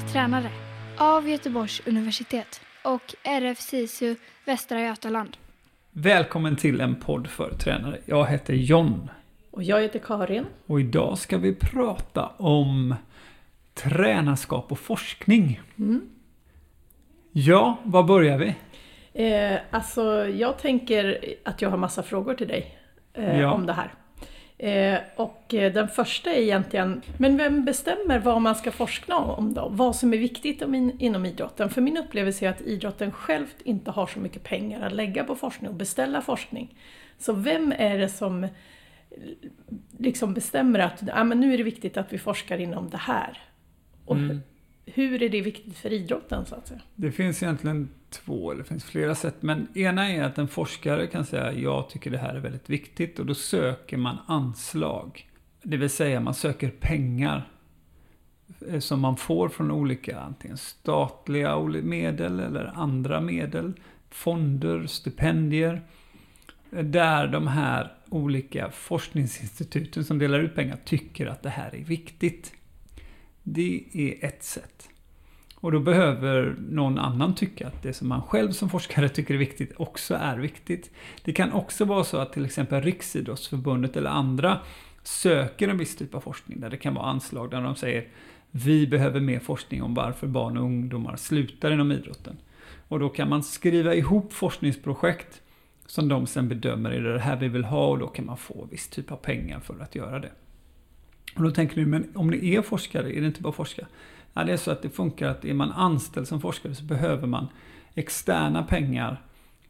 för 0.00 0.08
tränare 0.08 0.50
av 0.98 1.28
Göteborgs 1.28 1.82
universitet 1.86 2.60
och 2.84 3.14
RF 3.22 3.60
SISU 3.60 4.16
Västra 4.44 4.80
Götaland. 4.80 5.36
Välkommen 5.90 6.56
till 6.56 6.80
en 6.80 6.94
podd 6.94 7.26
för 7.26 7.50
tränare. 7.54 7.98
Jag 8.06 8.26
heter 8.26 8.54
John 8.54 9.10
Och 9.50 9.62
jag 9.62 9.82
heter 9.82 9.98
Karin. 9.98 10.44
och 10.66 10.80
idag 10.80 11.18
ska 11.18 11.38
vi 11.38 11.54
prata 11.54 12.26
om 12.26 12.94
tränarskap 13.74 14.72
och 14.72 14.78
forskning. 14.78 15.60
Mm. 15.78 16.00
Ja, 17.32 17.76
var 17.82 18.02
börjar 18.02 18.38
vi? 18.38 18.54
Eh, 19.12 19.58
alltså, 19.70 20.26
jag 20.28 20.58
tänker 20.58 21.24
att 21.44 21.62
jag 21.62 21.70
har 21.70 21.76
massa 21.76 22.02
frågor 22.02 22.34
till 22.34 22.48
dig 22.48 22.78
eh, 23.14 23.40
Ja. 23.40 23.52
om 23.52 23.66
det 23.66 23.72
här. 23.72 23.94
Eh, 24.62 24.98
och 25.16 25.54
eh, 25.54 25.72
den 25.72 25.88
första 25.88 26.30
är 26.32 26.40
egentligen, 26.40 27.02
men 27.18 27.36
vem 27.36 27.64
bestämmer 27.64 28.18
vad 28.18 28.42
man 28.42 28.54
ska 28.54 28.70
forska 28.72 29.16
om 29.16 29.54
då? 29.54 29.68
Vad 29.68 29.96
som 29.96 30.12
är 30.14 30.18
viktigt 30.18 30.62
om 30.62 30.74
in, 30.74 30.96
inom 31.00 31.26
idrotten? 31.26 31.70
För 31.70 31.80
min 31.80 31.96
upplevelse 31.96 32.46
är 32.46 32.50
att 32.50 32.60
idrotten 32.60 33.12
självt 33.12 33.56
inte 33.64 33.90
har 33.90 34.06
så 34.06 34.18
mycket 34.18 34.42
pengar 34.42 34.86
att 34.86 34.92
lägga 34.92 35.24
på 35.24 35.34
forskning 35.36 35.70
och 35.70 35.76
beställa 35.76 36.20
forskning. 36.20 36.74
Så 37.18 37.32
vem 37.32 37.72
är 37.78 37.98
det 37.98 38.08
som 38.08 38.44
eh, 38.44 38.50
liksom 39.98 40.34
bestämmer 40.34 40.78
att 40.78 41.02
ah, 41.12 41.24
men 41.24 41.40
nu 41.40 41.54
är 41.54 41.58
det 41.58 41.64
viktigt 41.64 41.96
att 41.96 42.12
vi 42.12 42.18
forskar 42.18 42.58
inom 42.58 42.90
det 42.90 42.96
här? 42.96 43.38
Och 44.04 44.16
Mm. 44.16 44.40
hur 44.86 45.22
är 45.22 45.28
det 45.28 45.40
viktigt 45.40 45.78
för 45.78 45.92
idrotten 45.92 46.46
så 46.46 46.54
att 46.54 46.66
säga? 46.66 46.80
Det 46.94 47.12
finns 47.12 47.42
egentligen 47.42 47.88
två, 48.12 48.50
eller 48.50 48.62
det 48.62 48.68
finns 48.68 48.84
flera 48.84 49.14
sätt. 49.14 49.34
Men 49.40 49.68
ena 49.74 50.10
är 50.10 50.22
att 50.22 50.38
en 50.38 50.48
forskare 50.48 51.06
kan 51.06 51.24
säga 51.24 51.52
jag 51.52 51.90
tycker 51.90 52.10
det 52.10 52.18
här 52.18 52.34
är 52.34 52.40
väldigt 52.40 52.70
viktigt 52.70 53.18
och 53.18 53.26
då 53.26 53.34
söker 53.34 53.96
man 53.96 54.18
anslag. 54.26 55.28
Det 55.62 55.76
vill 55.76 55.90
säga 55.90 56.20
man 56.20 56.34
söker 56.34 56.70
pengar 56.70 57.48
eh, 58.68 58.78
som 58.78 59.00
man 59.00 59.16
får 59.16 59.48
från 59.48 59.70
olika 59.70 60.20
antingen 60.20 60.56
statliga 60.56 61.58
medel 61.60 62.40
eller 62.40 62.72
andra 62.74 63.20
medel, 63.20 63.72
fonder, 64.10 64.86
stipendier. 64.86 65.82
Eh, 66.72 66.84
där 66.84 67.26
de 67.26 67.46
här 67.46 67.92
olika 68.08 68.70
forskningsinstituten 68.70 70.04
som 70.04 70.18
delar 70.18 70.38
ut 70.40 70.54
pengar 70.54 70.78
tycker 70.84 71.26
att 71.26 71.42
det 71.42 71.50
här 71.50 71.74
är 71.74 71.84
viktigt. 71.84 72.52
Det 73.42 73.84
är 73.92 74.28
ett 74.28 74.44
sätt. 74.44 74.88
Och 75.62 75.72
då 75.72 75.80
behöver 75.80 76.56
någon 76.58 76.98
annan 76.98 77.34
tycka 77.34 77.66
att 77.66 77.82
det 77.82 77.92
som 77.92 78.08
man 78.08 78.22
själv 78.22 78.52
som 78.52 78.70
forskare 78.70 79.08
tycker 79.08 79.34
är 79.34 79.38
viktigt 79.38 79.72
också 79.76 80.14
är 80.14 80.36
viktigt. 80.36 80.90
Det 81.24 81.32
kan 81.32 81.52
också 81.52 81.84
vara 81.84 82.04
så 82.04 82.16
att 82.16 82.32
till 82.32 82.44
exempel 82.44 82.82
Riksidrottsförbundet 82.82 83.96
eller 83.96 84.10
andra 84.10 84.58
söker 85.02 85.68
en 85.68 85.78
viss 85.78 85.96
typ 85.96 86.14
av 86.14 86.20
forskning 86.20 86.60
där 86.60 86.70
det 86.70 86.76
kan 86.76 86.94
vara 86.94 87.06
anslag 87.06 87.50
där 87.50 87.62
de 87.62 87.76
säger 87.76 88.08
vi 88.50 88.86
behöver 88.86 89.20
mer 89.20 89.40
forskning 89.40 89.82
om 89.82 89.94
varför 89.94 90.26
barn 90.26 90.56
och 90.56 90.64
ungdomar 90.64 91.16
slutar 91.16 91.72
inom 91.72 91.92
idrotten. 91.92 92.36
Och 92.88 92.98
då 92.98 93.08
kan 93.08 93.28
man 93.28 93.42
skriva 93.42 93.94
ihop 93.94 94.32
forskningsprojekt 94.32 95.42
som 95.86 96.08
de 96.08 96.26
sen 96.26 96.48
bedömer 96.48 96.90
är 96.90 97.02
det 97.02 97.20
här 97.20 97.36
vi 97.36 97.48
vill 97.48 97.64
ha 97.64 97.86
och 97.86 97.98
då 97.98 98.06
kan 98.06 98.26
man 98.26 98.36
få 98.36 98.68
viss 98.70 98.88
typ 98.88 99.12
av 99.12 99.16
pengar 99.16 99.60
för 99.60 99.80
att 99.80 99.94
göra 99.94 100.18
det. 100.18 100.32
Och 101.36 101.42
då 101.42 101.50
tänker 101.50 101.76
ni, 101.76 101.84
men 101.84 102.08
om 102.14 102.30
ni 102.30 102.54
är 102.54 102.62
forskare, 102.62 103.16
är 103.16 103.20
det 103.20 103.26
inte 103.26 103.42
bara 103.42 103.48
att 103.48 103.56
forska? 103.56 103.86
Ja, 104.34 104.44
det 104.44 104.52
är 104.52 104.56
så 104.56 104.70
att 104.70 104.82
det 104.82 104.90
funkar 104.90 105.28
att 105.28 105.44
är 105.44 105.54
man 105.54 105.72
anställd 105.72 106.28
som 106.28 106.40
forskare 106.40 106.74
så 106.74 106.84
behöver 106.84 107.26
man 107.26 107.48
externa 107.94 108.62
pengar 108.62 109.22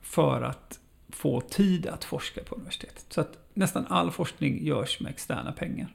för 0.03 0.43
att 0.43 0.79
få 1.09 1.41
tid 1.41 1.87
att 1.87 2.05
forska 2.05 2.45
på 2.45 2.55
universitetet. 2.55 3.07
Så 3.09 3.21
att 3.21 3.39
nästan 3.55 3.87
all 3.89 4.11
forskning 4.11 4.65
görs 4.67 5.01
med 5.01 5.11
externa 5.11 5.53
pengar. 5.53 5.95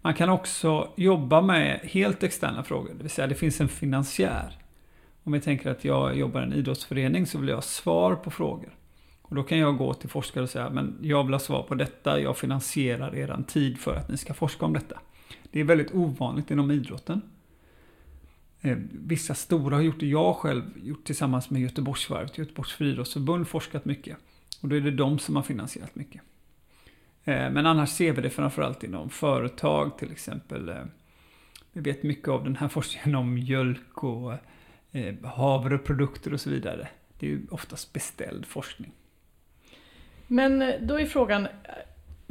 Man 0.00 0.14
kan 0.14 0.28
också 0.28 0.88
jobba 0.96 1.40
med 1.40 1.80
helt 1.82 2.22
externa 2.22 2.62
frågor, 2.62 2.94
det 2.94 3.02
vill 3.02 3.10
säga 3.10 3.26
det 3.26 3.34
finns 3.34 3.60
en 3.60 3.68
finansiär. 3.68 4.58
Om 5.24 5.32
vi 5.32 5.40
tänker 5.40 5.70
att 5.70 5.84
jag 5.84 6.16
jobbar 6.16 6.40
i 6.40 6.44
en 6.44 6.52
idrottsförening 6.52 7.26
så 7.26 7.38
vill 7.38 7.48
jag 7.48 7.56
ha 7.56 7.62
svar 7.62 8.14
på 8.14 8.30
frågor. 8.30 8.76
Och 9.22 9.34
då 9.34 9.42
kan 9.42 9.58
jag 9.58 9.78
gå 9.78 9.94
till 9.94 10.10
forskare 10.10 10.44
och 10.44 10.50
säga, 10.50 10.70
men 10.70 10.98
jag 11.02 11.24
vill 11.24 11.34
ha 11.34 11.40
svar 11.40 11.62
på 11.62 11.74
detta, 11.74 12.20
jag 12.20 12.36
finansierar 12.36 13.14
er 13.14 13.44
tid 13.46 13.78
för 13.78 13.94
att 13.94 14.08
ni 14.08 14.16
ska 14.16 14.34
forska 14.34 14.64
om 14.64 14.72
detta. 14.72 14.98
Det 15.50 15.60
är 15.60 15.64
väldigt 15.64 15.94
ovanligt 15.94 16.50
inom 16.50 16.70
idrotten. 16.70 17.20
Eh, 18.62 18.78
vissa 18.92 19.34
stora 19.34 19.76
har 19.76 19.82
gjort 19.82 20.00
det. 20.00 20.06
Jag 20.06 20.36
själv 20.36 20.62
gjort 20.82 21.04
tillsammans 21.04 21.50
med 21.50 21.62
Göteborgsvarvet, 21.62 22.38
Göteborgs 22.38 22.72
friidrottsförbund, 22.72 23.48
forskat 23.48 23.84
mycket. 23.84 24.16
Och 24.60 24.68
då 24.68 24.76
är 24.76 24.80
det 24.80 24.90
de 24.90 25.18
som 25.18 25.36
har 25.36 25.42
finansierat 25.42 25.94
mycket. 25.94 26.22
Eh, 27.24 27.50
men 27.50 27.66
annars 27.66 27.90
ser 27.90 28.12
vi 28.12 28.22
det 28.22 28.30
framförallt 28.30 28.84
inom 28.84 29.10
företag 29.10 29.98
till 29.98 30.12
exempel. 30.12 30.68
Eh, 30.68 30.84
vi 31.72 31.80
vet 31.80 32.02
mycket 32.02 32.28
av 32.28 32.44
den 32.44 32.56
här 32.56 32.68
forskningen 32.68 33.14
om 33.14 33.34
mjölk 33.34 34.04
och 34.04 34.32
havreprodukter 35.22 36.32
och 36.32 36.40
så 36.40 36.50
vidare. 36.50 36.88
Det 37.18 37.26
är 37.26 37.30
ju 37.30 37.46
oftast 37.50 37.92
beställd 37.92 38.46
forskning. 38.46 38.92
Men 40.26 40.74
då 40.86 41.00
är 41.00 41.06
frågan, 41.06 41.48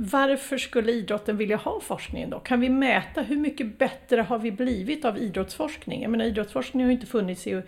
varför 0.04 0.58
skulle 0.58 0.92
idrotten 0.92 1.38
vilja 1.38 1.58
ha 1.58 1.80
forskningen 1.80 2.30
då? 2.30 2.40
Kan 2.40 2.60
vi 2.60 2.70
mäta 2.70 3.22
hur 3.22 3.38
mycket 3.38 3.78
bättre 3.78 4.22
har 4.22 4.40
vi 4.40 4.52
blivit 4.52 5.06
av 5.06 5.18
idrottsforskning? 5.18 6.02
Jag 6.02 6.12
menar 6.12 6.26
idrottsforskning 6.26 6.84
har 6.84 6.88
ju 6.88 6.94
inte 6.94 7.08
funnits 7.08 7.48
i, 7.48 7.62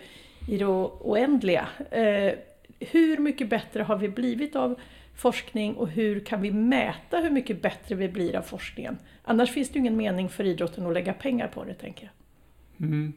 i 0.48 0.58
det 0.58 0.66
oändliga. 0.66 1.68
Eh, 1.90 2.32
hur 2.80 3.18
mycket 3.18 3.48
bättre 3.48 3.82
har 3.82 3.96
vi 3.96 4.08
blivit 4.08 4.56
av 4.56 4.80
forskning 5.16 5.74
och 5.74 5.88
hur 5.88 6.20
kan 6.20 6.42
vi 6.42 6.50
mäta 6.50 7.18
hur 7.18 7.30
mycket 7.30 7.62
bättre 7.62 7.94
vi 7.94 8.08
blir 8.08 8.36
av 8.36 8.42
forskningen? 8.42 8.98
Annars 9.24 9.50
finns 9.50 9.68
det 9.68 9.74
ju 9.74 9.80
ingen 9.80 9.96
mening 9.96 10.28
för 10.28 10.44
idrotten 10.44 10.86
att 10.86 10.94
lägga 10.94 11.14
pengar 11.14 11.48
på 11.48 11.64
det, 11.64 11.74
tänker 11.74 12.04
jag. 12.04 12.88
Mm. 12.88 13.12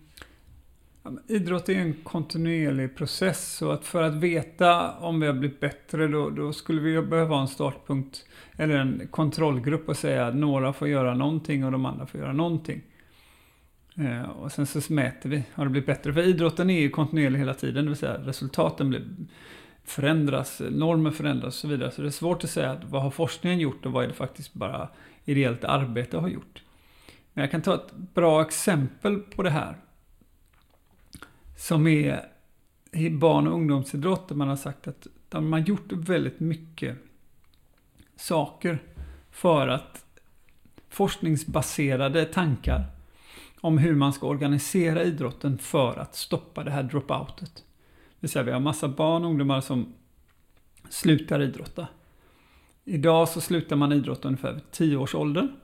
Idrott 1.28 1.70
är 1.70 1.74
en 1.74 1.94
kontinuerlig 1.94 2.96
process 2.96 3.54
så 3.56 3.72
att 3.72 3.86
för 3.86 4.04
att 4.04 4.14
veta 4.14 4.92
om 4.92 5.20
vi 5.20 5.28
har 5.28 5.34
blivit 5.34 5.60
bättre 5.60 6.08
då, 6.08 6.30
då 6.30 6.54
skulle 6.54 6.82
vi 6.82 7.02
behöva 7.02 7.36
ha 7.36 7.42
en 7.42 7.48
startpunkt 7.48 8.26
eller 8.58 8.78
en 8.78 9.08
kontrollgrupp 9.12 9.90
och 9.90 9.98
säga 9.98 10.28
att 10.28 10.36
några 10.36 10.74
får 10.74 10.88
göra 10.88 11.14
någonting 11.14 11.66
och 11.66 11.72
de 11.72 11.86
andra 11.86 12.06
får 12.06 12.20
göra 12.20 12.34
någonting. 12.34 12.82
Eh, 13.98 14.30
och 14.30 14.52
sen 14.52 14.66
så 14.66 14.94
mäter 14.94 15.30
vi, 15.30 15.44
har 15.54 15.66
det 15.66 15.72
blivit 15.72 15.88
bättre? 15.88 16.14
För 16.14 16.22
idrotten 16.22 16.70
är 16.70 16.80
ju 16.80 16.90
kontinuerlig 16.90 17.40
hela 17.40 17.54
tiden, 17.54 17.86
det 17.86 17.90
vill 17.90 17.98
säga 17.98 18.18
resultaten 18.18 18.90
blir, 18.90 19.06
förändras, 19.84 20.62
normer 20.70 21.12
förändras 21.12 21.48
och 21.48 21.54
så 21.54 21.68
vidare. 21.68 21.92
Så 21.92 22.02
det 22.02 22.08
är 22.08 22.12
svårt 22.12 22.44
att 22.44 22.50
säga 22.50 22.72
att 22.72 22.84
vad 22.84 23.02
har 23.02 23.12
forskningen 23.12 23.60
gjort 23.60 23.86
och 23.86 23.92
vad 23.92 24.04
är 24.04 24.08
det 24.08 24.14
faktiskt 24.14 24.54
bara 24.54 24.90
ideellt 25.26 25.64
arbete 25.64 26.18
har 26.18 26.28
gjort. 26.28 26.64
Men 27.34 27.42
jag 27.42 27.52
kan 27.52 27.62
ta 27.62 27.76
ett 27.76 27.94
bra 28.14 28.42
exempel 28.42 29.20
på 29.20 29.44
det 29.44 29.50
här. 29.50 29.76
Som 31.58 31.88
är 31.88 32.30
i 32.92 33.10
barn 33.10 33.48
och 33.48 33.54
ungdomsidrott 33.54 34.28
där 34.28 34.36
man 34.36 34.48
har 34.48 34.56
sagt 34.56 34.88
att 34.88 35.08
de 35.30 35.54
har 35.54 35.60
gjort 35.60 35.92
väldigt 35.92 36.40
mycket 36.40 36.98
saker 38.16 38.80
för 39.32 39.68
att 39.68 40.06
forskningsbaserade 40.90 42.26
tankar 42.26 42.86
om 43.62 43.78
hur 43.78 43.96
man 43.96 44.14
ska 44.14 44.28
organisera 44.28 45.04
idrotten 45.04 45.58
för 45.58 46.00
att 46.00 46.16
stoppa 46.16 46.64
det 46.64 46.72
här 46.72 46.84
dropoutet. 46.84 47.56
Det 47.56 47.64
vill 48.20 48.30
säga 48.30 48.44
vi 48.44 48.52
har 48.52 48.60
massa 48.60 48.88
barn 48.88 49.24
och 49.24 49.30
ungdomar 49.30 49.62
som 49.62 49.94
slutar 50.90 51.42
idrotta. 51.42 51.88
Idag 52.86 53.30
så 53.30 53.42
slutar 53.42 53.76
man 53.76 53.94
idrotta 53.94 54.28
ungefär 54.28 54.54
vid 54.54 54.72
10 54.72 54.98
års 54.98 55.16
ålder. 55.16 55.56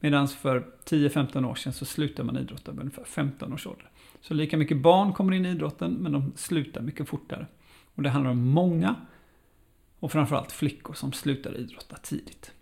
Medan 0.00 0.28
för 0.28 0.66
10-15 0.84 1.46
år 1.46 1.54
sedan 1.54 1.72
så 1.72 1.84
slutar 1.84 2.24
man 2.24 2.36
idrotta 2.36 2.72
vid 2.72 2.80
ungefär 2.80 3.04
15 3.04 3.52
års 3.52 3.66
ålder. 3.66 3.90
Så 4.20 4.34
lika 4.34 4.56
mycket 4.56 4.76
barn 4.76 5.12
kommer 5.12 5.32
in 5.32 5.46
i 5.46 5.50
idrotten 5.50 5.92
men 5.92 6.12
de 6.12 6.32
slutar 6.36 6.80
mycket 6.80 7.08
fortare. 7.08 7.46
Och 7.94 8.02
det 8.02 8.10
handlar 8.10 8.30
om 8.30 8.48
många 8.48 8.94
och 9.98 10.12
framförallt 10.12 10.52
flickor 10.52 10.94
som 10.94 11.12
slutar 11.12 11.56
idrotta 11.56 11.96
tidigt. 11.96 12.52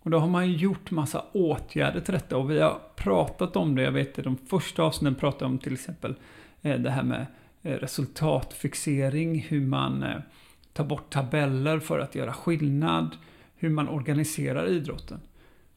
Och 0.00 0.10
då 0.10 0.18
har 0.18 0.28
man 0.28 0.48
ju 0.48 0.56
gjort 0.56 0.90
massa 0.90 1.24
åtgärder 1.32 2.00
till 2.00 2.14
detta 2.14 2.36
och 2.36 2.50
vi 2.50 2.60
har 2.60 2.80
pratat 2.96 3.56
om 3.56 3.74
det. 3.74 3.82
Jag 3.82 3.92
vet 3.92 4.18
i 4.18 4.22
de 4.22 4.36
första 4.36 4.82
avsnitten 4.82 5.14
pratade 5.14 5.44
om 5.44 5.58
till 5.58 5.72
exempel 5.72 6.14
eh, 6.62 6.80
det 6.80 6.90
här 6.90 7.02
med 7.02 7.26
eh, 7.62 7.72
resultatfixering, 7.72 9.40
hur 9.40 9.66
man 9.66 10.02
eh, 10.02 10.16
tar 10.72 10.84
bort 10.84 11.12
tabeller 11.12 11.78
för 11.78 11.98
att 11.98 12.14
göra 12.14 12.32
skillnad, 12.32 13.16
hur 13.56 13.70
man 13.70 13.88
organiserar 13.88 14.68
idrotten. 14.68 15.20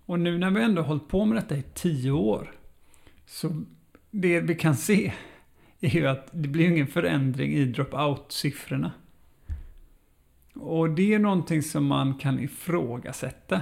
Och 0.06 0.20
nu 0.20 0.38
när 0.38 0.52
vi 0.52 0.64
ändå 0.64 0.82
hållit 0.82 1.08
på 1.08 1.26
med 1.26 1.38
detta 1.38 1.56
i 1.56 1.64
tio 1.74 2.12
år, 2.12 2.52
så 3.26 3.64
det 4.12 4.40
vi 4.40 4.56
kan 4.56 4.76
se 4.76 5.14
är 5.80 5.90
ju 5.90 6.08
att 6.08 6.28
det 6.32 6.48
blir 6.48 6.68
ingen 6.68 6.88
förändring 6.88 7.54
i 7.54 7.66
dropout-siffrorna. 7.66 8.92
Och 10.54 10.90
det 10.90 11.14
är 11.14 11.20
någonting 11.20 11.64
som 11.64 11.86
man 11.86 12.14
kan 12.14 12.40
ifrågasätta. 12.40 13.62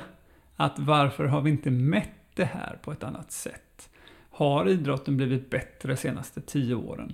Att 0.56 0.80
varför 0.80 1.26
har 1.26 1.42
vi 1.42 1.50
inte 1.50 1.72
mätt 1.72 2.10
det 2.36 2.46
här 2.46 2.80
på 2.82 2.92
ett 2.92 3.04
annat 3.04 3.32
sätt? 3.32 3.90
Har 4.30 4.70
idrotten 4.70 5.18
blivit 5.18 5.50
bättre 5.50 5.90
de 5.90 5.98
senaste 5.98 6.42
tio 6.42 6.76
åren? 6.76 7.14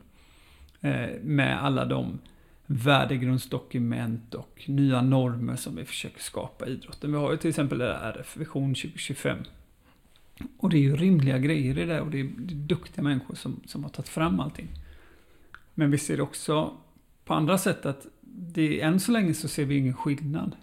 Eh, 0.81 1.09
med 1.21 1.63
alla 1.63 1.85
de 1.85 2.19
värdegrundsdokument 2.65 4.33
och 4.33 4.63
nya 4.67 5.01
normer 5.01 5.55
som 5.55 5.75
vi 5.75 5.85
försöker 5.85 6.21
skapa 6.21 6.67
i 6.67 6.71
idrotten. 6.71 7.11
Vi 7.11 7.17
har 7.17 7.31
ju 7.31 7.37
till 7.37 7.49
exempel 7.49 7.81
RF 7.81 8.37
Vision 8.37 8.73
2025. 8.73 9.37
Och 10.57 10.69
det 10.69 10.77
är 10.77 10.81
ju 10.81 10.95
rimliga 10.95 11.37
grejer 11.37 11.77
i 11.77 11.85
det 11.85 12.01
och 12.01 12.11
det 12.11 12.19
är, 12.19 12.29
det 12.37 12.53
är 12.53 12.57
duktiga 12.57 13.03
människor 13.03 13.35
som, 13.35 13.61
som 13.65 13.83
har 13.83 13.89
tagit 13.89 14.09
fram 14.09 14.39
allting. 14.39 14.67
Men 15.73 15.91
vi 15.91 15.97
ser 15.97 16.21
också 16.21 16.77
på 17.25 17.33
andra 17.33 17.57
sätt 17.57 17.85
att 17.85 18.05
det, 18.21 18.81
än 18.81 18.99
så 18.99 19.11
länge 19.11 19.33
så 19.33 19.47
ser 19.47 19.65
vi 19.65 19.77
ingen 19.77 19.93
skillnad. 19.93 20.55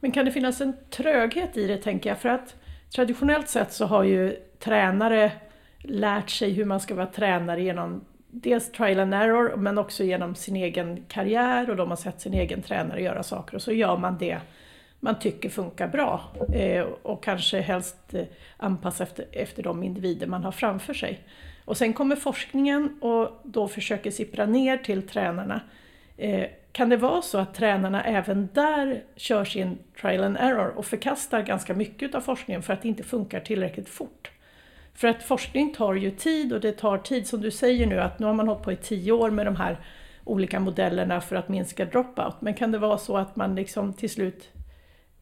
Men 0.00 0.12
kan 0.12 0.24
det 0.24 0.32
finnas 0.32 0.60
en 0.60 0.72
tröghet 0.90 1.56
i 1.56 1.66
det 1.66 1.76
tänker 1.76 2.10
jag? 2.10 2.18
För 2.18 2.28
att 2.28 2.54
traditionellt 2.94 3.48
sett 3.48 3.72
så 3.72 3.86
har 3.86 4.04
ju 4.04 4.36
tränare 4.58 5.32
lärt 5.78 6.30
sig 6.30 6.52
hur 6.52 6.64
man 6.64 6.80
ska 6.80 6.94
vara 6.94 7.06
tränare 7.06 7.62
genom 7.62 8.04
dels 8.30 8.72
trial 8.72 9.00
and 9.00 9.14
error 9.14 9.56
men 9.56 9.78
också 9.78 10.04
genom 10.04 10.34
sin 10.34 10.56
egen 10.56 11.04
karriär 11.08 11.70
och 11.70 11.76
de 11.76 11.88
har 11.88 11.96
sett 11.96 12.20
sin 12.20 12.34
egen 12.34 12.62
tränare 12.62 13.02
göra 13.02 13.22
saker 13.22 13.54
och 13.56 13.62
så 13.62 13.72
gör 13.72 13.96
man 13.96 14.18
det 14.18 14.38
man 15.00 15.18
tycker 15.18 15.48
funkar 15.48 15.88
bra 15.88 16.20
eh, 16.52 16.82
och 17.02 17.24
kanske 17.24 17.60
helst 17.60 18.14
eh, 18.14 18.24
anpassa 18.56 19.02
efter, 19.02 19.26
efter 19.32 19.62
de 19.62 19.82
individer 19.82 20.26
man 20.26 20.44
har 20.44 20.52
framför 20.52 20.94
sig. 20.94 21.20
Och 21.64 21.76
sen 21.76 21.92
kommer 21.92 22.16
forskningen 22.16 22.98
och 23.00 23.40
då 23.42 23.68
försöker 23.68 24.10
sippra 24.10 24.46
ner 24.46 24.76
till 24.76 25.08
tränarna. 25.08 25.60
Eh, 26.16 26.46
kan 26.72 26.88
det 26.88 26.96
vara 26.96 27.22
så 27.22 27.38
att 27.38 27.54
tränarna 27.54 28.04
även 28.04 28.48
där 28.52 29.02
kör 29.16 29.44
sin 29.44 29.78
trial 30.00 30.24
and 30.24 30.36
error 30.36 30.68
och 30.76 30.86
förkastar 30.86 31.42
ganska 31.42 31.74
mycket 31.74 32.14
av 32.14 32.20
forskningen 32.20 32.62
för 32.62 32.72
att 32.72 32.82
det 32.82 32.88
inte 32.88 33.02
funkar 33.02 33.40
tillräckligt 33.40 33.88
fort? 33.88 34.30
För 34.94 35.08
att 35.08 35.22
forskning 35.22 35.74
tar 35.74 35.94
ju 35.94 36.10
tid 36.10 36.52
och 36.52 36.60
det 36.60 36.72
tar 36.72 36.98
tid 36.98 37.26
som 37.26 37.40
du 37.40 37.50
säger 37.50 37.86
nu 37.86 38.00
att 38.00 38.18
nu 38.18 38.26
har 38.26 38.34
man 38.34 38.48
hållit 38.48 38.62
på 38.62 38.72
i 38.72 38.76
tio 38.76 39.12
år 39.12 39.30
med 39.30 39.46
de 39.46 39.56
här 39.56 39.78
olika 40.24 40.60
modellerna 40.60 41.20
för 41.20 41.36
att 41.36 41.48
minska 41.48 41.84
dropout. 41.84 42.34
Men 42.40 42.54
kan 42.54 42.72
det 42.72 42.78
vara 42.78 42.98
så 42.98 43.16
att 43.16 43.36
man 43.36 43.54
liksom 43.54 43.92
till 43.92 44.10
slut 44.10 44.48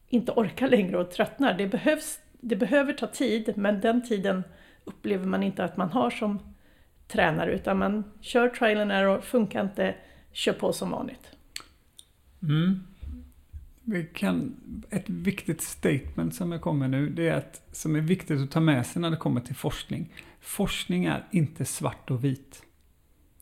inte 0.09 0.31
orkar 0.31 0.67
längre 0.67 0.97
och 0.97 1.11
tröttnar? 1.11 1.53
Det, 1.57 1.67
behövs, 1.67 2.19
det 2.31 2.55
behöver 2.55 2.93
ta 2.93 3.07
tid 3.07 3.53
men 3.55 3.81
den 3.81 4.07
tiden 4.07 4.43
upplever 4.83 5.25
man 5.25 5.43
inte 5.43 5.63
att 5.63 5.77
man 5.77 5.89
har 5.89 6.09
som 6.09 6.39
tränare 7.07 7.53
utan 7.55 7.77
man 7.77 8.03
kör 8.21 8.49
trial 8.49 8.81
and 8.81 8.91
error, 8.91 9.21
funkar 9.21 9.61
inte, 9.61 9.95
kör 10.31 10.53
på 10.53 10.73
som 10.73 10.91
vanligt. 10.91 11.31
Mm. 12.43 12.79
Vi 13.87 14.05
kan, 14.05 14.55
ett 14.89 15.09
viktigt 15.09 15.61
statement 15.61 16.35
som 16.35 16.51
jag 16.51 16.61
kommer 16.61 16.87
nu, 16.87 17.09
det 17.09 17.27
är 17.27 17.37
att, 17.37 17.61
som 17.71 17.95
är 17.95 18.01
viktigt 18.01 18.41
att 18.41 18.51
ta 18.51 18.59
med 18.59 18.85
sig 18.85 19.01
när 19.01 19.11
det 19.11 19.17
kommer 19.17 19.41
till 19.41 19.55
forskning. 19.55 20.13
Forskning 20.39 21.05
är 21.05 21.25
inte 21.31 21.65
svart 21.65 22.11
och 22.11 22.23
vit. 22.23 22.63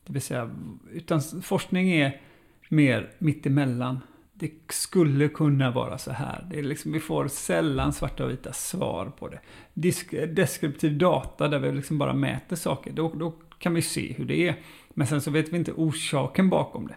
Det 0.05 0.13
vill 0.13 0.21
säga, 0.21 0.55
utan 0.91 1.21
forskning 1.21 1.91
är 1.91 2.21
mer 2.69 3.11
mittemellan. 3.17 3.99
Det 4.43 4.73
skulle 4.73 5.27
kunna 5.27 5.71
vara 5.71 5.97
så 5.97 6.11
här. 6.11 6.47
Det 6.49 6.59
är 6.59 6.63
liksom, 6.63 6.91
vi 6.91 6.99
får 6.99 7.27
sällan 7.27 7.93
svarta 7.93 8.23
och 8.25 8.31
vita 8.31 8.53
svar 8.53 9.11
på 9.19 9.27
det. 9.27 9.39
Disk, 9.73 10.11
deskriptiv 10.11 10.97
data 10.97 11.47
där 11.47 11.59
vi 11.59 11.71
liksom 11.71 11.97
bara 11.97 12.13
mäter 12.13 12.55
saker, 12.55 12.91
då, 12.91 13.13
då 13.15 13.33
kan 13.59 13.73
vi 13.73 13.81
se 13.81 14.13
hur 14.13 14.25
det 14.25 14.47
är. 14.47 14.55
Men 14.93 15.07
sen 15.07 15.21
så 15.21 15.31
vet 15.31 15.49
vi 15.49 15.57
inte 15.57 15.71
orsaken 15.71 16.49
bakom 16.49 16.87
det. 16.87 16.95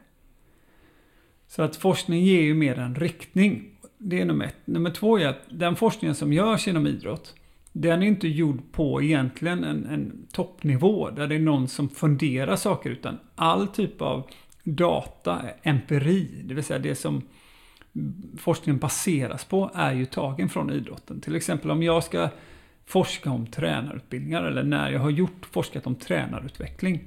Så 1.48 1.62
att 1.62 1.76
forskning 1.76 2.25
ger 2.25 2.43
ju 2.43 2.54
mer 2.54 2.78
en 2.78 2.94
riktning. 2.94 3.78
Det 3.98 4.20
är 4.20 4.25
nummer 4.25 4.44
ett. 4.44 4.56
Nummer 4.64 4.90
två 4.90 5.19
är 5.19 5.26
att 5.26 5.43
den 5.50 5.76
forskningen 5.76 6.14
som 6.14 6.32
görs 6.32 6.69
inom 6.69 6.87
idrott, 6.87 7.34
den 7.72 8.02
är 8.02 8.06
inte 8.06 8.28
gjord 8.28 8.72
på 8.72 9.02
egentligen 9.02 9.64
en, 9.64 9.84
en 9.84 10.26
toppnivå 10.32 11.10
där 11.10 11.26
det 11.26 11.34
är 11.34 11.38
någon 11.38 11.69
som 11.69 11.88
funderar 11.88 12.56
saker, 12.56 12.90
utan 12.90 13.19
all 13.34 13.69
typ 13.69 14.02
av 14.02 14.31
data, 14.64 15.43
empiri, 15.62 16.43
det 16.44 16.54
vill 16.54 16.64
säga 16.64 16.78
det 16.78 16.94
som 16.94 17.22
forskningen 18.38 18.78
baseras 18.78 19.44
på, 19.44 19.70
är 19.75 19.93
ju 19.93 20.06
tagen 20.06 20.48
från 20.48 20.70
idrotten. 20.70 21.20
Till 21.20 21.37
exempel 21.37 21.70
om 21.70 21.82
jag 21.82 22.04
ska 22.04 22.28
forska 22.87 23.31
om 23.31 23.46
tränarutbildningar, 23.46 24.43
eller 24.43 24.62
när 24.62 24.90
jag 24.90 25.00
har 25.00 25.10
gjort 25.10 25.46
forskat 25.50 25.87
om 25.87 25.94
tränarutveckling, 25.94 27.04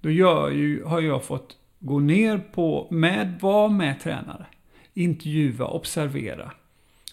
då 0.00 0.10
ju, 0.10 0.84
har 0.84 1.00
jag 1.00 1.24
fått 1.24 1.56
Gå 1.84 1.98
ner 1.98 2.38
på, 2.38 2.88
med, 2.90 3.40
vara 3.40 3.68
med 3.68 4.00
tränare. 4.00 4.46
Intervjua, 4.94 5.66
observera. 5.66 6.52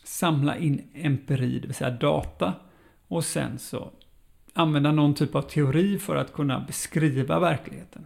Samla 0.03 0.57
in 0.57 0.89
empiri, 0.94 1.59
det 1.59 1.68
vill 1.68 1.75
säga 1.75 1.89
data. 1.89 2.53
Och 3.07 3.25
sen 3.25 3.59
så 3.59 3.92
använda 4.53 4.92
någon 4.92 5.13
typ 5.13 5.36
av 5.36 5.42
teori 5.42 6.00
för 6.00 6.15
att 6.15 6.33
kunna 6.33 6.59
beskriva 6.59 7.39
verkligheten. 7.39 8.06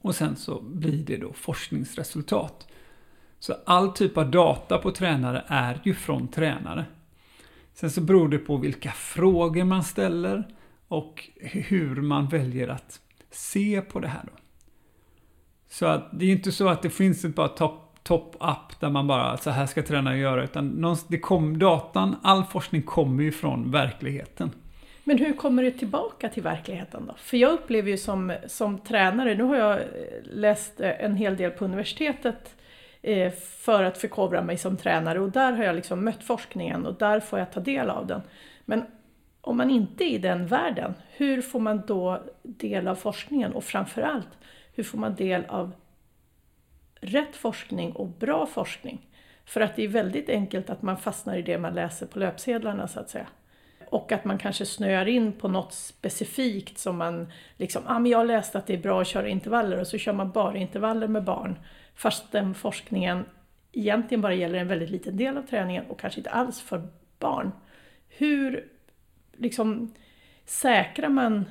Och 0.00 0.14
sen 0.14 0.36
så 0.36 0.60
blir 0.60 1.04
det 1.04 1.16
då 1.16 1.32
forskningsresultat. 1.32 2.68
Så 3.42 3.54
all 3.64 3.92
typ 3.92 4.18
av 4.18 4.30
data 4.30 4.78
på 4.78 4.90
tränare 4.90 5.44
är 5.46 5.80
ju 5.84 5.94
från 5.94 6.28
tränare. 6.28 6.84
Sen 7.74 7.90
så 7.90 8.00
beror 8.00 8.28
det 8.28 8.38
på 8.38 8.56
vilka 8.56 8.90
frågor 8.90 9.64
man 9.64 9.84
ställer 9.84 10.44
och 10.88 11.28
hur 11.40 11.96
man 11.96 12.28
väljer 12.28 12.68
att 12.68 13.00
se 13.30 13.80
på 13.80 14.00
det 14.00 14.08
här. 14.08 14.22
Då. 14.24 14.32
Så 15.68 15.86
att 15.86 16.08
det 16.12 16.24
är 16.24 16.32
inte 16.32 16.52
så 16.52 16.68
att 16.68 16.82
det 16.82 16.90
finns 16.90 17.24
ett 17.24 17.34
bara 17.34 17.48
top, 17.48 17.98
top 18.02 18.34
up 18.34 18.80
där 18.80 18.90
man 18.90 19.06
bara 19.06 19.36
så 19.36 19.50
här 19.50 19.66
ska 19.66 19.82
tränare 19.82 20.18
göra 20.18 20.44
utan 20.44 20.96
det 21.08 21.18
kom, 21.18 21.58
datan, 21.58 22.16
all 22.22 22.44
forskning 22.44 22.82
kommer 22.82 23.22
ju 23.22 23.32
från 23.32 23.70
verkligheten. 23.70 24.50
Men 25.04 25.18
hur 25.18 25.32
kommer 25.32 25.62
det 25.62 25.70
tillbaka 25.70 26.28
till 26.28 26.42
verkligheten 26.42 27.06
då? 27.06 27.14
För 27.18 27.36
jag 27.36 27.52
upplever 27.52 27.90
ju 27.90 27.98
som, 27.98 28.32
som 28.46 28.78
tränare, 28.78 29.34
nu 29.34 29.42
har 29.42 29.56
jag 29.56 29.72
eh, 29.72 29.86
läst 30.24 30.80
eh, 30.80 31.04
en 31.04 31.16
hel 31.16 31.36
del 31.36 31.50
på 31.50 31.64
universitetet 31.64 32.56
Eh, 33.02 33.32
för 33.32 33.84
att 33.84 33.98
förkovra 33.98 34.42
mig 34.42 34.56
som 34.56 34.76
tränare 34.76 35.20
och 35.20 35.30
där 35.30 35.52
har 35.52 35.64
jag 35.64 35.76
liksom 35.76 36.04
mött 36.04 36.24
forskningen 36.24 36.86
och 36.86 36.94
där 36.94 37.20
får 37.20 37.38
jag 37.38 37.52
ta 37.52 37.60
del 37.60 37.90
av 37.90 38.06
den. 38.06 38.22
Men 38.64 38.84
om 39.40 39.56
man 39.56 39.70
inte 39.70 40.04
är 40.04 40.08
i 40.08 40.18
den 40.18 40.46
världen, 40.46 40.94
hur 41.10 41.42
får 41.42 41.60
man 41.60 41.82
då 41.86 42.22
del 42.42 42.88
av 42.88 42.94
forskningen? 42.94 43.52
Och 43.52 43.64
framförallt, 43.64 44.28
hur 44.74 44.84
får 44.84 44.98
man 44.98 45.14
del 45.14 45.44
av 45.44 45.72
rätt 47.00 47.36
forskning 47.36 47.92
och 47.92 48.08
bra 48.08 48.46
forskning? 48.46 49.08
För 49.44 49.60
att 49.60 49.76
det 49.76 49.84
är 49.84 49.88
väldigt 49.88 50.28
enkelt 50.28 50.70
att 50.70 50.82
man 50.82 50.96
fastnar 50.96 51.36
i 51.36 51.42
det 51.42 51.58
man 51.58 51.74
läser 51.74 52.06
på 52.06 52.18
löpsedlarna 52.18 52.88
så 52.88 53.00
att 53.00 53.10
säga. 53.10 53.26
Och 53.88 54.12
att 54.12 54.24
man 54.24 54.38
kanske 54.38 54.66
snöar 54.66 55.08
in 55.08 55.32
på 55.32 55.48
något 55.48 55.72
specifikt 55.72 56.78
som 56.78 56.96
man 56.96 57.32
liksom, 57.56 57.82
ah, 57.86 57.98
men 57.98 58.10
jag 58.10 58.26
läste 58.26 58.58
att 58.58 58.66
det 58.66 58.74
är 58.74 58.78
bra 58.78 59.00
att 59.00 59.06
köra 59.06 59.28
intervaller 59.28 59.80
och 59.80 59.86
så 59.86 59.98
kör 59.98 60.12
man 60.12 60.30
bara 60.30 60.56
intervaller 60.56 61.08
med 61.08 61.24
barn. 61.24 61.56
Fast 61.94 62.32
den 62.32 62.54
forskningen 62.54 63.24
egentligen 63.72 64.20
bara 64.20 64.34
gäller 64.34 64.58
en 64.58 64.68
väldigt 64.68 64.90
liten 64.90 65.16
del 65.16 65.36
av 65.36 65.42
träningen 65.42 65.84
och 65.86 66.00
kanske 66.00 66.20
inte 66.20 66.30
alls 66.30 66.60
för 66.60 66.88
barn. 67.18 67.52
Hur 68.08 68.68
liksom 69.36 69.94
säkrar 70.44 71.08
man 71.08 71.44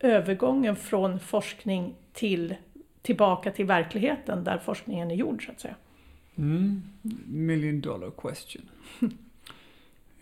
övergången 0.00 0.76
från 0.76 1.20
forskning 1.20 1.94
till 2.12 2.54
tillbaka 3.02 3.50
till 3.50 3.66
verkligheten 3.66 4.44
där 4.44 4.58
forskningen 4.58 5.10
är 5.10 5.14
gjord 5.14 5.46
så 5.46 5.52
att 5.52 5.60
säga. 5.60 5.76
Mm. 6.36 6.82
Million 7.26 7.80
dollar 7.80 8.10
question. 8.10 8.62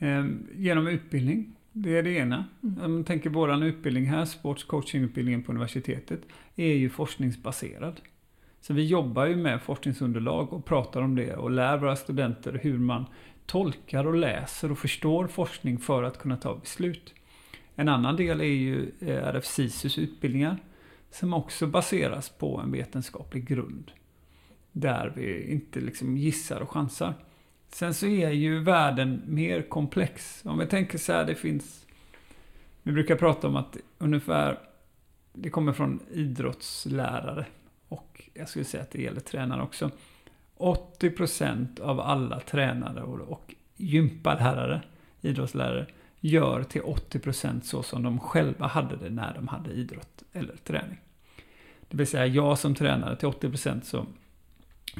Ehm, 0.03 0.47
genom 0.57 0.87
utbildning, 0.87 1.53
det 1.73 1.99
är 1.99 2.03
det 2.03 2.11
ena. 2.11 2.45
Mm. 2.63 2.85
Om 2.85 2.93
man 2.93 3.05
tänker 3.05 3.31
våran 3.31 3.63
utbildning 3.63 4.05
här, 4.05 4.25
sportscoachingutbildningen 4.25 5.43
på 5.43 5.53
universitetet, 5.53 6.21
är 6.57 6.75
ju 6.75 6.91
forskningsbaserad. 6.91 8.01
Så 8.61 8.75
vi 8.75 8.87
jobbar 8.87 9.27
ju 9.27 9.37
med 9.37 9.63
forskningsunderlag 9.63 10.53
och 10.53 10.65
pratar 10.65 11.03
om 11.03 11.15
det 11.15 11.37
och 11.37 11.51
lär 11.51 11.79
våra 11.79 11.97
studenter 11.97 12.61
hur 12.63 12.79
man 12.79 13.07
tolkar 13.47 14.07
och 14.07 14.15
läser 14.15 14.73
och 14.73 14.79
förstår 14.79 15.27
forskning 15.27 15.79
för 15.79 16.03
att 16.03 16.19
kunna 16.19 16.37
ta 16.37 16.57
beslut. 16.57 17.15
En 17.75 17.89
annan 17.89 18.17
del 18.17 18.41
är 18.41 18.45
ju 18.45 18.93
eh, 19.01 19.07
RFSISUs 19.07 19.35
RF 19.35 19.45
SISUs 19.45 19.99
utbildningar 19.99 20.57
som 21.11 21.35
också 21.35 21.67
baseras 21.67 22.29
på 22.29 22.59
en 22.59 22.73
vetenskaplig 22.73 23.49
grund. 23.49 23.93
Där 24.73 25.13
vi 25.17 25.53
inte 25.53 25.81
liksom 25.81 26.17
gissar 26.17 26.61
och 26.61 26.71
chansar. 26.71 27.15
Sen 27.69 27.95
så 27.95 28.07
är 28.07 28.31
ju 28.31 28.63
världen 28.63 29.23
mer 29.27 29.63
komplex. 29.63 30.43
Om 30.45 30.59
vi 30.59 30.67
tänker 30.67 30.99
så 30.99 31.13
här, 31.13 31.25
det 31.25 31.35
finns... 31.35 31.87
Vi 32.83 32.93
brukar 32.93 33.17
prata 33.17 33.49
om 33.49 33.57
att 33.57 33.77
ungefär... 33.99 34.59
Det 35.33 35.51
kommer 35.51 35.73
från 35.73 36.01
idrottslärare. 36.13 37.47
Och 37.91 38.29
jag 38.35 38.49
skulle 38.49 38.65
säga 38.65 38.83
att 38.83 38.91
det 38.91 39.03
gäller 39.03 39.21
tränare 39.21 39.63
också. 39.63 39.91
80% 40.59 41.81
av 41.81 42.01
alla 42.01 42.41
tränare 42.41 43.03
och 43.03 43.55
gympalärare, 43.77 44.83
idrottslärare, 45.21 45.87
gör 46.21 46.63
till 46.63 46.83
80% 46.83 47.61
så 47.61 47.83
som 47.83 48.03
de 48.03 48.21
själva 48.21 48.67
hade 48.67 48.97
det 48.97 49.11
när 49.11 49.35
de 49.35 49.49
hade 49.49 49.71
idrott 49.71 50.23
eller 50.33 50.57
träning. 50.57 50.99
Det 51.89 51.97
vill 51.97 52.07
säga 52.07 52.27
jag 52.27 52.59
som 52.59 52.75
tränare 52.75 53.17
till 53.17 53.29
80% 53.29 53.81
så 53.81 54.07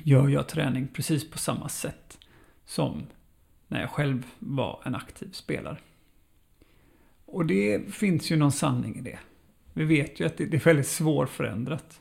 gör 0.05 0.29
jag 0.29 0.49
träning 0.49 0.89
precis 0.89 1.31
på 1.31 1.39
samma 1.39 1.69
sätt 1.69 2.19
som 2.65 3.07
när 3.69 3.81
jag 3.81 3.91
själv 3.91 4.27
var 4.39 4.83
en 4.85 4.95
aktiv 4.95 5.31
spelare. 5.33 5.77
Och 7.25 7.47
det 7.47 7.95
finns 7.95 8.31
ju 8.31 8.37
någon 8.37 8.53
sanning 8.53 8.97
i 8.97 9.01
det. 9.01 9.19
Vi 9.73 9.85
vet 9.85 10.21
ju 10.21 10.27
att 10.27 10.37
det 10.37 10.55
är 10.55 10.65
väldigt 10.65 10.87
svårförändrat. 10.87 12.01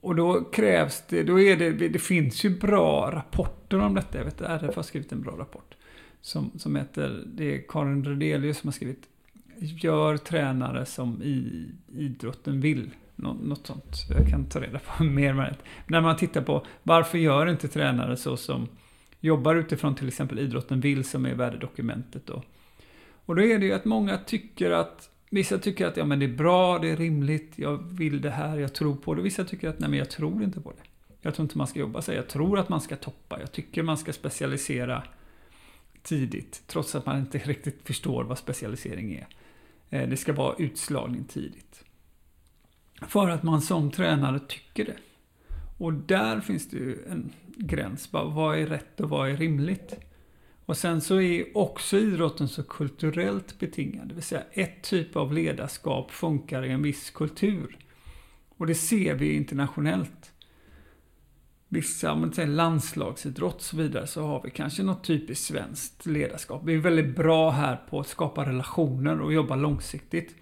Och 0.00 0.14
då 0.14 0.44
krävs 0.44 1.04
det, 1.08 1.22
då 1.22 1.40
är 1.40 1.56
det, 1.56 1.70
det 1.88 1.98
finns 1.98 2.44
ju 2.44 2.58
bra 2.58 3.10
rapporter 3.12 3.78
om 3.78 3.94
detta. 3.94 4.18
Jag 4.18 4.24
vet 4.24 4.42
att 4.42 4.62
RF 4.62 4.76
har 4.76 4.82
skrivit 4.82 5.12
en 5.12 5.22
bra 5.22 5.36
rapport. 5.38 5.74
som, 6.20 6.50
som 6.58 6.76
heter, 6.76 7.22
det 7.26 7.54
är 7.54 7.62
Karin 7.68 8.04
Redelius 8.04 8.58
som 8.58 8.68
har 8.68 8.72
skrivit 8.72 9.08
Gör 9.56 10.16
tränare 10.16 10.86
som 10.86 11.22
i 11.22 11.66
idrotten 11.92 12.60
vill. 12.60 12.90
Nå, 13.16 13.32
något 13.32 13.66
sånt. 13.66 13.96
Jag 14.10 14.28
kan 14.28 14.44
ta 14.44 14.60
reda 14.60 14.78
på 14.78 15.04
mer 15.04 15.34
med 15.34 15.46
det. 15.46 15.56
När 15.86 16.00
man 16.00 16.16
tittar 16.16 16.42
på 16.42 16.66
varför 16.82 17.18
gör 17.18 17.46
inte 17.46 17.68
tränare 17.68 18.16
så 18.16 18.36
som 18.36 18.68
jobbar 19.20 19.54
utifrån 19.54 19.94
till 19.94 20.08
exempel 20.08 20.38
idrotten 20.38 20.80
vill 20.80 21.04
som 21.04 21.26
är 21.26 21.34
värdedokumentet 21.34 22.26
då. 22.26 22.42
Och 23.24 23.36
då 23.36 23.42
är 23.42 23.58
det 23.58 23.66
ju 23.66 23.72
att 23.72 23.84
många 23.84 24.18
tycker 24.18 24.70
att 24.70 25.10
Vissa 25.34 25.58
tycker 25.58 25.86
att 25.86 25.96
ja, 25.96 26.04
men 26.04 26.18
det 26.18 26.24
är 26.24 26.36
bra, 26.36 26.78
det 26.78 26.90
är 26.90 26.96
rimligt, 26.96 27.52
jag 27.56 27.76
vill 27.76 28.20
det 28.20 28.30
här, 28.30 28.58
jag 28.58 28.74
tror 28.74 28.96
på 28.96 29.14
det. 29.14 29.22
Vissa 29.22 29.44
tycker 29.44 29.68
att 29.68 29.78
nej, 29.78 29.90
men 29.90 29.98
jag 29.98 30.10
tror 30.10 30.42
inte 30.42 30.60
på 30.60 30.70
det. 30.70 30.82
Jag 31.20 31.34
tror 31.34 31.44
inte 31.44 31.58
man 31.58 31.66
ska 31.66 31.80
jobba 31.80 32.02
så. 32.02 32.12
Jag 32.12 32.28
tror 32.28 32.58
att 32.58 32.68
man 32.68 32.80
ska 32.80 32.96
toppa. 32.96 33.40
Jag 33.40 33.52
tycker 33.52 33.82
man 33.82 33.98
ska 33.98 34.12
specialisera 34.12 35.02
tidigt, 36.02 36.62
trots 36.66 36.94
att 36.94 37.06
man 37.06 37.18
inte 37.18 37.38
riktigt 37.44 37.80
förstår 37.84 38.24
vad 38.24 38.38
specialisering 38.38 39.12
är. 39.14 39.26
Eh, 39.90 40.08
det 40.08 40.16
ska 40.16 40.32
vara 40.32 40.54
utslagning 40.58 41.24
tidigt. 41.24 41.84
För 43.08 43.28
att 43.28 43.42
man 43.42 43.62
som 43.62 43.90
tränare 43.90 44.40
tycker 44.48 44.84
det. 44.84 44.96
Och 45.78 45.92
där 45.92 46.40
finns 46.40 46.68
det 46.68 46.76
ju 46.76 46.98
en 47.10 47.32
gräns. 47.56 48.08
Vad 48.12 48.58
är 48.58 48.66
rätt 48.66 49.00
och 49.00 49.08
vad 49.08 49.30
är 49.30 49.36
rimligt? 49.36 49.94
Och 50.66 50.76
sen 50.76 51.00
så 51.00 51.20
är 51.20 51.56
också 51.56 51.98
idrotten 51.98 52.48
så 52.48 52.62
kulturellt 52.62 53.58
betingad. 53.58 54.08
Det 54.08 54.14
vill 54.14 54.22
säga 54.22 54.42
ett 54.52 54.82
typ 54.82 55.16
av 55.16 55.32
ledarskap 55.32 56.10
funkar 56.10 56.64
i 56.64 56.70
en 56.70 56.82
viss 56.82 57.10
kultur. 57.10 57.78
Och 58.56 58.66
det 58.66 58.74
ser 58.74 59.14
vi 59.14 59.32
internationellt. 59.32 60.32
Vissa, 61.68 62.12
om 62.12 62.20
man 62.20 62.32
säger 62.32 62.48
landslagsidrott 62.48 63.54
och 63.54 63.62
så 63.62 63.76
vidare, 63.76 64.06
så 64.06 64.26
har 64.26 64.42
vi 64.42 64.50
kanske 64.50 64.82
något 64.82 65.04
typiskt 65.04 65.44
svenskt 65.44 66.06
ledarskap. 66.06 66.62
Vi 66.64 66.74
är 66.74 66.78
väldigt 66.78 67.16
bra 67.16 67.50
här 67.50 67.76
på 67.76 68.00
att 68.00 68.08
skapa 68.08 68.44
relationer 68.44 69.20
och 69.20 69.32
jobba 69.32 69.56
långsiktigt. 69.56 70.34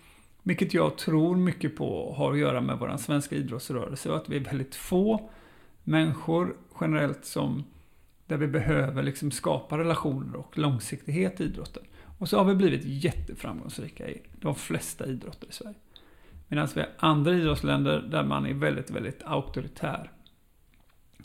Vilket 0.42 0.74
jag 0.74 0.98
tror 0.98 1.36
mycket 1.36 1.76
på 1.76 2.14
har 2.14 2.32
att 2.32 2.38
göra 2.38 2.60
med 2.60 2.78
vår 2.78 2.96
svenska 2.96 3.36
idrottsrörelse 3.36 4.10
och 4.10 4.16
att 4.16 4.28
vi 4.28 4.36
är 4.36 4.40
väldigt 4.40 4.74
få 4.74 5.30
människor 5.84 6.56
generellt 6.80 7.24
som 7.24 7.64
där 8.30 8.36
vi 8.36 8.46
behöver 8.46 9.02
liksom 9.02 9.30
skapa 9.30 9.78
relationer 9.78 10.36
och 10.36 10.58
långsiktighet 10.58 11.40
i 11.40 11.44
idrotten. 11.44 11.82
Och 12.18 12.28
så 12.28 12.38
har 12.38 12.44
vi 12.44 12.54
blivit 12.54 12.84
jätteframgångsrika 12.84 14.08
i 14.08 14.22
de 14.40 14.54
flesta 14.54 15.06
idrotter 15.06 15.48
i 15.48 15.52
Sverige. 15.52 15.76
Medan 16.48 16.68
vi 16.74 16.80
har 16.80 16.90
andra 16.98 17.34
idrottsländer 17.34 18.00
där 18.00 18.24
man 18.24 18.46
är 18.46 18.54
väldigt, 18.54 18.90
väldigt 18.90 19.22
auktoritär. 19.24 20.10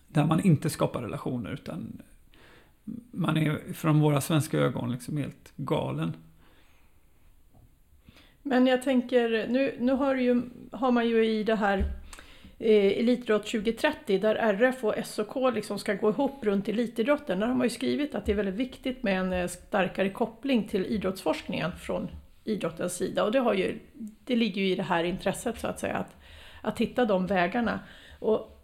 Där 0.07 0.25
man 0.25 0.39
inte 0.39 0.69
skapar 0.69 1.01
relationer 1.01 1.51
utan 1.51 2.01
man 3.11 3.37
är 3.37 3.73
från 3.73 3.99
våra 3.99 4.21
svenska 4.21 4.59
ögon 4.59 4.91
liksom 4.91 5.17
helt 5.17 5.53
galen. 5.55 6.13
Men 8.41 8.67
jag 8.67 8.83
tänker, 8.83 9.47
nu, 9.47 9.77
nu 9.79 9.91
har, 9.91 10.15
ju, 10.15 10.41
har 10.71 10.91
man 10.91 11.07
ju 11.07 11.25
i 11.25 11.43
det 11.43 11.55
här 11.55 11.91
eh, 12.59 12.99
Elitidrott 12.99 13.45
2030 13.45 14.19
där 14.19 14.35
RF 14.35 14.83
och 14.83 14.95
SOK 15.03 15.53
liksom 15.53 15.79
ska 15.79 15.93
gå 15.93 16.09
ihop 16.09 16.45
runt 16.45 16.69
elitidrotten. 16.69 17.39
Där 17.39 17.47
har 17.47 17.55
man 17.55 17.65
ju 17.65 17.69
skrivit 17.69 18.15
att 18.15 18.25
det 18.25 18.31
är 18.31 18.35
väldigt 18.35 18.55
viktigt 18.55 19.03
med 19.03 19.19
en 19.19 19.33
eh, 19.33 19.47
starkare 19.47 20.09
koppling 20.09 20.67
till 20.67 20.85
idrottsforskningen 20.85 21.71
från 21.71 22.09
idrottens 22.43 22.93
sida. 22.95 23.23
Och 23.23 23.31
det, 23.31 23.39
har 23.39 23.53
ju, 23.53 23.79
det 24.23 24.35
ligger 24.35 24.61
ju 24.61 24.67
i 24.67 24.75
det 24.75 24.83
här 24.83 25.03
intresset 25.03 25.59
så 25.59 25.67
att 25.67 25.79
säga, 25.79 25.97
att, 25.97 26.15
att 26.61 26.79
hitta 26.79 27.05
de 27.05 27.27
vägarna. 27.27 27.79
Och, 28.19 28.61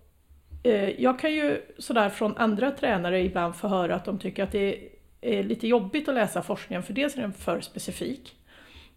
eh, 0.63 1.01
jag 1.01 1.19
kan 1.19 1.33
ju 1.33 1.61
sådär 1.77 2.09
från 2.09 2.37
andra 2.37 2.71
tränare 2.71 3.21
ibland 3.21 3.55
få 3.55 3.67
höra 3.67 3.95
att 3.95 4.05
de 4.05 4.19
tycker 4.19 4.43
att 4.43 4.51
det 4.51 4.89
är 5.21 5.43
lite 5.43 5.67
jobbigt 5.67 6.09
att 6.09 6.15
läsa 6.15 6.41
forskningen 6.41 6.83
för 6.83 6.93
dels 6.93 7.17
är 7.17 7.21
den 7.21 7.33
för 7.33 7.61
specifik. 7.61 8.35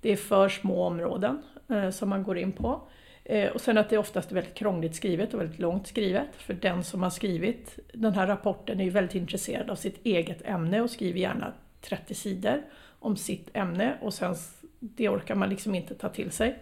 Det 0.00 0.12
är 0.12 0.16
för 0.16 0.48
små 0.48 0.86
områden 0.86 1.42
eh, 1.70 1.90
som 1.90 2.08
man 2.08 2.22
går 2.22 2.38
in 2.38 2.52
på. 2.52 2.88
Eh, 3.24 3.50
och 3.50 3.60
sen 3.60 3.78
att 3.78 3.90
det 3.90 3.98
oftast 3.98 4.30
är 4.30 4.34
väldigt 4.34 4.54
krångligt 4.54 4.96
skrivet 4.96 5.34
och 5.34 5.40
väldigt 5.40 5.58
långt 5.58 5.86
skrivet. 5.86 6.28
För 6.36 6.54
den 6.54 6.84
som 6.84 7.02
har 7.02 7.10
skrivit 7.10 7.78
den 7.94 8.14
här 8.14 8.26
rapporten 8.26 8.80
är 8.80 8.84
ju 8.84 8.90
väldigt 8.90 9.14
intresserad 9.14 9.70
av 9.70 9.76
sitt 9.76 10.06
eget 10.06 10.42
ämne 10.44 10.80
och 10.80 10.90
skriver 10.90 11.20
gärna 11.20 11.52
30 11.80 12.14
sidor 12.14 12.62
om 12.98 13.16
sitt 13.16 13.50
ämne 13.54 13.94
och 14.00 14.14
sen 14.14 14.34
det 14.80 15.08
orkar 15.08 15.34
man 15.34 15.48
liksom 15.48 15.74
inte 15.74 15.94
ta 15.94 16.08
till 16.08 16.30
sig. 16.30 16.58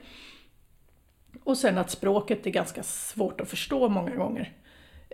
Och 1.44 1.58
sen 1.58 1.78
att 1.78 1.90
språket 1.90 2.46
är 2.46 2.50
ganska 2.50 2.82
svårt 2.82 3.40
att 3.40 3.48
förstå 3.48 3.88
många 3.88 4.14
gånger. 4.14 4.52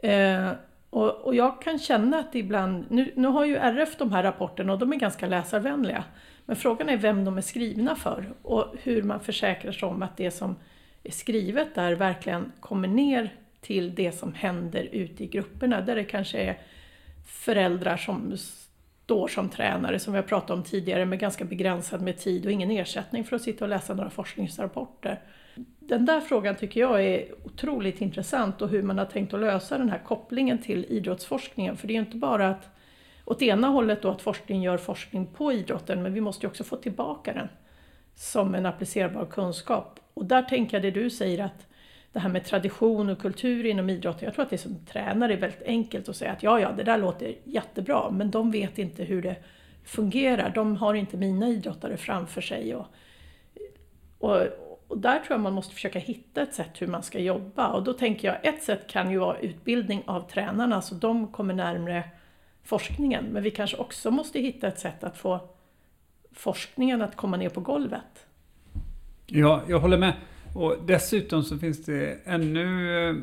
Eh, 0.03 0.51
och, 0.91 1.11
och, 1.11 1.35
jag 1.35 1.63
kan 1.63 1.79
känna 1.79 2.19
att 2.19 2.35
ibland, 2.35 2.85
nu, 2.91 3.13
nu 3.17 3.29
har 3.29 3.45
ju 3.45 3.57
RF 3.57 3.97
de 3.99 4.13
här 4.13 4.23
rapporterna 4.23 4.73
och 4.73 4.79
de 4.79 4.93
är 4.93 4.97
ganska 4.97 5.27
läsarvänliga. 5.27 6.05
Men 6.45 6.57
frågan 6.57 6.89
är 6.89 6.97
vem 6.97 7.25
de 7.25 7.37
är 7.39 7.43
skrivna 7.43 7.97
för 7.97 8.33
och 8.43 8.75
hur 8.83 9.03
man 9.03 9.21
försäkrar 9.21 9.73
sig 9.73 9.89
om 9.89 10.03
att 10.03 10.17
det 10.17 10.31
som 10.31 10.57
är 11.09 11.13
skrivet 11.13 11.75
där 11.75 11.93
verkligen 11.93 12.53
kommer 12.61 12.89
ner 12.89 13.35
till 13.61 13.95
det 13.95 14.13
som 14.13 14.35
händer 14.35 14.89
ute 14.93 15.25
i 15.25 15.27
grupperna, 15.27 15.81
där 15.81 15.97
det 15.97 16.05
kanske 16.05 16.39
är 16.39 16.59
föräldrar 17.27 17.97
som 17.97 18.37
står 18.37 19.29
som 19.29 19.49
tränare, 19.49 19.99
som 19.99 20.13
vi 20.13 20.19
har 20.19 20.27
pratat 20.27 20.51
om 20.51 20.63
tidigare, 20.63 21.07
med 21.07 21.19
ganska 21.19 21.45
begränsad 21.45 22.03
med 22.03 22.19
tid 22.19 22.47
och 22.47 22.53
ingen 22.53 22.71
ersättning 22.71 23.25
för 23.25 23.37
att 23.37 23.43
sitta 23.43 23.65
och 23.65 23.69
läsa 23.69 23.95
några 23.95 24.11
forskningsrapporter. 24.11 25.21
Den 25.79 26.05
där 26.05 26.21
frågan 26.21 26.57
tycker 26.57 26.81
jag 26.81 27.05
är 27.05 27.25
otroligt 27.45 28.01
intressant 28.01 28.63
och 28.63 28.69
hur 28.69 28.83
man 28.83 28.99
har 28.99 29.05
tänkt 29.05 29.35
att 29.35 29.41
lösa 29.41 29.79
den 29.79 29.91
här 29.91 29.99
kopplingen 29.99 30.59
till 30.59 30.85
idrottsforskningen. 30.89 31.77
För 31.77 31.87
det 31.87 31.93
är 31.93 31.95
ju 31.95 32.01
inte 32.01 32.17
bara 32.17 32.49
att 32.49 32.69
åt 33.25 33.43
ena 33.43 33.69
hållet 33.69 34.03
då 34.03 34.11
att 34.11 34.23
forskning 34.23 34.63
gör 34.63 34.77
forskning 34.77 35.27
på 35.27 35.53
idrotten, 35.53 36.03
men 36.03 36.15
vi 36.15 36.21
måste 36.21 36.47
ju 36.47 36.51
också 36.51 36.65
få 36.65 36.77
tillbaka 36.77 37.33
den 37.33 37.49
som 38.15 38.55
en 38.55 38.67
applicerbar 38.67 39.27
kunskap. 39.27 40.01
Och 40.19 40.25
där 40.25 40.43
tänker 40.43 40.77
jag 40.77 40.83
det 40.83 41.01
du 41.01 41.11
säger 41.11 41.45
att 41.45 41.67
det 42.13 42.19
här 42.19 42.29
med 42.29 42.45
tradition 42.45 43.11
och 43.11 43.19
kultur 43.19 43.67
inom 43.67 43.91
idrotten, 43.91 44.25
jag 44.25 44.35
tror 44.35 44.45
att 44.45 44.51
det 44.51 44.59
som 44.59 44.87
tränare 44.87 45.33
är 45.33 45.37
väldigt 45.37 45.63
enkelt 45.63 46.09
att 46.09 46.17
säga 46.17 46.33
att 46.33 46.43
ja, 46.43 46.61
ja, 46.61 46.73
det 46.73 46.83
där 46.83 46.99
låter 46.99 47.35
jättebra, 47.45 48.11
men 48.11 48.31
de 48.31 48.51
vet 48.51 48.79
inte 48.79 49.05
hur 49.05 49.23
det 49.23 49.37
fungerar. 49.85 50.53
De 50.55 50.77
har 50.77 50.95
inte 50.95 51.17
mina 51.17 51.49
idrottare 51.49 51.97
framför 51.97 52.41
sig. 52.41 52.75
Och, 52.75 52.87
och, 54.19 54.37
och 54.89 54.99
där 54.99 55.19
tror 55.19 55.31
jag 55.35 55.41
man 55.41 55.53
måste 55.53 55.75
försöka 55.75 55.99
hitta 55.99 56.43
ett 56.43 56.55
sätt 56.55 56.83
hur 56.83 56.87
man 56.87 57.03
ska 57.03 57.19
jobba. 57.19 57.73
Och 57.73 57.85
då 57.85 57.93
tänker 57.93 58.29
jag, 58.29 58.55
ett 58.55 58.63
sätt 58.63 58.87
kan 58.87 59.11
ju 59.11 59.19
vara 59.19 59.39
utbildning 59.39 60.03
av 60.07 60.31
tränarna, 60.31 60.83
så 60.83 60.95
de 60.95 61.33
kommer 61.33 61.55
närmre 61.55 62.05
forskningen. 62.63 63.25
Men 63.25 63.43
vi 63.43 63.51
kanske 63.51 63.77
också 63.77 64.11
måste 64.11 64.41
hitta 64.41 64.69
ett 64.69 64.79
sätt 64.79 65.05
att 65.05 65.17
få 65.17 65.41
forskningen 66.33 67.03
att 67.03 67.17
komma 67.17 67.37
ner 67.37 67.49
på 67.49 67.61
golvet. 67.61 68.28
Ja, 69.31 69.63
jag 69.69 69.81
håller 69.81 69.99
med. 69.99 70.13
Och 70.55 70.77
dessutom 70.87 71.43
så 71.45 71.59
finns 71.59 71.85
det 71.85 72.19
ännu... 72.25 72.99
Eh, 73.11 73.17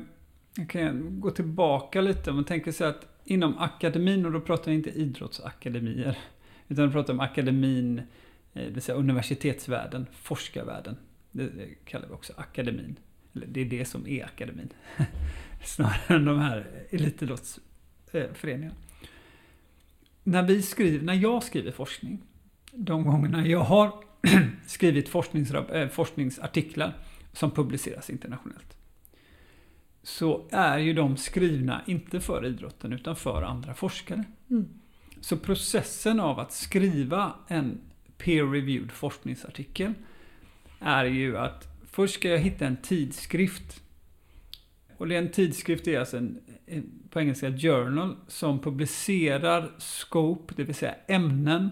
jag 0.58 0.70
kan 0.70 1.20
gå 1.22 1.32
tillbaka 1.32 2.02
lite. 2.02 2.30
Om 2.30 2.36
man 2.36 2.46
tänker 2.46 2.72
sig 2.72 2.88
att 2.88 3.08
inom 3.24 3.58
akademin, 3.58 4.26
och 4.26 4.32
då 4.32 4.42
pratar 4.42 4.72
jag 4.72 4.76
inte 4.76 4.90
idrottsakademier, 4.90 6.18
utan 6.68 6.84
jag 6.84 6.94
pratar 6.94 7.14
om 7.14 7.20
akademin, 7.20 8.00
eh, 8.54 8.64
det 8.64 8.70
vill 8.70 8.82
säga 8.82 8.98
universitetsvärlden, 8.98 10.06
forskarvärlden. 10.22 10.98
Det 11.32 11.50
kallar 11.86 12.08
vi 12.08 12.14
också 12.14 12.34
akademin. 12.38 12.96
Eller 13.34 13.48
det 13.48 13.62
är 13.62 13.66
det 13.66 13.86
som 13.86 14.08
är 14.08 14.26
akademin. 14.26 14.70
Snarare 15.64 16.16
än 16.16 16.26
de 16.26 16.40
här 16.40 16.68
elitidrottsföreningarna. 16.90 18.76
När 20.24 20.44
vi 20.44 20.62
skriver, 20.62 21.06
när 21.06 21.14
jag 21.14 21.44
skriver 21.44 21.72
forskning, 21.72 22.22
de 22.72 23.04
gångerna 23.04 23.48
jag 23.48 23.60
har 23.60 24.05
skrivit 24.68 25.16
äh, 25.16 25.88
forskningsartiklar 25.88 26.94
som 27.34 27.52
publiceras 27.52 28.10
internationellt. 28.10 28.78
Så 30.04 30.48
är 30.52 30.78
ju 30.78 30.94
de 30.94 31.18
skrivna 31.18 31.82
inte 31.88 32.20
för 32.20 32.46
idrotten 32.46 32.94
utan 32.94 33.16
för 33.16 33.42
andra 33.42 33.74
forskare. 33.74 34.24
Mm. 34.50 34.68
Så 35.22 35.38
processen 35.38 36.20
av 36.20 36.40
att 36.40 36.52
skriva 36.52 37.34
en 37.48 37.82
peer-reviewed 38.18 38.92
forskningsartikel 38.92 39.94
är 40.80 41.06
ju 41.06 41.38
att 41.38 41.68
först 41.92 42.14
ska 42.14 42.30
jag 42.30 42.40
hitta 42.40 42.66
en 42.68 42.78
tidskrift. 42.78 43.82
Och 44.98 45.12
en 45.12 45.32
tidskrift 45.32 45.88
är 45.88 46.00
alltså 46.00 46.18
en, 46.18 46.40
på 47.10 47.20
engelska 47.20 47.58
journal, 47.58 48.16
som 48.28 48.60
publicerar 48.60 49.72
scope, 49.78 50.54
det 50.58 50.64
vill 50.64 50.76
säga 50.76 50.96
ämnen 51.08 51.72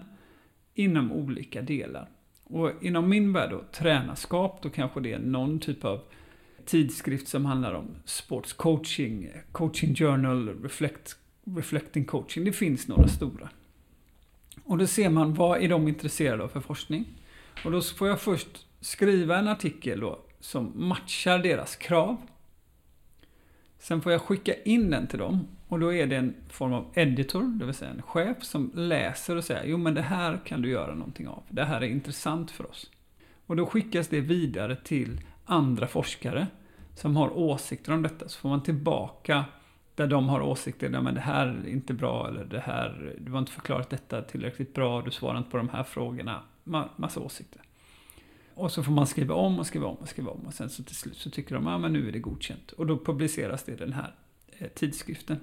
inom 0.74 1.12
olika 1.12 1.62
delar. 1.62 2.08
Och 2.44 2.70
inom 2.80 3.08
min 3.08 3.32
värld 3.32 3.50
då, 3.50 3.64
tränarskap, 3.72 4.62
då 4.62 4.70
kanske 4.70 5.00
det 5.00 5.12
är 5.12 5.18
någon 5.18 5.58
typ 5.58 5.84
av 5.84 6.00
tidskrift 6.64 7.28
som 7.28 7.46
handlar 7.46 7.74
om 7.74 7.88
sportscoaching, 8.04 9.30
coaching 9.52 9.94
journal, 9.94 10.62
reflect, 10.62 11.16
reflecting 11.44 12.04
coaching. 12.04 12.44
Det 12.44 12.52
finns 12.52 12.88
några 12.88 13.08
stora. 13.08 13.48
Och 14.64 14.78
då 14.78 14.86
ser 14.86 15.10
man 15.10 15.34
vad 15.34 15.62
är 15.62 15.68
de 15.68 15.88
intresserade 15.88 16.44
av 16.44 16.48
för 16.48 16.60
forskning. 16.60 17.04
Och 17.64 17.70
då 17.70 17.80
får 17.80 18.08
jag 18.08 18.20
först 18.20 18.66
skriva 18.80 19.38
en 19.38 19.48
artikel 19.48 20.00
då 20.00 20.18
som 20.40 20.72
matchar 20.74 21.38
deras 21.38 21.76
krav. 21.76 22.16
Sen 23.78 24.02
får 24.02 24.12
jag 24.12 24.22
skicka 24.22 24.54
in 24.54 24.90
den 24.90 25.06
till 25.06 25.18
dem 25.18 25.48
och 25.74 25.80
då 25.80 25.92
är 25.92 26.06
det 26.06 26.16
en 26.16 26.34
form 26.48 26.72
av 26.72 26.90
editor, 26.94 27.42
det 27.42 27.64
vill 27.64 27.74
säga 27.74 27.90
en 27.90 28.02
chef 28.02 28.44
som 28.44 28.70
läser 28.74 29.36
och 29.36 29.44
säger 29.44 29.64
jo 29.64 29.76
men 29.76 29.94
det 29.94 30.02
här 30.02 30.40
kan 30.44 30.62
du 30.62 30.68
göra 30.70 30.94
någonting 30.94 31.28
av. 31.28 31.42
Det 31.48 31.64
här 31.64 31.80
är 31.80 31.86
intressant 31.86 32.50
för 32.50 32.70
oss. 32.70 32.90
Och 33.46 33.56
då 33.56 33.66
skickas 33.66 34.08
det 34.08 34.20
vidare 34.20 34.76
till 34.76 35.20
andra 35.44 35.86
forskare 35.86 36.46
som 36.94 37.16
har 37.16 37.38
åsikter 37.38 37.92
om 37.92 38.02
detta. 38.02 38.28
Så 38.28 38.40
får 38.40 38.48
man 38.48 38.62
tillbaka 38.62 39.44
där 39.94 40.06
de 40.06 40.28
har 40.28 40.40
åsikter, 40.40 40.90
ja, 40.90 41.00
men 41.00 41.14
det 41.14 41.20
här 41.20 41.46
är 41.46 41.68
inte 41.68 41.94
bra 41.94 42.28
eller 42.28 42.44
det 42.44 42.60
här, 42.60 43.14
du 43.18 43.32
har 43.32 43.38
inte 43.38 43.52
förklarat 43.52 43.90
detta 43.90 44.22
tillräckligt 44.22 44.74
bra, 44.74 45.02
du 45.02 45.10
svarar 45.10 45.38
inte 45.38 45.50
på 45.50 45.56
de 45.56 45.68
här 45.68 45.84
frågorna. 45.84 46.42
Massa 46.96 47.20
åsikter. 47.20 47.62
Och 48.54 48.72
så 48.72 48.82
får 48.82 48.92
man 48.92 49.06
skriva 49.06 49.34
om 49.34 49.58
och 49.58 49.66
skriva 49.66 49.86
om 49.86 49.96
och 49.96 50.08
skriva 50.08 50.30
om 50.30 50.40
och 50.46 50.54
sen 50.54 50.70
så 50.70 50.82
till 50.82 50.96
slut 50.96 51.16
så 51.16 51.30
tycker 51.30 51.54
de, 51.54 51.66
ja 51.66 51.78
men 51.78 51.92
nu 51.92 52.08
är 52.08 52.12
det 52.12 52.18
godkänt. 52.18 52.72
Och 52.72 52.86
då 52.86 52.98
publiceras 52.98 53.62
det 53.62 53.72
i 53.72 53.76
den 53.76 53.92
här 53.92 54.14
eh, 54.58 54.68
tidskriften. 54.68 55.40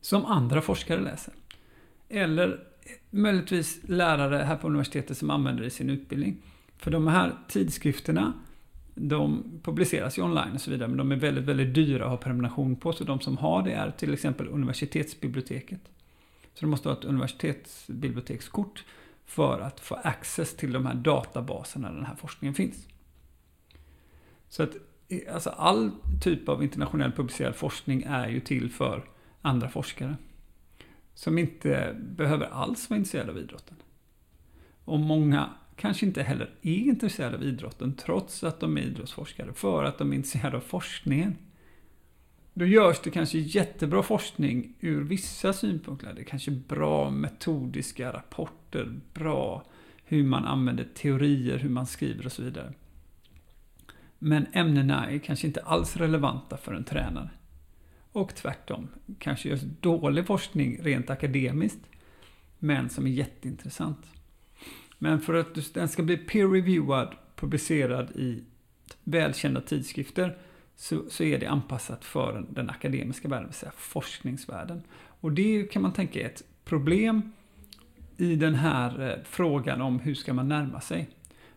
Som 0.00 0.24
andra 0.24 0.60
forskare 0.60 1.00
läser. 1.00 1.34
Eller 2.08 2.60
möjligtvis 3.10 3.80
lärare 3.88 4.36
här 4.36 4.56
på 4.56 4.66
universitetet 4.66 5.18
som 5.18 5.30
använder 5.30 5.62
det 5.62 5.66
i 5.66 5.70
sin 5.70 5.90
utbildning. 5.90 6.36
För 6.78 6.90
de 6.90 7.06
här 7.06 7.32
tidskrifterna, 7.48 8.32
de 8.94 9.44
publiceras 9.62 10.18
ju 10.18 10.22
online 10.22 10.52
och 10.54 10.60
så 10.60 10.70
vidare, 10.70 10.88
men 10.88 10.96
de 10.96 11.12
är 11.12 11.16
väldigt, 11.16 11.44
väldigt 11.44 11.74
dyra 11.74 12.04
att 12.04 12.10
ha 12.10 12.16
prenumeration 12.16 12.76
på. 12.76 12.92
Så 12.92 13.04
de 13.04 13.20
som 13.20 13.36
har 13.36 13.62
det 13.62 13.72
är 13.72 13.90
till 13.90 14.12
exempel 14.12 14.48
universitetsbiblioteket. 14.48 15.80
Så 16.54 16.60
de 16.60 16.66
måste 16.66 16.88
ha 16.88 16.96
ett 16.96 17.04
universitetsbibliotekskort 17.04 18.84
för 19.26 19.60
att 19.60 19.80
få 19.80 19.94
access 19.94 20.56
till 20.56 20.72
de 20.72 20.86
här 20.86 20.94
databaserna 20.94 21.88
där 21.88 21.96
den 21.96 22.06
här 22.06 22.16
forskningen 22.16 22.54
finns. 22.54 22.88
Så 24.48 24.62
att 24.62 24.76
alltså 25.32 25.50
all 25.50 25.90
typ 26.22 26.48
av 26.48 26.62
internationell 26.62 27.12
publicerad 27.12 27.56
forskning 27.56 28.02
är 28.02 28.28
ju 28.28 28.40
till 28.40 28.70
för 28.70 29.04
andra 29.46 29.68
forskare. 29.68 30.16
Som 31.14 31.38
inte 31.38 31.96
behöver 32.00 32.46
alls 32.46 32.90
vara 32.90 32.98
intresserade 32.98 33.30
av 33.30 33.38
idrotten. 33.38 33.76
Och 34.84 35.00
många 35.00 35.50
kanske 35.76 36.06
inte 36.06 36.22
heller 36.22 36.50
är 36.62 36.76
intresserade 36.76 37.36
av 37.36 37.42
idrotten 37.42 37.94
trots 37.94 38.44
att 38.44 38.60
de 38.60 38.78
är 38.78 38.82
idrottsforskare, 38.82 39.52
för 39.52 39.84
att 39.84 39.98
de 39.98 40.12
är 40.12 40.16
intresserade 40.16 40.56
av 40.56 40.60
forskningen. 40.60 41.36
Då 42.54 42.66
görs 42.66 43.00
det 43.04 43.10
kanske 43.10 43.38
jättebra 43.38 44.02
forskning 44.02 44.74
ur 44.80 45.04
vissa 45.04 45.52
synpunkter. 45.52 46.12
Det 46.14 46.20
är 46.20 46.24
kanske 46.24 46.50
bra 46.50 47.10
metodiska 47.10 48.12
rapporter, 48.12 49.00
bra 49.14 49.64
hur 50.04 50.24
man 50.24 50.44
använder 50.44 50.88
teorier, 50.94 51.58
hur 51.58 51.68
man 51.68 51.86
skriver 51.86 52.26
och 52.26 52.32
så 52.32 52.42
vidare. 52.42 52.72
Men 54.18 54.46
ämnena 54.52 55.10
är 55.10 55.18
kanske 55.18 55.46
inte 55.46 55.60
alls 55.60 55.96
relevanta 55.96 56.56
för 56.56 56.74
en 56.74 56.84
tränare. 56.84 57.30
Och 58.16 58.34
tvärtom, 58.34 58.88
kanske 59.18 59.48
görs 59.48 59.60
dålig 59.80 60.26
forskning 60.26 60.78
rent 60.82 61.10
akademiskt, 61.10 61.80
men 62.58 62.90
som 62.90 63.06
är 63.06 63.10
jätteintressant. 63.10 64.06
Men 64.98 65.20
för 65.20 65.34
att 65.34 65.74
den 65.74 65.88
ska 65.88 66.02
bli 66.02 66.16
peer-reviewad, 66.16 67.14
publicerad 67.34 68.10
i 68.10 68.44
välkända 69.04 69.60
tidskrifter, 69.60 70.38
så, 70.76 71.02
så 71.10 71.24
är 71.24 71.38
det 71.38 71.46
anpassat 71.46 72.04
för 72.04 72.46
den 72.50 72.70
akademiska 72.70 73.28
världen, 73.28 73.44
det 73.44 73.48
vill 73.48 73.54
säga 73.54 73.72
forskningsvärlden. 73.76 74.82
Och 74.96 75.32
det 75.32 75.72
kan 75.72 75.82
man 75.82 75.92
tänka 75.92 76.20
är 76.20 76.26
ett 76.26 76.42
problem 76.64 77.32
i 78.16 78.36
den 78.36 78.54
här 78.54 79.10
eh, 79.10 79.24
frågan 79.24 79.80
om 79.80 79.98
hur 79.98 80.14
ska 80.14 80.34
man 80.34 80.48
närma 80.48 80.80
sig. 80.80 81.08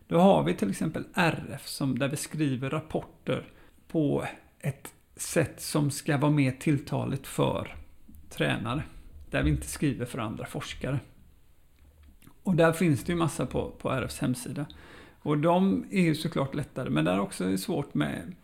Då 0.08 0.18
har 0.18 0.44
vi 0.44 0.54
till 0.54 0.70
exempel 0.70 1.04
RF 1.14 1.68
som, 1.68 1.98
där 1.98 2.08
vi 2.08 2.16
skriver 2.16 2.70
rapporter 2.70 3.44
på 3.88 4.26
ett 4.58 4.94
sätt 5.20 5.60
som 5.60 5.90
ska 5.90 6.16
vara 6.16 6.30
mer 6.30 6.52
tilltaligt 6.52 7.26
för 7.26 7.76
tränare. 8.30 8.82
Där 9.30 9.42
vi 9.42 9.50
inte 9.50 9.66
skriver 9.66 10.06
för 10.06 10.18
andra 10.18 10.46
forskare. 10.46 11.00
Och 12.42 12.54
där 12.54 12.72
finns 12.72 13.04
det 13.04 13.12
ju 13.12 13.18
massa 13.18 13.46
på, 13.46 13.70
på 13.70 13.90
RFs 13.90 14.18
hemsida. 14.18 14.66
Och 15.22 15.38
de 15.38 15.84
är 15.90 16.02
ju 16.02 16.14
såklart 16.14 16.54
lättare, 16.54 16.90
men 16.90 17.04
där 17.04 17.12
är 17.12 17.20
också 17.20 17.58
svårt 17.58 17.94
med 17.94 18.34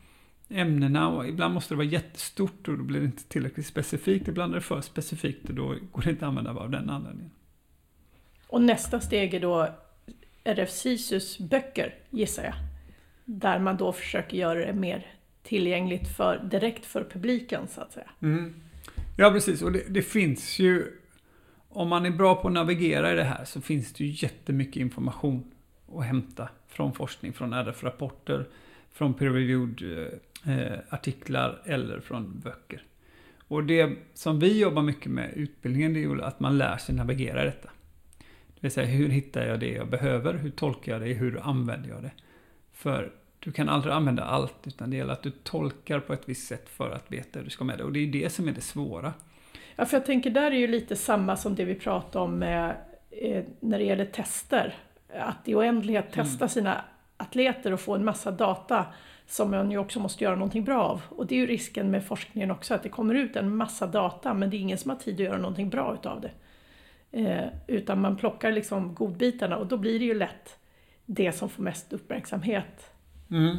ämnena 0.48 1.08
och 1.08 1.28
ibland 1.28 1.54
måste 1.54 1.74
det 1.74 1.78
vara 1.78 1.86
jättestort 1.86 2.68
och 2.68 2.78
då 2.78 2.84
blir 2.84 3.00
det 3.00 3.06
inte 3.06 3.24
tillräckligt 3.24 3.66
specifikt. 3.66 4.28
Ibland 4.28 4.52
är 4.52 4.56
det 4.56 4.62
för 4.62 4.80
specifikt 4.80 5.48
och 5.48 5.54
då 5.54 5.74
går 5.92 6.02
det 6.02 6.10
inte 6.10 6.24
att 6.24 6.28
använda 6.28 6.50
av 6.50 6.70
den 6.70 6.90
anledningen. 6.90 7.30
Och 8.46 8.62
nästa 8.62 9.00
steg 9.00 9.34
är 9.34 9.40
då 9.40 9.68
RF 10.44 10.70
Sisus 10.70 11.38
böcker, 11.38 11.94
gissar 12.10 12.44
jag. 12.44 12.54
Där 13.24 13.58
man 13.58 13.76
då 13.76 13.92
försöker 13.92 14.36
göra 14.36 14.66
det 14.66 14.72
mer 14.72 15.15
tillgängligt 15.46 16.16
för, 16.16 16.38
direkt 16.38 16.86
för 16.86 17.04
publiken, 17.04 17.68
så 17.68 17.80
att 17.80 17.92
säga. 17.92 18.10
Mm. 18.22 18.54
Ja, 19.16 19.30
precis. 19.30 19.62
Och 19.62 19.72
det, 19.72 19.82
det, 19.88 20.02
finns 20.02 20.58
ju... 20.58 20.92
Om 21.68 21.88
man 21.88 22.06
är 22.06 22.10
bra 22.10 22.34
på 22.34 22.48
att 22.48 22.54
navigera 22.54 23.12
i 23.12 23.16
det 23.16 23.24
här 23.24 23.44
så 23.44 23.60
finns 23.60 23.92
det 23.92 24.04
ju 24.04 24.26
jättemycket 24.26 24.76
information 24.76 25.52
att 25.94 26.04
hämta 26.04 26.48
från 26.68 26.92
forskning, 26.92 27.32
från 27.32 27.52
RF-rapporter, 27.52 28.48
från 28.92 29.14
peer-reviewed 29.14 30.08
eh, 30.46 30.78
artiklar 30.88 31.62
eller 31.64 32.00
från 32.00 32.40
böcker. 32.44 32.82
Och 33.48 33.64
det 33.64 33.90
som 34.14 34.40
vi 34.40 34.60
jobbar 34.60 34.82
mycket 34.82 35.10
med 35.10 35.30
i 35.36 35.38
utbildningen 35.38 35.94
det 35.94 35.98
är 35.98 36.02
ju 36.02 36.22
att 36.22 36.40
man 36.40 36.58
lär 36.58 36.76
sig 36.76 36.94
navigera 36.94 37.42
i 37.42 37.44
detta. 37.44 37.70
Det 38.48 38.60
vill 38.60 38.70
säga, 38.70 38.86
hur 38.86 39.08
hittar 39.08 39.46
jag 39.46 39.60
det 39.60 39.70
jag 39.70 39.90
behöver? 39.90 40.34
Hur 40.34 40.50
tolkar 40.50 40.92
jag 40.92 41.00
det? 41.00 41.14
Hur 41.14 41.40
använder 41.42 41.88
jag 41.88 42.02
det? 42.02 42.12
För 42.72 43.12
du 43.46 43.52
kan 43.52 43.68
aldrig 43.68 43.94
använda 43.94 44.24
allt, 44.24 44.66
utan 44.66 44.90
det 44.90 44.96
gäller 44.96 45.12
att 45.12 45.22
du 45.22 45.30
tolkar 45.30 46.00
på 46.00 46.12
ett 46.12 46.28
visst 46.28 46.48
sätt 46.48 46.68
för 46.68 46.90
att 46.90 47.12
veta 47.12 47.38
hur 47.38 47.44
du 47.44 47.50
ska 47.50 47.64
med 47.64 47.78
det. 47.78 47.84
Och 47.84 47.92
det 47.92 48.00
är 48.00 48.06
det 48.06 48.32
som 48.32 48.48
är 48.48 48.52
det 48.52 48.60
svåra. 48.60 49.12
Ja, 49.76 49.84
för 49.84 49.96
jag 49.96 50.06
tänker 50.06 50.30
där 50.30 50.50
är 50.50 50.56
ju 50.56 50.66
lite 50.66 50.96
samma 50.96 51.36
som 51.36 51.54
det 51.54 51.64
vi 51.64 51.74
pratade 51.74 52.24
om 52.24 52.38
med, 52.38 52.76
eh, 53.10 53.44
när 53.60 53.78
det 53.78 53.84
gäller 53.84 54.04
tester. 54.04 54.74
Att 55.18 55.48
i 55.48 55.54
oändlighet 55.54 56.12
testa 56.12 56.44
mm. 56.44 56.48
sina 56.48 56.84
atleter 57.16 57.72
och 57.72 57.80
få 57.80 57.94
en 57.94 58.04
massa 58.04 58.30
data 58.30 58.86
som 59.26 59.50
man 59.50 59.70
ju 59.70 59.78
också 59.78 60.00
måste 60.00 60.24
göra 60.24 60.36
någonting 60.36 60.64
bra 60.64 60.82
av. 60.82 61.02
Och 61.08 61.26
det 61.26 61.34
är 61.34 61.38
ju 61.38 61.46
risken 61.46 61.90
med 61.90 62.04
forskningen 62.04 62.50
också, 62.50 62.74
att 62.74 62.82
det 62.82 62.88
kommer 62.88 63.14
ut 63.14 63.36
en 63.36 63.56
massa 63.56 63.86
data 63.86 64.34
men 64.34 64.50
det 64.50 64.56
är 64.56 64.58
ingen 64.58 64.78
som 64.78 64.90
har 64.90 64.98
tid 64.98 65.14
att 65.14 65.20
göra 65.20 65.38
någonting 65.38 65.70
bra 65.70 65.94
utav 65.94 66.20
det. 66.20 66.30
Eh, 67.20 67.48
utan 67.66 68.00
man 68.00 68.16
plockar 68.16 68.52
liksom 68.52 68.94
godbitarna 68.94 69.56
och 69.56 69.66
då 69.66 69.76
blir 69.76 69.98
det 69.98 70.04
ju 70.04 70.14
lätt 70.14 70.58
det 71.04 71.32
som 71.32 71.48
får 71.48 71.62
mest 71.62 71.92
uppmärksamhet. 71.92 72.92
Mm. 73.30 73.56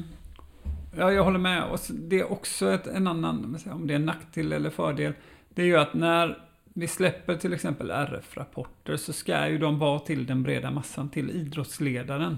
Ja, 0.97 1.11
jag 1.11 1.23
håller 1.23 1.39
med. 1.39 1.63
Och 1.63 1.79
det 1.89 2.19
är 2.19 2.31
också 2.31 2.69
ett, 2.71 2.87
en 2.87 3.07
annan, 3.07 3.57
om 3.71 3.87
det 3.87 3.93
är 3.93 3.95
en 3.95 4.05
nackdel 4.05 4.51
eller 4.51 4.69
fördel, 4.69 5.13
det 5.49 5.61
är 5.61 5.65
ju 5.65 5.77
att 5.77 5.93
när 5.93 6.43
vi 6.73 6.87
släpper 6.87 7.35
till 7.35 7.53
exempel 7.53 7.91
RF-rapporter 7.91 8.97
så 8.97 9.13
ska 9.13 9.49
ju 9.49 9.57
de 9.57 9.79
vara 9.79 9.99
till 9.99 10.25
den 10.25 10.43
breda 10.43 10.71
massan, 10.71 11.09
till 11.09 11.29
idrottsledaren. 11.29 12.37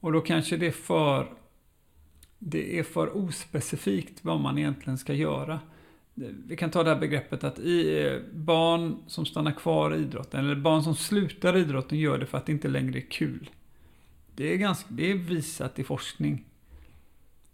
Och 0.00 0.12
då 0.12 0.20
kanske 0.20 0.56
det 0.56 0.66
är 0.66 0.70
för 0.70 1.26
det 2.38 2.78
är 2.78 2.82
för 2.82 3.16
ospecifikt 3.16 4.24
vad 4.24 4.40
man 4.40 4.58
egentligen 4.58 4.98
ska 4.98 5.12
göra. 5.12 5.60
Vi 6.46 6.56
kan 6.56 6.70
ta 6.70 6.82
det 6.82 6.90
här 6.90 7.00
begreppet 7.00 7.44
att 7.44 7.58
i 7.58 8.06
eh, 8.06 8.18
barn 8.34 8.96
som 9.06 9.26
stannar 9.26 9.52
kvar 9.52 9.94
i 9.94 9.98
idrotten, 9.98 10.44
eller 10.44 10.54
barn 10.54 10.82
som 10.82 10.94
slutar 10.94 11.56
idrotten 11.56 11.98
gör 11.98 12.18
det 12.18 12.26
för 12.26 12.38
att 12.38 12.46
det 12.46 12.52
inte 12.52 12.68
längre 12.68 12.98
är 12.98 13.10
kul. 13.10 13.50
Det 14.38 14.52
är, 14.52 14.56
ganska, 14.56 14.88
det 14.88 15.10
är 15.10 15.14
visat 15.14 15.78
i 15.78 15.84
forskning. 15.84 16.44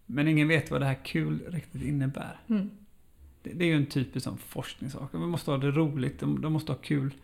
Men 0.06 0.28
ingen 0.28 0.48
vet 0.48 0.70
vad 0.70 0.80
det 0.80 0.86
här 0.86 1.04
kul 1.04 1.42
riktigt 1.48 1.82
innebär. 1.82 2.40
Mm. 2.48 2.70
Det, 3.42 3.50
det, 3.52 3.64
är 3.64 3.66
ju 3.66 3.76
en 3.76 3.86
typisk 3.86 4.24
sån 4.24 4.38
forskningssak. 4.38 5.08
Vi 5.12 5.18
måste 5.18 5.50
ha 5.50 5.58
det 5.58 5.70
roligt, 5.70 6.20
de, 6.20 6.40
de 6.40 6.52
måste 6.52 6.72
ha 6.72 6.78
kul. 6.78 7.14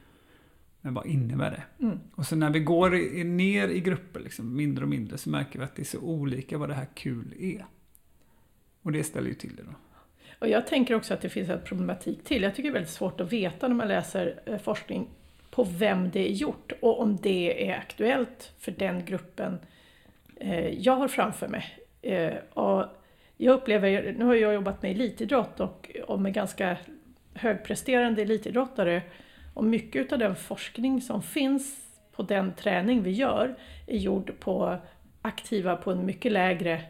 Men 0.80 0.94
vad 0.94 1.06
innebär 1.06 1.50
det? 1.50 1.84
Mm. 1.84 1.98
Och 2.14 2.26
så 2.26 2.36
när 2.36 2.50
vi 2.50 2.60
går 2.60 2.96
i, 2.96 3.24
ner 3.24 3.68
i 3.68 3.80
grupper, 3.80 4.20
liksom, 4.20 4.56
mindre 4.56 4.84
och 4.84 4.90
mindre, 4.90 5.18
så 5.18 5.30
märker 5.30 5.58
vi 5.58 5.64
att 5.64 5.76
det 5.76 5.82
är 5.82 5.84
så 5.84 6.00
olika 6.00 6.58
vad 6.58 6.68
det 6.68 6.74
här 6.74 6.88
kul 6.94 7.34
är. 7.38 7.66
Och 8.82 8.92
det 8.92 9.04
ställer 9.04 9.28
ju 9.28 9.34
till 9.34 9.56
det 9.56 9.62
då. 9.62 9.74
Och 10.38 10.48
jag 10.48 10.66
tänker 10.66 10.94
också 10.94 11.14
att 11.14 11.20
det 11.20 11.28
finns 11.28 11.48
en 11.48 11.60
problematik 11.64 12.24
till. 12.24 12.42
Jag 12.42 12.54
tycker 12.54 12.62
det 12.62 12.72
är 12.72 12.80
väldigt 12.80 12.92
svårt 12.92 13.20
att 13.20 13.32
veta 13.32 13.68
när 13.68 13.74
man 13.74 13.88
läser 13.88 14.40
eh, 14.46 14.58
forskning 14.58 15.08
på 15.50 15.64
vem 15.64 16.10
det 16.10 16.30
är 16.30 16.32
gjort 16.32 16.72
och 16.80 17.00
om 17.00 17.16
det 17.16 17.68
är 17.68 17.78
aktuellt 17.78 18.52
för 18.58 18.72
den 18.72 19.04
gruppen 19.04 19.58
eh, 20.36 20.68
jag 20.68 20.96
har 20.96 21.08
framför 21.08 21.48
mig. 21.48 21.64
Eh, 22.02 22.34
och 22.52 22.86
jag 23.36 23.54
upplever, 23.54 24.14
nu 24.18 24.24
har 24.24 24.34
jag 24.34 24.54
jobbat 24.54 24.82
med 24.82 24.90
elitidrott 24.90 25.60
och, 25.60 25.90
och 26.06 26.20
med 26.20 26.34
ganska 26.34 26.76
högpresterande 27.34 28.22
elitidrottare 28.22 29.02
och 29.54 29.64
mycket 29.64 30.12
av 30.12 30.18
den 30.18 30.36
forskning 30.36 31.00
som 31.00 31.22
finns 31.22 31.90
på 32.12 32.22
den 32.22 32.52
träning 32.52 33.02
vi 33.02 33.10
gör 33.10 33.54
är 33.86 33.98
gjord 33.98 34.32
på 34.40 34.78
aktiva 35.22 35.76
på 35.76 35.90
en 35.90 36.06
mycket 36.06 36.32
lägre 36.32 36.82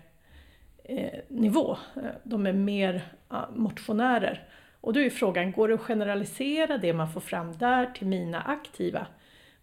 eh, 0.84 1.20
nivå. 1.28 1.76
De 2.22 2.46
är 2.46 2.52
mer 2.52 3.02
ah, 3.28 3.46
motionärer. 3.54 4.48
Och 4.80 4.92
då 4.92 5.00
är 5.00 5.10
frågan, 5.10 5.52
går 5.52 5.68
det 5.68 5.74
att 5.74 5.80
generalisera 5.80 6.78
det 6.78 6.92
man 6.92 7.12
får 7.12 7.20
fram 7.20 7.58
där 7.58 7.86
till 7.86 8.06
mina 8.06 8.42
aktiva? 8.42 9.06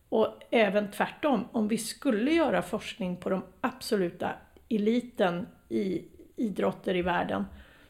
Och 0.10 0.28
även 0.52 0.92
tvärtom, 0.92 1.48
om 1.52 1.68
vi 1.68 1.78
skulle 1.78 2.32
göra 2.32 2.62
forskning 2.62 3.18
på 3.18 3.30
de 3.30 3.44
absoluta 3.62 4.32
eliten 4.70 5.48
i 5.70 6.06
idrotter 6.36 6.96
i 6.96 7.02
världen, 7.02 7.46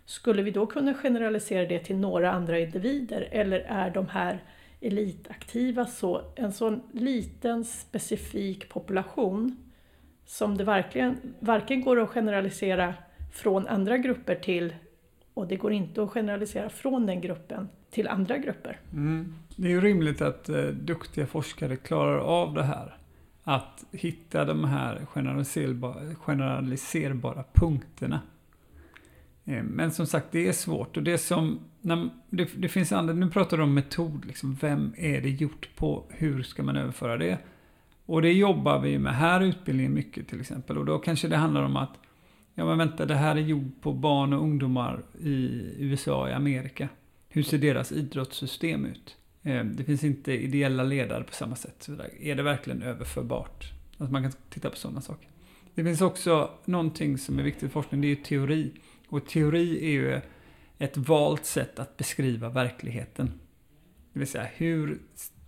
skulle 0.06 0.42
vi 0.42 0.52
då 0.52 0.66
kunna 0.66 0.94
generalisera 0.94 1.66
det 1.66 1.80
till 1.80 1.98
några 1.98 2.32
andra 2.32 2.60
individer 2.60 3.28
eller 3.32 3.60
är 3.60 3.90
de 3.90 4.08
här 4.08 4.44
elitaktiva 4.82 5.86
så 5.86 6.22
en 6.36 6.54
sån 6.54 6.82
liten 6.92 7.66
specifik 7.66 8.70
population 8.70 9.58
som 10.26 10.58
det 10.58 10.64
verkligen 10.64 11.34
varken 11.40 11.82
går 11.82 12.00
att 12.00 12.10
generalisera 12.10 12.94
från 13.34 13.68
andra 13.68 13.98
grupper 13.98 14.36
till 14.36 14.74
och 15.38 15.48
det 15.48 15.56
går 15.56 15.74
inte 15.74 16.04
att 16.04 16.10
generalisera 16.10 16.70
från 16.70 17.06
den 17.06 17.22
gruppen 17.22 17.70
till 17.92 18.08
andra 18.08 18.38
grupper. 18.38 18.80
Mm. 18.94 19.34
Det 19.56 19.68
är 19.68 19.72
ju 19.72 19.82
rimligt 19.82 20.22
att 20.22 20.50
eh, 20.50 20.64
duktiga 20.64 21.28
forskare 21.28 21.76
klarar 21.76 22.18
av 22.18 22.54
det 22.54 22.64
här. 22.64 22.98
Att 23.44 23.86
hitta 23.92 24.46
de 24.46 24.64
här 24.64 25.06
generaliserbara, 25.06 26.16
generaliserbara 26.16 27.44
punkterna. 27.54 28.22
Eh, 29.46 29.64
men 29.64 29.92
som 29.92 30.06
sagt, 30.06 30.28
det 30.32 30.48
är 30.48 30.54
svårt. 30.54 30.98
Och 30.98 31.04
det 31.04 31.18
som, 31.18 31.60
när, 31.82 32.10
det, 32.30 32.50
det 32.58 32.70
finns 32.70 32.92
andra, 32.92 33.14
nu 33.14 33.30
pratar 33.30 33.58
du 33.58 33.64
om 33.64 33.74
metod, 33.74 34.26
liksom, 34.26 34.58
vem 34.62 34.94
är 34.98 35.22
det 35.22 35.30
gjort 35.30 35.70
på? 35.76 36.04
Hur 36.10 36.44
ska 36.44 36.64
man 36.64 36.78
överföra 36.78 37.18
det? 37.18 37.38
Och 38.06 38.22
det 38.22 38.34
jobbar 38.34 38.80
vi 38.80 39.00
med 39.00 39.16
här 39.16 39.44
i 39.44 39.48
utbildningen 39.48 39.94
mycket 39.94 40.28
till 40.28 40.42
exempel. 40.42 40.78
Och 40.78 40.86
då 40.86 41.00
kanske 41.00 41.28
det 41.28 41.38
handlar 41.38 41.64
om 41.64 41.76
att, 41.76 42.00
ja 42.58 42.66
men 42.66 42.78
vänta, 42.78 43.06
det 43.06 43.16
här 43.16 43.36
är 43.36 43.40
gjort 43.40 43.82
på 43.82 43.94
barn 43.94 44.34
och 44.34 44.42
ungdomar 44.42 45.04
i 45.20 45.62
USA, 45.78 46.30
i 46.30 46.34
Amerika. 46.34 46.90
Hur 47.30 47.44
ser 47.44 47.58
deras 47.58 47.92
idrottssystem 47.92 48.86
ut? 48.86 49.16
Eh, 49.44 49.64
det 49.64 49.84
finns 49.84 50.04
inte 50.04 50.34
ideella 50.34 50.84
ledare 50.84 51.24
på 51.24 51.34
samma 51.34 51.56
sätt. 51.56 51.76
Så 51.80 51.92
är 52.20 52.36
det 52.36 52.44
verkligen 52.44 52.82
överförbart? 52.82 53.72
Alltså 53.98 54.12
man 54.12 54.24
kan 54.24 54.32
titta 54.50 54.70
på 54.70 54.76
sådana 54.76 55.02
saker. 55.02 55.30
Det 55.76 55.84
finns 55.84 56.02
också 56.02 56.52
någonting 56.66 57.18
som 57.18 57.40
är 57.40 57.44
viktigt 57.44 57.64
i 57.64 57.70
forskning, 57.70 58.02
det 58.02 58.08
är 58.08 58.10
ju 58.10 58.16
teori. 58.16 58.72
Och 59.08 59.26
teori 59.26 59.86
är 59.86 59.92
ju 59.92 60.22
ett 60.78 60.98
valt 60.98 61.46
sätt 61.46 61.80
att 61.80 61.98
beskriva 61.98 62.50
verkligheten. 62.50 63.32
Det 64.14 64.20
vill 64.20 64.28
säga, 64.28 64.48
hur 64.56 65.00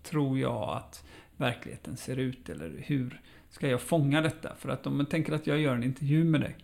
tror 0.03 0.39
jag 0.39 0.69
att 0.77 1.05
verkligheten 1.37 1.97
ser 1.97 2.17
ut? 2.17 2.49
Eller 2.49 2.83
hur 2.85 3.21
ska 3.49 3.67
jag 3.67 3.81
fånga 3.81 4.21
detta? 4.21 4.55
För 4.59 4.69
att 4.69 4.87
om 4.87 4.97
man 4.97 5.05
tänker 5.05 5.33
att 5.33 5.47
jag 5.47 5.59
gör 5.59 5.75
en 5.75 5.83
intervju 5.83 6.23
med 6.23 6.41
dig, 6.41 6.55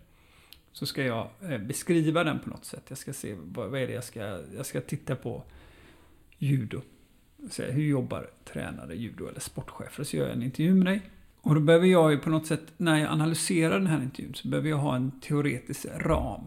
så 0.76 0.86
ska 0.86 1.04
jag 1.04 1.30
eh, 1.42 1.58
beskriva 1.58 2.24
den 2.24 2.40
på 2.40 2.50
något 2.50 2.66
sätt. 2.66 2.84
Jag 2.88 2.98
ska 2.98 3.14
se, 3.14 3.36
vad 3.40 3.76
är 3.76 3.88
det 3.88 3.94
jag 3.94 4.04
ska, 4.04 4.40
jag 4.56 4.66
ska 4.66 4.82
titta 4.82 5.16
på 5.16 5.44
judo. 6.38 6.82
Så 7.50 7.64
hur 7.64 7.84
jobbar 7.84 8.30
tränare, 8.46 8.96
judo 8.96 9.28
eller 9.28 9.40
sportchefer? 9.40 10.04
Så 10.04 10.18
gör 10.18 10.28
jag 10.28 10.36
en 10.36 10.44
intervju 10.44 10.74
med 10.74 10.86
dig. 10.86 11.02
Och 11.42 11.56
då 11.56 11.62
behöver 11.62 11.88
jag 11.88 12.12
ju 12.12 12.18
på 12.18 12.30
något 12.30 12.48
sätt, 12.48 12.74
när 12.78 12.98
jag 12.98 13.12
analyserar 13.12 13.80
den 13.80 13.88
här 13.88 14.02
intervjun, 14.02 14.34
så 14.34 14.48
behöver 14.48 14.70
jag 14.70 14.78
ha 14.78 14.96
en 14.96 15.20
teoretisk 15.20 15.86
ram 15.98 16.44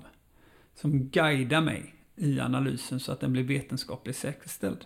som 0.75 1.09
guidar 1.09 1.61
mig 1.61 1.95
i 2.17 2.41
analysen 2.41 3.01
så 3.01 3.13
att 3.13 3.21
den 3.21 3.33
blir 3.33 3.43
vetenskapligt 3.43 4.17
säkerställd. 4.17 4.85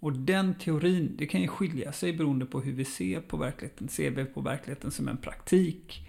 Och 0.00 0.12
den 0.12 0.54
teorin, 0.54 1.14
det 1.18 1.26
kan 1.26 1.40
ju 1.40 1.48
skilja 1.48 1.92
sig 1.92 2.12
beroende 2.12 2.46
på 2.46 2.60
hur 2.60 2.72
vi 2.72 2.84
ser 2.84 3.20
på 3.20 3.36
verkligheten. 3.36 3.88
Ser 3.88 4.10
vi 4.10 4.24
på 4.24 4.40
verkligheten 4.40 4.90
som 4.90 5.08
en 5.08 5.16
praktik? 5.16 6.06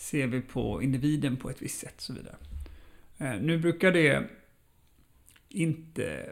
Ser 0.00 0.26
vi 0.26 0.40
på 0.40 0.82
individen 0.82 1.36
på 1.36 1.50
ett 1.50 1.62
visst 1.62 1.80
sätt? 1.80 1.94
Och 1.96 2.02
så 2.02 2.12
vidare. 2.12 2.36
Eh, 3.18 3.40
nu 3.40 3.58
brukar 3.58 3.92
det 3.92 4.28
inte 5.48 6.30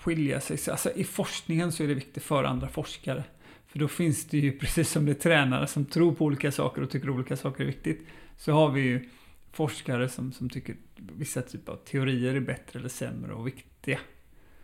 skilja 0.00 0.40
sig. 0.40 0.58
Alltså 0.70 0.90
i 0.90 1.04
forskningen 1.04 1.72
så 1.72 1.82
är 1.82 1.88
det 1.88 1.94
viktigt 1.94 2.22
för 2.22 2.44
andra 2.44 2.68
forskare. 2.68 3.24
För 3.66 3.78
då 3.78 3.88
finns 3.88 4.24
det 4.24 4.38
ju, 4.38 4.52
precis 4.58 4.90
som 4.90 5.06
det 5.06 5.12
är 5.12 5.14
tränare 5.14 5.66
som 5.66 5.84
tror 5.84 6.14
på 6.14 6.24
olika 6.24 6.52
saker 6.52 6.82
och 6.82 6.90
tycker 6.90 7.10
olika 7.10 7.36
saker 7.36 7.62
är 7.62 7.66
viktigt, 7.66 8.06
så 8.36 8.52
har 8.52 8.70
vi 8.70 8.80
ju 8.80 9.08
forskare 9.52 10.08
som, 10.08 10.32
som 10.32 10.50
tycker 10.50 10.76
vissa 10.96 11.42
typer 11.42 11.72
av 11.72 11.76
teorier 11.76 12.34
är 12.34 12.40
bättre 12.40 12.78
eller 12.78 12.88
sämre 12.88 13.32
och 13.32 13.46
viktiga. 13.46 14.00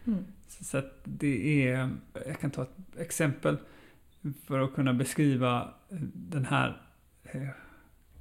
Mm. 0.06 0.24
Så, 0.48 0.64
så 0.64 0.78
att 0.78 1.00
det 1.04 1.66
är, 1.68 1.90
jag 2.26 2.40
kan 2.40 2.50
ta 2.50 2.62
ett 2.62 2.98
exempel 2.98 3.56
för 4.46 4.60
att 4.60 4.74
kunna 4.74 4.94
beskriva 4.94 5.74
den 6.14 6.44
här 6.44 6.82
eh, 7.24 7.48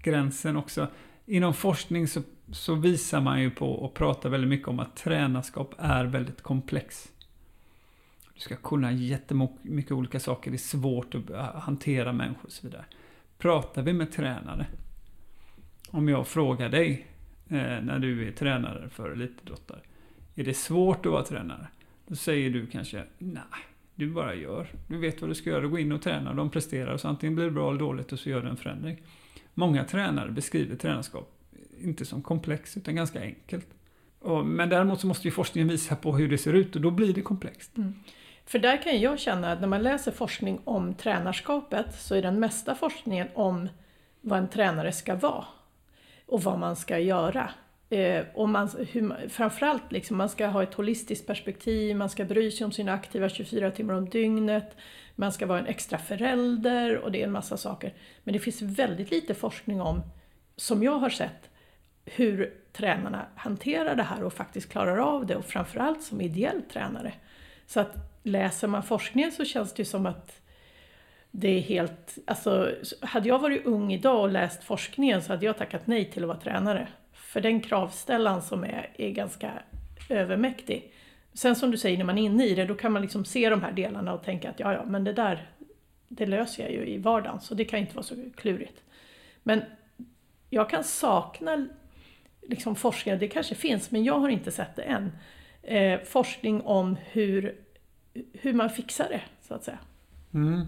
gränsen 0.06 0.58
också. 0.58 0.88
Inom 1.26 1.54
forskning 1.54 2.08
så, 2.08 2.22
så 2.52 2.76
visar 2.76 3.22
man 3.22 3.42
ju 3.42 3.52
på 3.52 3.72
och 3.72 3.94
pratar 3.94 4.30
väldigt 4.30 4.50
mycket 4.50 4.68
om 4.68 4.80
att 4.80 4.96
tränarskap 4.96 5.74
är 5.78 6.06
väldigt 6.06 6.42
komplex. 6.42 7.12
Du 8.34 8.40
ska 8.40 8.56
kunna 8.56 8.92
jättemycket 8.92 9.92
olika 9.92 10.20
saker, 10.20 10.52
det 10.52 10.56
är 10.56 10.58
svårt 10.58 11.16
att 11.16 11.64
hantera 11.64 12.14
människor 12.14 12.46
och 12.46 12.52
så 12.52 12.68
vidare. 12.68 12.86
Pratar 13.38 13.82
vi 13.82 13.94
med 13.94 14.12
tränare, 14.12 14.66
om 15.90 16.10
jag 16.10 16.28
frågar 16.28 16.70
dig 16.70 17.08
eh, 17.48 17.58
när 17.58 18.00
du 18.00 18.28
är 18.28 18.32
tränare 18.32 18.90
för 18.90 19.12
elitidrottare, 19.12 19.80
är 20.36 20.44
det 20.44 20.54
svårt 20.54 21.06
att 21.06 21.12
vara 21.12 21.24
tränare? 21.24 21.68
Då 22.08 22.16
säger 22.16 22.50
du 22.50 22.68
kanske, 22.68 23.04
nej, 23.18 23.44
du 23.96 24.10
bara 24.10 24.36
gör. 24.36 24.68
Du 24.88 24.98
vet 24.98 25.22
vad 25.22 25.30
du 25.30 25.36
ska 25.36 25.50
göra, 25.50 25.68
gå 25.68 25.80
in 25.80 25.92
och 25.92 26.02
träna, 26.02 26.34
de 26.34 26.50
presterar, 26.50 26.98
så 26.98 27.08
antingen 27.08 27.36
blir 27.36 27.46
det 27.46 27.52
bra 27.52 27.70
eller 27.70 27.80
dåligt 27.80 28.12
och 28.12 28.20
så 28.20 28.30
gör 28.30 28.42
du 28.42 28.50
en 28.50 28.58
förändring. 28.58 29.02
Många 29.56 29.84
tränare 29.84 30.32
beskriver 30.32 30.76
tränarskap 30.76 31.32
inte 31.82 32.06
som 32.06 32.22
komplext, 32.22 32.78
utan 32.78 32.96
ganska 32.96 33.22
enkelt. 33.22 33.68
Och, 34.20 34.46
men 34.46 34.70
däremot 34.70 35.02
så 35.02 35.08
måste 35.08 35.28
ju 35.28 35.32
forskningen 35.32 35.68
visa 35.68 35.96
på 35.96 36.16
hur 36.16 36.30
det 36.30 36.38
ser 36.38 36.54
ut 36.54 36.76
och 36.76 36.82
då 36.82 36.92
blir 36.92 37.14
det 37.14 37.22
komplext. 37.22 37.78
Mm. 37.78 37.94
För 38.46 38.60
där 38.60 38.84
kan 38.84 39.00
jag 39.00 39.20
känna 39.20 39.52
att 39.52 39.62
när 39.62 39.68
man 39.68 39.84
läser 39.84 40.12
forskning 40.12 40.60
om 40.64 40.94
tränarskapet 40.94 41.96
så 42.00 42.16
är 42.16 42.22
den 42.22 42.40
mesta 42.40 42.76
forskningen 42.76 43.28
om 43.34 43.70
vad 44.22 44.40
en 44.40 44.48
tränare 44.48 44.92
ska 44.92 45.16
vara 45.16 45.46
och 46.26 46.44
vad 46.44 46.60
man 46.60 46.76
ska 46.76 47.00
göra. 47.00 47.50
Eh, 47.90 48.26
och 48.34 48.50
man, 48.50 48.70
hur, 48.92 49.30
framförallt 49.30 49.92
liksom, 49.92 50.18
man 50.18 50.30
ska 50.30 50.48
ha 50.48 50.64
ett 50.64 50.74
holistiskt 50.74 51.28
perspektiv, 51.28 51.96
man 51.96 52.10
ska 52.10 52.26
bry 52.26 52.52
sig 52.52 52.66
om 52.66 52.72
sina 52.72 52.94
aktiva 52.94 53.30
24 53.30 53.72
timmar 53.72 53.94
om 53.94 54.10
dygnet, 54.10 54.78
man 55.16 55.32
ska 55.32 55.46
vara 55.46 55.60
en 55.60 55.66
extra 55.66 55.98
förälder 55.98 56.98
och 56.98 57.12
det 57.12 57.22
är 57.22 57.26
en 57.26 57.32
massa 57.32 57.58
saker. 57.58 57.94
Men 58.24 58.34
det 58.34 58.40
finns 58.40 58.62
väldigt 58.62 59.12
lite 59.12 59.34
forskning 59.34 59.82
om, 59.82 60.02
som 60.56 60.84
jag 60.84 61.00
har 61.00 61.10
sett, 61.10 61.50
hur 62.06 62.54
tränarna 62.74 63.26
hanterar 63.36 63.96
det 63.96 64.04
här 64.04 64.24
och 64.24 64.34
faktiskt 64.34 64.70
klarar 64.70 64.98
av 64.98 65.26
det 65.26 65.36
och 65.36 65.46
framförallt 65.46 66.04
som 66.04 66.22
ideell 66.22 66.62
tränare. 66.62 67.14
Så 67.68 67.80
att 67.80 67.96
läser 68.24 68.68
man 68.68 68.84
forskningen 68.84 69.32
så 69.32 69.46
känns 69.46 69.74
det 69.74 69.82
ju 69.82 69.86
som 69.86 70.06
att 70.06 70.42
det 71.32 71.48
är 71.48 71.62
helt, 71.62 72.18
alltså 72.28 72.72
hade 73.02 73.30
jag 73.30 73.40
varit 73.40 73.66
ung 73.66 73.94
idag 73.94 74.22
och 74.22 74.30
läst 74.30 74.64
forskningen 74.64 75.22
så 75.22 75.34
hade 75.34 75.46
jag 75.46 75.58
tackat 75.58 75.88
nej 75.88 76.12
till 76.12 76.24
att 76.24 76.28
vara 76.28 76.40
tränare. 76.40 76.88
För 77.14 77.42
den 77.42 77.62
kravställan 77.62 78.42
som 78.42 78.64
är, 78.64 78.92
är 78.98 79.10
ganska 79.10 79.52
övermäktig. 80.10 80.94
Sen 81.36 81.56
som 81.56 81.72
du 81.72 81.78
säger, 81.78 81.98
när 81.98 82.06
man 82.06 82.18
är 82.18 82.24
inne 82.24 82.46
i 82.46 82.56
det, 82.56 82.66
då 82.66 82.76
kan 82.76 82.92
man 82.92 83.02
liksom 83.02 83.26
se 83.26 83.50
de 83.50 83.62
här 83.62 83.72
delarna 83.72 84.14
och 84.14 84.24
tänka 84.24 84.50
att 84.50 84.60
ja, 84.60 84.74
ja, 84.74 84.86
men 84.86 85.04
det 85.04 85.14
där, 85.14 85.50
det 86.08 86.26
löser 86.26 86.64
jag 86.64 86.72
ju 86.72 86.86
i 86.86 86.98
vardagen, 86.98 87.42
så 87.42 87.56
det 87.56 87.66
kan 87.66 87.80
inte 87.80 87.96
vara 87.96 88.04
så 88.04 88.16
klurigt. 88.36 88.82
Men 89.44 89.62
jag 90.50 90.70
kan 90.70 90.84
sakna 90.84 91.68
liksom 92.42 92.76
forskning, 92.76 93.20
det 93.20 93.28
kanske 93.28 93.56
finns, 93.56 93.92
men 93.92 94.04
jag 94.04 94.20
har 94.20 94.30
inte 94.30 94.52
sett 94.52 94.76
det 94.76 94.82
än. 94.82 95.12
Eh, 95.64 96.00
forskning 96.06 96.62
om 96.62 96.98
hur, 97.06 97.56
hur 98.34 98.54
man 98.54 98.70
fixar 98.70 99.10
det, 99.10 99.22
så 99.48 99.54
att 99.54 99.64
säga. 99.64 99.80
Mm. 100.34 100.66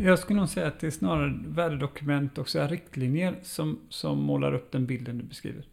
Jag 0.00 0.18
skulle 0.18 0.38
nog 0.38 0.48
säga 0.48 0.66
att 0.66 0.80
det 0.80 0.86
är 0.86 0.90
snarare 0.90 1.34
värdedokument 1.46 2.38
och 2.38 2.48
så 2.48 2.66
riktlinjer 2.66 3.36
som, 3.42 3.80
som 3.88 4.22
målar 4.22 4.54
upp 4.54 4.72
den 4.72 4.86
bilden 4.86 5.18
du 5.18 5.24
beskriver. 5.24 5.64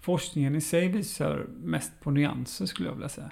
Forskningen 0.00 0.54
i 0.56 0.60
sig 0.60 0.88
visar 0.88 1.46
mest 1.62 2.00
på 2.00 2.10
nyanser 2.10 2.66
skulle 2.66 2.88
jag 2.88 2.94
vilja 2.94 3.08
säga. 3.08 3.30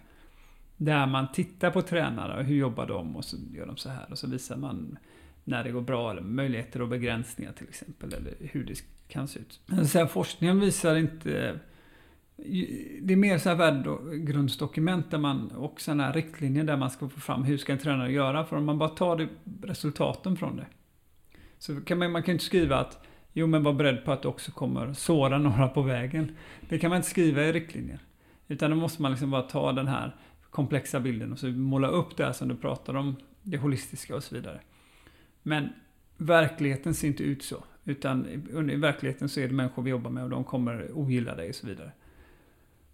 Där 0.76 1.06
man 1.06 1.32
tittar 1.32 1.70
på 1.70 1.82
tränare 1.82 2.38
och 2.38 2.44
hur 2.44 2.56
jobbar 2.56 2.86
de 2.86 3.16
och 3.16 3.24
så 3.24 3.36
gör 3.52 3.66
de 3.66 3.76
så 3.76 3.88
här 3.88 4.06
och 4.10 4.18
så 4.18 4.26
visar 4.26 4.56
man 4.56 4.98
när 5.44 5.64
det 5.64 5.70
går 5.70 5.80
bra 5.80 6.10
eller 6.10 6.22
möjligheter 6.22 6.82
och 6.82 6.88
begränsningar 6.88 7.52
till 7.52 7.68
exempel 7.68 8.14
eller 8.14 8.34
hur 8.40 8.64
det 8.64 8.74
kan 9.08 9.28
se 9.28 9.40
ut. 9.40 9.60
Men 9.66 9.88
sen 9.88 10.08
forskningen 10.08 10.60
visar 10.60 10.96
inte 10.96 11.60
det 13.00 13.12
är 13.12 13.16
mer 13.16 13.38
så 13.38 13.48
här 13.48 13.56
värdegrundsdokument 13.56 15.10
där 15.10 15.18
man, 15.18 15.50
och 15.50 15.80
sådana 15.80 16.04
här 16.04 16.12
riktlinjer 16.12 16.64
där 16.64 16.76
man 16.76 16.90
ska 16.90 17.08
få 17.08 17.20
fram 17.20 17.44
hur 17.44 17.58
ska 17.58 17.72
en 17.72 17.78
tränare 17.78 18.12
göra. 18.12 18.44
För 18.44 18.56
om 18.56 18.64
man 18.64 18.78
bara 18.78 18.88
tar 18.88 19.16
det, 19.16 19.28
resultaten 19.62 20.36
från 20.36 20.56
det. 20.56 20.66
Så 21.58 21.80
kan 21.80 21.98
man, 21.98 22.12
man 22.12 22.22
kan 22.22 22.32
inte 22.32 22.44
skriva 22.44 22.76
att 22.76 23.06
jo 23.32 23.46
men 23.46 23.62
var 23.62 23.72
beredd 23.72 24.04
på 24.04 24.12
att 24.12 24.22
du 24.22 24.28
också 24.28 24.52
kommer 24.52 24.92
såra 24.92 25.38
några 25.38 25.68
på 25.68 25.82
vägen. 25.82 26.36
Det 26.68 26.78
kan 26.78 26.90
man 26.90 26.96
inte 26.96 27.08
skriva 27.08 27.44
i 27.44 27.52
riktlinjer. 27.52 27.98
Utan 28.48 28.70
då 28.70 28.76
måste 28.76 29.02
man 29.02 29.10
liksom 29.10 29.30
bara 29.30 29.42
ta 29.42 29.72
den 29.72 29.88
här 29.88 30.16
komplexa 30.54 31.00
bilden 31.00 31.32
och 31.32 31.38
så 31.38 31.46
måla 31.46 31.88
upp 31.88 32.16
det 32.16 32.24
här 32.24 32.32
som 32.32 32.48
du 32.48 32.56
pratar 32.56 32.94
om, 32.94 33.16
det 33.42 33.56
holistiska 33.56 34.16
och 34.16 34.24
så 34.24 34.34
vidare. 34.34 34.60
Men 35.42 35.68
verkligheten 36.16 36.94
ser 36.94 37.08
inte 37.08 37.22
ut 37.22 37.42
så. 37.42 37.64
Utan 37.84 38.26
i 38.70 38.76
verkligheten 38.76 39.28
så 39.28 39.40
är 39.40 39.48
det 39.48 39.54
människor 39.54 39.82
vi 39.82 39.90
jobbar 39.90 40.10
med 40.10 40.24
och 40.24 40.30
de 40.30 40.44
kommer 40.44 40.98
ogilla 40.98 41.34
dig 41.34 41.48
och 41.48 41.54
så 41.54 41.66
vidare. 41.66 41.92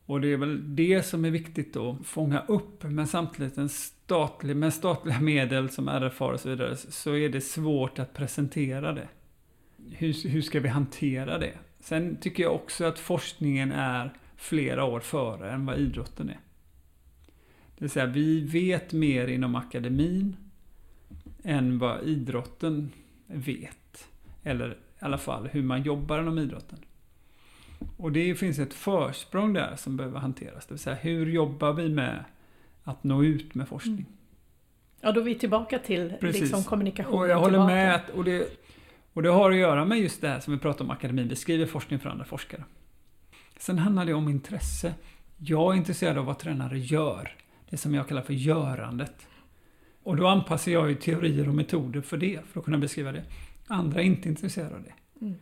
Och 0.07 0.21
det 0.21 0.33
är 0.33 0.37
väl 0.37 0.77
det 0.77 1.03
som 1.03 1.25
är 1.25 1.31
viktigt 1.31 1.77
att 1.77 2.07
fånga 2.07 2.45
upp, 2.49 2.83
men 2.83 3.07
samtidigt 3.07 3.59
en 3.59 3.69
statlig, 3.69 4.57
med 4.57 4.75
statliga 4.75 5.21
medel 5.21 5.71
som 5.71 5.89
RFR 5.89 6.33
och 6.33 6.41
så 6.41 6.49
vidare, 6.49 6.77
så 6.77 7.17
är 7.17 7.29
det 7.29 7.41
svårt 7.41 7.99
att 7.99 8.15
presentera 8.15 8.93
det. 8.93 9.09
Hur, 9.91 10.29
hur 10.29 10.43
ska 10.43 10.61
vi 10.61 10.69
hantera 10.69 11.39
det? 11.39 11.59
Sen 11.81 12.17
tycker 12.17 12.43
jag 12.43 12.55
också 12.55 12.85
att 12.85 12.99
forskningen 12.99 13.73
är 13.73 14.13
flera 14.37 14.85
år 14.85 15.01
före 15.01 15.51
än 15.51 15.67
vad 15.67 15.79
idrotten 15.79 16.29
är. 16.29 16.41
Det 17.81 17.85
vill 17.85 17.91
säga, 17.91 18.07
vi 18.07 18.41
vet 18.41 18.93
mer 18.93 19.27
inom 19.27 19.55
akademin 19.55 20.37
än 21.43 21.79
vad 21.79 22.03
idrotten 22.03 22.91
vet. 23.27 24.09
Eller 24.43 24.71
i 24.71 24.75
alla 24.99 25.19
fall 25.19 25.49
hur 25.53 25.63
man 25.63 25.83
jobbar 25.83 26.21
inom 26.21 26.39
idrotten. 26.39 26.79
Och 27.97 28.13
det 28.13 28.35
finns 28.35 28.59
ett 28.59 28.75
försprång 28.75 29.53
där 29.53 29.77
som 29.77 29.97
behöver 29.97 30.19
hanteras. 30.19 30.67
Det 30.67 30.75
vill 30.75 30.79
säga, 30.79 30.97
hur 30.97 31.27
jobbar 31.27 31.73
vi 31.73 31.89
med 31.89 32.25
att 32.85 33.05
nå 33.05 33.25
ut 33.25 33.55
med 33.55 33.69
forskning? 33.69 33.95
Mm. 33.95 34.13
Ja, 35.01 35.13
då 35.13 35.21
är 35.21 35.25
vi 35.25 35.35
tillbaka 35.35 35.79
till 35.79 36.15
liksom 36.21 36.65
kommunikation. 36.65 37.19
Och 37.19 37.29
jag 37.29 37.39
håller 37.39 37.53
tillbaka. 37.53 37.75
med. 37.75 38.01
Och 38.15 38.25
det, 38.25 38.49
och 39.13 39.23
det 39.23 39.29
har 39.29 39.51
att 39.51 39.57
göra 39.57 39.85
med 39.85 39.99
just 39.99 40.21
det 40.21 40.29
här 40.29 40.41
som 40.41 40.53
vi 40.53 40.59
pratar 40.59 40.85
om 40.85 40.91
akademin. 40.91 41.29
Vi 41.29 41.37
skriver 41.37 41.67
forskning 41.67 42.01
för 42.01 42.11
andra 42.11 42.25
forskare. 42.25 42.65
Sen 43.59 43.79
handlar 43.79 44.05
det 44.05 44.15
om 44.15 44.29
intresse. 44.29 44.95
Jag 45.37 45.73
är 45.73 45.77
intresserad 45.77 46.19
av 46.19 46.25
vad 46.25 46.39
tränare 46.39 46.79
gör. 46.79 47.37
Det 47.71 47.77
som 47.77 47.95
jag 47.95 48.09
kallar 48.09 48.23
för 48.23 48.33
görandet. 48.33 49.27
Och 50.03 50.17
då 50.17 50.27
anpassar 50.27 50.73
jag 50.73 50.89
ju 50.89 50.95
teorier 50.95 51.49
och 51.49 51.55
metoder 51.55 52.01
för 52.01 52.17
det, 52.17 52.41
för 52.53 52.61
att 52.61 52.65
kunna 52.65 52.79
beskriva 52.79 53.13
det. 53.13 53.23
Andra 53.67 54.01
är 54.01 54.05
inte 54.05 54.29
intresserade 54.29 54.75
av 54.75 54.83
det. 54.83 55.25
Mm. 55.25 55.39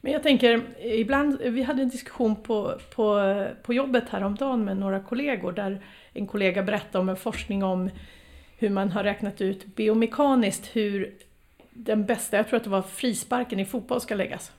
Men 0.00 0.12
jag 0.12 0.22
tänker, 0.22 0.62
ibland, 0.84 1.40
vi 1.40 1.62
hade 1.62 1.82
en 1.82 1.88
diskussion 1.88 2.36
på, 2.36 2.78
på, 2.94 3.46
på 3.62 3.74
jobbet 3.74 4.04
häromdagen 4.08 4.64
med 4.64 4.76
några 4.76 5.00
kollegor 5.00 5.52
där 5.52 5.82
en 6.12 6.26
kollega 6.26 6.62
berättade 6.62 6.98
om 6.98 7.08
en 7.08 7.16
forskning 7.16 7.64
om 7.64 7.90
hur 8.58 8.70
man 8.70 8.90
har 8.90 9.04
räknat 9.04 9.40
ut 9.40 9.76
biomekaniskt 9.76 10.76
hur 10.76 11.14
den 11.70 12.06
bästa, 12.06 12.36
jag 12.36 12.48
tror 12.48 12.56
att 12.56 12.64
det 12.64 12.70
var 12.70 12.82
frisparken 12.82 13.60
i 13.60 13.64
fotboll 13.64 14.00
ska 14.00 14.14
läggas. 14.14 14.52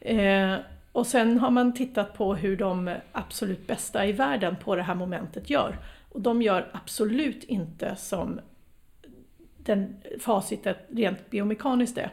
Eh, 0.00 0.56
och 0.92 1.06
sen 1.06 1.38
har 1.38 1.50
man 1.50 1.74
tittat 1.74 2.14
på 2.14 2.34
hur 2.34 2.56
de 2.56 2.94
absolut 3.12 3.66
bästa 3.66 4.06
i 4.06 4.12
världen 4.12 4.56
på 4.56 4.76
det 4.76 4.82
här 4.82 4.94
momentet 4.94 5.50
gör. 5.50 5.76
Och 6.12 6.20
de 6.20 6.42
gör 6.42 6.70
absolut 6.72 7.44
inte 7.44 7.96
som 7.96 8.40
den 9.56 9.96
facitet 10.20 10.78
rent 10.88 11.30
biomekaniskt 11.30 11.98
är. 11.98 12.10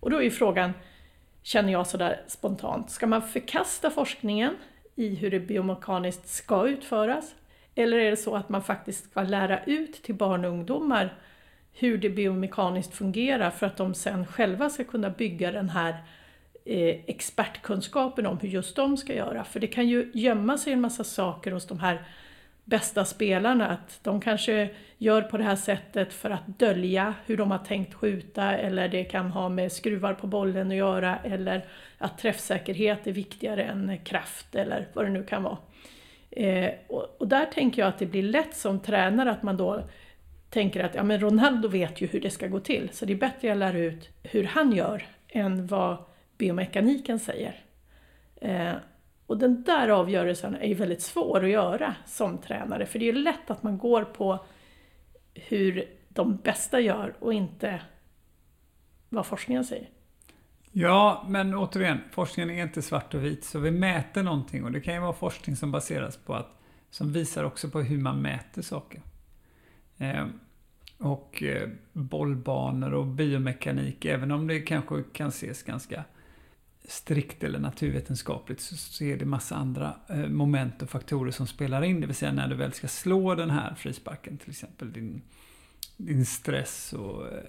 Och 0.00 0.10
då 0.10 0.16
är 0.16 0.22
ju 0.22 0.30
frågan, 0.30 0.72
känner 1.42 1.72
jag 1.72 1.86
sådär 1.86 2.20
spontant, 2.26 2.90
ska 2.90 3.06
man 3.06 3.22
förkasta 3.22 3.90
forskningen 3.90 4.56
i 4.94 5.14
hur 5.14 5.30
det 5.30 5.40
biomekaniskt 5.40 6.28
ska 6.28 6.68
utföras? 6.68 7.34
Eller 7.74 7.98
är 7.98 8.10
det 8.10 8.16
så 8.16 8.36
att 8.36 8.48
man 8.48 8.62
faktiskt 8.62 9.10
ska 9.10 9.22
lära 9.22 9.64
ut 9.64 10.02
till 10.02 10.14
barn 10.14 10.44
och 10.44 10.50
ungdomar 10.50 11.14
hur 11.72 11.98
det 11.98 12.10
biomekaniskt 12.10 12.94
fungerar 12.94 13.50
för 13.50 13.66
att 13.66 13.76
de 13.76 13.94
sen 13.94 14.26
själva 14.26 14.70
ska 14.70 14.84
kunna 14.84 15.10
bygga 15.10 15.52
den 15.52 15.68
här 15.68 15.90
eh, 16.64 17.04
expertkunskapen 17.06 18.26
om 18.26 18.38
hur 18.38 18.48
just 18.48 18.76
de 18.76 18.96
ska 18.96 19.14
göra. 19.14 19.44
För 19.44 19.60
det 19.60 19.66
kan 19.66 19.88
ju 19.88 20.10
gömma 20.14 20.58
sig 20.58 20.72
en 20.72 20.80
massa 20.80 21.04
saker 21.04 21.52
hos 21.52 21.66
de 21.66 21.78
här 21.78 22.04
bästa 22.70 23.04
spelarna. 23.04 23.68
Att 23.68 24.00
de 24.02 24.20
kanske 24.20 24.70
gör 24.98 25.22
på 25.22 25.36
det 25.36 25.44
här 25.44 25.56
sättet 25.56 26.12
för 26.12 26.30
att 26.30 26.58
dölja 26.58 27.14
hur 27.26 27.36
de 27.36 27.50
har 27.50 27.58
tänkt 27.58 27.94
skjuta 27.94 28.56
eller 28.56 28.88
det 28.88 29.04
kan 29.04 29.30
ha 29.30 29.48
med 29.48 29.72
skruvar 29.72 30.14
på 30.14 30.26
bollen 30.26 30.70
att 30.70 30.76
göra 30.76 31.18
eller 31.24 31.64
att 31.98 32.18
träffsäkerhet 32.18 33.06
är 33.06 33.12
viktigare 33.12 33.62
än 33.62 33.98
kraft 34.04 34.54
eller 34.54 34.88
vad 34.92 35.04
det 35.04 35.10
nu 35.10 35.24
kan 35.24 35.42
vara. 35.42 35.58
Eh, 36.30 36.70
och, 36.88 37.16
och, 37.18 37.28
där 37.28 37.46
tänker 37.46 37.82
jag 37.82 37.88
att 37.88 37.98
det 37.98 38.06
blir 38.06 38.22
lätt 38.22 38.56
som 38.56 38.80
tränare 38.80 39.30
att 39.30 39.42
man 39.42 39.56
då 39.56 39.82
tänker 40.50 40.84
att 40.84 40.94
ja, 40.94 41.02
men 41.02 41.20
Ronaldo 41.20 41.68
vet 41.68 42.00
ju 42.00 42.06
hur 42.06 42.20
det 42.20 42.30
ska 42.30 42.46
gå 42.46 42.60
till 42.60 42.88
så 42.92 43.04
det 43.04 43.12
är 43.12 43.16
bättre 43.16 43.36
att 43.36 43.44
jag 43.44 43.58
lär 43.58 43.76
ut 43.76 44.08
hur 44.22 44.44
han 44.44 44.72
gör 44.72 45.06
än 45.28 45.66
vad 45.66 45.96
biomekaniken 46.38 47.18
säger. 47.18 47.60
Eh, 48.40 48.72
och 49.30 49.38
den 49.38 49.62
där 49.62 49.88
avgörelsen 49.88 50.54
är 50.54 50.66
ju 50.66 50.74
väldigt 50.74 51.02
svår 51.02 51.44
att 51.44 51.50
göra 51.50 51.94
som 52.06 52.38
tränare 52.38 52.86
för 52.86 52.98
det 52.98 53.04
är 53.04 53.12
ju 53.12 53.18
lätt 53.18 53.50
att 53.50 53.62
man 53.62 53.78
går 53.78 54.04
på 54.04 54.44
hur 55.34 55.88
de 56.08 56.36
bästa 56.36 56.80
gör 56.80 57.16
och 57.18 57.34
inte 57.34 57.82
vad 59.08 59.26
forskningen 59.26 59.64
säger. 59.64 59.88
Ja, 60.72 61.24
men 61.28 61.54
återigen, 61.54 61.98
forskningen 62.10 62.50
är 62.50 62.62
inte 62.62 62.82
svart 62.82 63.14
och 63.14 63.24
vit, 63.24 63.44
så 63.44 63.58
vi 63.58 63.70
mäter 63.70 64.22
någonting 64.22 64.64
och 64.64 64.72
det 64.72 64.80
kan 64.80 64.94
ju 64.94 65.00
vara 65.00 65.12
forskning 65.12 65.56
som 65.56 65.72
baseras 65.72 66.16
på 66.16 66.34
att, 66.34 66.60
som 66.90 67.12
visar 67.12 67.44
också 67.44 67.70
på 67.70 67.80
hur 67.80 67.98
man 67.98 68.22
mäter 68.22 68.62
saker. 68.62 69.02
Eh, 69.98 70.26
och 70.98 71.42
eh, 71.42 71.68
bollbanor 71.92 72.94
och 72.94 73.06
biomekanik, 73.06 74.04
även 74.04 74.30
om 74.30 74.46
det 74.46 74.60
kanske 74.60 75.02
kan 75.12 75.28
ses 75.28 75.62
ganska 75.62 76.04
strikt 76.84 77.44
eller 77.44 77.58
naturvetenskapligt 77.58 78.60
så, 78.60 79.04
är 79.04 79.16
det 79.16 79.24
massa 79.24 79.56
andra 79.56 79.94
eh, 80.08 80.28
moment 80.28 80.82
och 80.82 80.90
faktorer 80.90 81.30
som 81.30 81.46
spelar 81.46 81.82
in. 81.82 82.00
Det 82.00 82.06
vill 82.06 82.16
säga 82.16 82.32
när 82.32 82.48
du 82.48 82.54
väl 82.54 82.72
ska 82.72 82.88
slå 82.88 83.34
den 83.34 83.50
här 83.50 83.74
frisparken, 83.74 84.38
till 84.38 84.50
exempel 84.50 84.92
din, 84.92 85.22
din 85.96 86.26
stress 86.26 86.92
och 86.92 87.26
eh, 87.26 87.42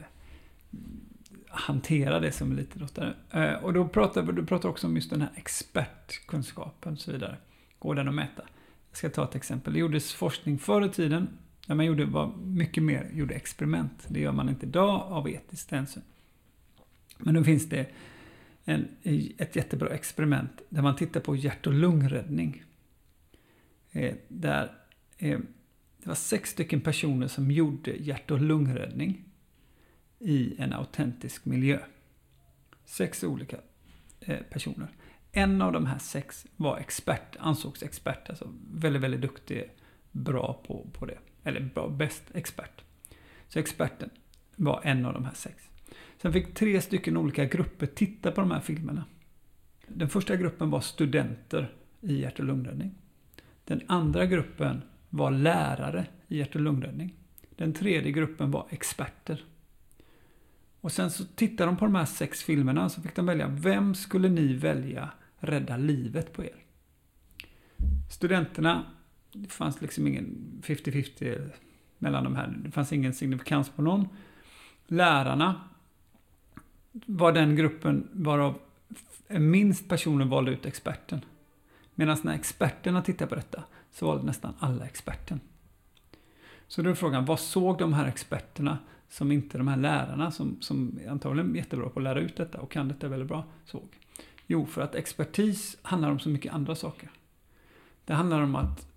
hantera 1.47 2.19
det 2.19 2.31
som 2.31 2.51
elitidrottare. 2.51 3.13
Eh, 3.31 3.53
och 3.53 3.73
då 3.73 3.87
pratar 3.87 4.23
du 4.23 4.45
pratar 4.45 4.69
också 4.69 4.87
om 4.87 4.95
just 4.95 5.09
den 5.09 5.21
här 5.21 5.31
expertkunskapen 5.35 6.93
och 6.93 6.99
så 6.99 7.11
vidare. 7.11 7.37
Går 7.79 7.95
den 7.95 8.07
att 8.07 8.13
mäta? 8.13 8.43
Jag 8.89 8.97
ska 8.97 9.09
ta 9.09 9.23
ett 9.23 9.35
exempel. 9.35 9.73
Det 9.73 9.79
gjordes 9.79 10.13
forskning 10.13 10.59
förr 10.59 10.85
i 10.85 10.89
tiden 10.89 11.29
när 11.67 11.75
man 11.75 11.85
gjorde, 11.85 12.05
var 12.05 12.31
mycket 12.43 12.83
mer 12.83 13.09
gjorde 13.13 13.35
experiment. 13.35 14.05
Det 14.07 14.19
gör 14.19 14.31
man 14.31 14.49
inte 14.49 14.65
idag 14.65 15.01
av 15.01 15.29
etiskt 15.29 15.71
hänsyn. 15.71 16.03
Men 17.17 17.33
då 17.33 17.43
finns 17.43 17.69
det 17.69 17.87
en, 18.65 18.87
ett 19.37 19.55
jättebra 19.55 19.89
experiment 19.89 20.61
där 20.69 20.81
man 20.81 20.95
tittar 20.95 21.19
på 21.19 21.35
hjärt 21.35 21.67
och 21.67 21.73
lungräddning. 21.73 22.63
Eh, 23.91 24.15
där 24.27 24.71
eh, 25.17 25.39
det 25.97 26.07
var 26.07 26.15
sex 26.15 26.49
stycken 26.49 26.81
personer 26.81 27.27
som 27.27 27.51
gjorde 27.51 27.91
hjärt 27.91 28.31
och 28.31 28.41
lungräddning 28.41 29.23
i 30.19 30.55
en 30.57 30.73
autentisk 30.73 31.45
miljö. 31.45 31.79
Sex 32.85 33.23
olika 33.23 33.57
eh, 34.19 34.39
personer. 34.39 34.87
En 35.31 35.61
av 35.61 35.71
de 35.71 35.85
här 35.85 35.97
sex 35.97 36.45
var 36.55 36.77
expert, 36.77 37.35
ansågs 37.39 37.83
expert, 37.83 38.29
alltså 38.29 38.53
väldigt, 38.73 39.01
väldigt 39.01 39.21
duktig, 39.21 39.71
bra 40.11 40.61
på, 40.67 40.87
på 40.93 41.05
det. 41.05 41.17
Eller 41.43 41.61
bra, 41.61 41.89
bäst 41.89 42.23
expert. 42.33 42.83
Så 43.47 43.59
experten 43.59 44.09
var 44.55 44.81
en 44.83 45.05
av 45.05 45.13
de 45.13 45.25
här 45.25 45.33
sex. 45.33 45.70
Sen 46.21 46.33
fick 46.33 46.53
tre 46.53 46.81
stycken 46.81 47.17
olika 47.17 47.45
grupper 47.45 47.85
titta 47.85 48.31
på 48.31 48.41
de 48.41 48.51
här 48.51 48.59
filmerna. 48.59 49.05
Den 49.87 50.09
första 50.09 50.35
gruppen 50.35 50.69
var 50.69 50.81
studenter 50.81 51.73
i 52.01 52.21
hjärt 52.21 52.39
och 52.39 52.45
lungräddning. 52.45 52.95
Den 53.65 53.81
andra 53.87 54.25
gruppen 54.25 54.81
var 55.09 55.31
lärare 55.31 56.05
i 56.27 56.37
hjärt 56.37 56.55
och 56.55 56.61
lungräddning. 56.61 57.13
Den 57.49 57.73
tredje 57.73 58.11
gruppen 58.11 58.51
var 58.51 58.67
experter. 58.69 59.43
Och 60.81 60.91
sen 60.91 61.11
så 61.11 61.25
tittade 61.25 61.71
de 61.71 61.77
på 61.77 61.85
de 61.85 61.95
här 61.95 62.05
sex 62.05 62.43
filmerna 62.43 62.89
så 62.89 63.01
fick 63.01 63.15
de 63.15 63.25
välja, 63.25 63.47
vem 63.47 63.95
skulle 63.95 64.29
ni 64.29 64.53
välja 64.53 65.09
rädda 65.39 65.77
livet 65.77 66.33
på 66.33 66.43
er? 66.43 66.55
Studenterna, 68.11 68.85
det 69.33 69.51
fanns 69.51 69.81
liksom 69.81 70.07
ingen 70.07 70.61
50-50 70.63 71.49
mellan 71.97 72.23
de 72.23 72.35
här, 72.35 72.59
det 72.63 72.71
fanns 72.71 72.93
ingen 72.93 73.13
signifikans 73.13 73.69
på 73.69 73.81
någon. 73.81 74.07
Lärarna 74.87 75.61
var 76.91 77.31
den 77.31 77.55
gruppen 77.55 78.07
varav 78.11 78.59
minst 79.27 79.89
personer 79.89 80.25
valde 80.25 80.51
ut 80.51 80.65
experten. 80.65 81.25
Medan 81.95 82.17
när 82.23 82.33
experterna 82.33 83.01
tittade 83.01 83.29
på 83.29 83.35
detta 83.35 83.63
så 83.91 84.07
valde 84.07 84.25
nästan 84.25 84.53
alla 84.59 84.85
experten. 84.85 85.39
Så 86.67 86.81
då 86.81 86.89
är 86.89 86.93
frågan, 86.93 87.25
vad 87.25 87.39
såg 87.39 87.77
de 87.77 87.93
här 87.93 88.07
experterna 88.07 88.77
som 89.09 89.31
inte 89.31 89.57
de 89.57 89.67
här 89.67 89.77
lärarna, 89.77 90.31
som, 90.31 90.57
som 90.61 90.99
antagligen 91.09 91.51
är 91.51 91.55
jättebra 91.55 91.89
på 91.89 91.99
att 91.99 92.03
lära 92.03 92.19
ut 92.19 92.35
detta 92.35 92.61
och 92.61 92.71
kan 92.71 92.87
detta 92.87 93.07
väldigt 93.07 93.27
bra, 93.27 93.43
såg? 93.65 93.87
Jo, 94.47 94.65
för 94.65 94.81
att 94.81 94.95
expertis 94.95 95.77
handlar 95.81 96.11
om 96.11 96.19
så 96.19 96.29
mycket 96.29 96.53
andra 96.53 96.75
saker. 96.75 97.09
Det 98.05 98.13
handlar 98.13 98.41
om 98.41 98.55
att 98.55 98.87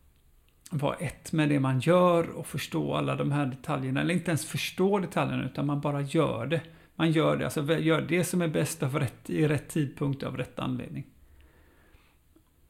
vara 0.71 0.97
ett 0.97 1.33
med 1.33 1.49
det 1.49 1.61
man 1.61 1.81
gör 1.81 2.31
och 2.31 2.47
förstå 2.47 2.95
alla 2.95 3.17
de 3.17 3.33
här 3.33 3.47
detaljerna. 3.47 4.01
Eller 4.01 4.15
inte 4.15 4.31
ens 4.31 4.47
förstå 4.47 4.99
detaljerna, 4.99 5.45
utan 5.45 5.67
man 5.67 5.81
bara 5.81 6.01
gör 6.01 6.47
det. 6.47 6.61
Man 6.97 7.11
gör 7.11 7.37
det, 7.37 7.45
alltså 7.45 7.79
gör 7.79 8.01
det 8.01 8.25
som 8.25 8.43
är 8.43 8.49
bäst 8.49 8.83
av 8.83 8.99
rätt, 8.99 9.31
i 9.31 9.49
rätt 9.49 9.69
tidpunkt 9.69 10.23
av 10.23 10.37
rätt 10.37 10.59
anledning. 10.59 11.07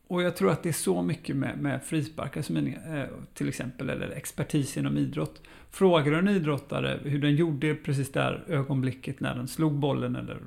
Och 0.07 0.23
jag 0.23 0.37
tror 0.37 0.51
att 0.51 0.63
det 0.63 0.69
är 0.69 0.73
så 0.73 1.03
mycket 1.03 1.37
med, 1.37 1.59
med 1.59 1.83
frisparkar 1.83 2.43
som 2.43 2.57
är, 2.57 2.99
eh, 2.99 3.07
till 3.35 3.49
exempel, 3.49 3.91
eller 3.91 4.11
expertis 4.11 4.77
inom 4.77 4.99
idrott. 4.99 5.43
Frågar 5.71 6.13
du 6.13 6.19
en 6.19 6.29
idrottare 6.29 7.01
hur 7.05 7.19
den 7.19 7.37
gjorde 7.37 7.75
precis 7.75 8.13
där 8.13 8.45
ögonblicket 8.49 9.21
när 9.21 9.35
den 9.35 9.49
slog 9.49 9.73
bollen, 9.73 10.17
eller 10.17 10.39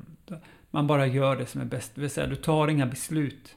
man 0.71 0.87
bara 0.87 1.07
gör 1.07 1.35
det 1.35 1.45
som 1.45 1.61
är 1.61 1.65
bäst, 1.65 1.95
det 1.95 2.01
vill 2.01 2.09
säga 2.09 2.27
du 2.27 2.35
tar 2.35 2.67
inga 2.67 2.85
beslut. 2.85 3.55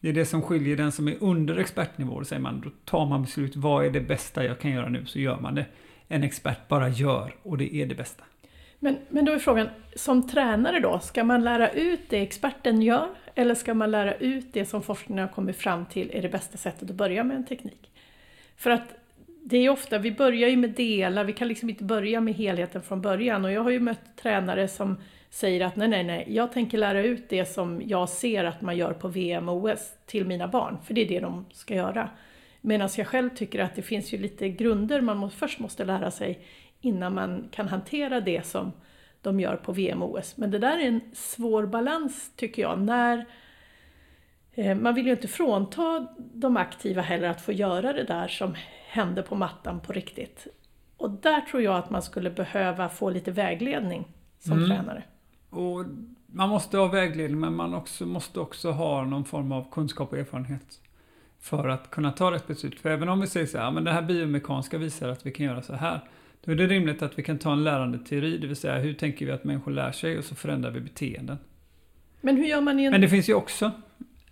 Det 0.00 0.08
är 0.08 0.12
det 0.12 0.26
som 0.26 0.42
skiljer 0.42 0.76
den 0.76 0.92
som 0.92 1.08
är 1.08 1.16
under 1.20 1.56
expertnivå, 1.56 2.18
då 2.18 2.24
säger 2.24 2.42
man, 2.42 2.60
då 2.60 2.70
tar 2.84 3.06
man 3.06 3.22
beslut, 3.22 3.56
vad 3.56 3.86
är 3.86 3.90
det 3.90 4.00
bästa 4.00 4.44
jag 4.44 4.60
kan 4.60 4.70
göra 4.70 4.88
nu, 4.88 5.06
så 5.06 5.18
gör 5.18 5.40
man 5.40 5.54
det. 5.54 5.66
En 6.08 6.22
expert 6.22 6.68
bara 6.68 6.88
gör, 6.88 7.34
och 7.42 7.58
det 7.58 7.74
är 7.74 7.86
det 7.86 7.94
bästa. 7.94 8.24
Men, 8.78 8.98
men 9.08 9.24
då 9.24 9.32
är 9.32 9.38
frågan, 9.38 9.68
som 9.96 10.28
tränare 10.28 10.80
då, 10.80 10.98
ska 10.98 11.24
man 11.24 11.44
lära 11.44 11.70
ut 11.70 12.00
det 12.08 12.22
experten 12.22 12.82
gör 12.82 13.08
eller 13.34 13.54
ska 13.54 13.74
man 13.74 13.90
lära 13.90 14.14
ut 14.14 14.52
det 14.52 14.64
som 14.64 14.82
forskningen 14.82 15.26
har 15.26 15.34
kommit 15.34 15.56
fram 15.56 15.86
till 15.86 16.10
är 16.14 16.22
det 16.22 16.28
bästa 16.28 16.58
sättet 16.58 16.90
att 16.90 16.96
börja 16.96 17.24
med 17.24 17.36
en 17.36 17.46
teknik? 17.46 17.90
För 18.56 18.70
att 18.70 18.94
det 19.44 19.56
är 19.56 19.70
ofta, 19.70 19.98
vi 19.98 20.12
börjar 20.12 20.48
ju 20.48 20.56
med 20.56 20.70
delar, 20.70 21.24
vi 21.24 21.32
kan 21.32 21.48
liksom 21.48 21.70
inte 21.70 21.84
börja 21.84 22.20
med 22.20 22.34
helheten 22.34 22.82
från 22.82 23.02
början 23.02 23.44
och 23.44 23.52
jag 23.52 23.60
har 23.60 23.70
ju 23.70 23.80
mött 23.80 24.16
tränare 24.16 24.68
som 24.68 24.96
säger 25.30 25.60
att 25.60 25.76
nej, 25.76 25.88
nej, 25.88 26.04
nej, 26.04 26.24
jag 26.28 26.52
tänker 26.52 26.78
lära 26.78 27.02
ut 27.02 27.28
det 27.28 27.44
som 27.44 27.82
jag 27.86 28.08
ser 28.08 28.44
att 28.44 28.60
man 28.60 28.76
gör 28.76 28.92
på 28.92 29.08
VM 29.08 29.48
och 29.48 29.56
OS 29.56 29.92
till 30.06 30.26
mina 30.26 30.48
barn, 30.48 30.78
för 30.84 30.94
det 30.94 31.00
är 31.00 31.08
det 31.08 31.20
de 31.20 31.46
ska 31.52 31.74
göra. 31.74 32.10
Medan 32.60 32.88
jag 32.96 33.06
själv 33.06 33.30
tycker 33.36 33.58
att 33.58 33.74
det 33.74 33.82
finns 33.82 34.14
ju 34.14 34.18
lite 34.18 34.48
grunder 34.48 35.00
man 35.00 35.30
först 35.30 35.58
måste 35.58 35.84
lära 35.84 36.10
sig 36.10 36.38
innan 36.86 37.14
man 37.14 37.48
kan 37.50 37.68
hantera 37.68 38.20
det 38.20 38.46
som 38.46 38.72
de 39.22 39.40
gör 39.40 39.56
på 39.56 39.72
VM 39.72 40.02
och 40.02 40.14
OS. 40.14 40.36
Men 40.36 40.50
det 40.50 40.58
där 40.58 40.78
är 40.78 40.88
en 40.88 41.00
svår 41.12 41.66
balans 41.66 42.32
tycker 42.36 42.62
jag, 42.62 42.78
när 42.78 43.26
eh, 44.52 44.74
man 44.74 44.94
vill 44.94 45.06
ju 45.06 45.12
inte 45.12 45.28
frånta 45.28 46.06
de 46.18 46.56
aktiva 46.56 47.02
heller 47.02 47.28
att 47.28 47.40
få 47.40 47.52
göra 47.52 47.92
det 47.92 48.04
där 48.04 48.28
som 48.28 48.54
hände 48.88 49.22
på 49.22 49.34
mattan 49.34 49.80
på 49.80 49.92
riktigt. 49.92 50.46
Och 50.96 51.10
där 51.10 51.40
tror 51.40 51.62
jag 51.62 51.76
att 51.76 51.90
man 51.90 52.02
skulle 52.02 52.30
behöva 52.30 52.88
få 52.88 53.10
lite 53.10 53.30
vägledning 53.30 54.04
som 54.38 54.52
mm. 54.52 54.68
tränare. 54.68 55.02
Och 55.50 55.84
man 56.26 56.48
måste 56.48 56.78
ha 56.78 56.86
vägledning 56.86 57.40
men 57.40 57.54
man 57.54 57.74
också, 57.74 58.06
måste 58.06 58.40
också 58.40 58.70
ha 58.70 59.04
någon 59.04 59.24
form 59.24 59.52
av 59.52 59.70
kunskap 59.70 60.12
och 60.12 60.18
erfarenhet. 60.18 60.80
För 61.40 61.68
att 61.68 61.90
kunna 61.90 62.12
ta 62.12 62.30
rätt 62.30 62.46
beslut. 62.46 62.80
För 62.80 62.90
även 62.90 63.08
om 63.08 63.20
vi 63.20 63.26
säger 63.26 63.46
så 63.46 63.58
här, 63.58 63.70
men 63.70 63.84
det 63.84 63.92
här 63.92 64.02
biomekaniska 64.02 64.78
visar 64.78 65.08
att 65.08 65.26
vi 65.26 65.32
kan 65.32 65.46
göra 65.46 65.62
så 65.62 65.74
här. 65.74 66.00
Då 66.46 66.52
är 66.52 66.56
det 66.56 66.66
rimligt 66.66 67.02
att 67.02 67.18
vi 67.18 67.22
kan 67.22 67.38
ta 67.38 67.52
en 67.52 67.64
lärande 67.64 67.98
teori, 67.98 68.38
det 68.38 68.46
vill 68.46 68.56
säga 68.56 68.78
hur 68.78 68.94
tänker 68.94 69.26
vi 69.26 69.32
att 69.32 69.44
människor 69.44 69.72
lär 69.72 69.92
sig 69.92 70.18
och 70.18 70.24
så 70.24 70.34
förändrar 70.34 70.70
vi 70.70 70.80
beteenden. 70.80 71.38
Men 72.20 72.36
hur 72.36 72.44
gör 72.44 72.60
man 72.60 72.80
en... 72.80 72.90
Men 72.90 73.00
det 73.00 73.08
finns 73.08 73.28
ju 73.28 73.34
också 73.34 73.72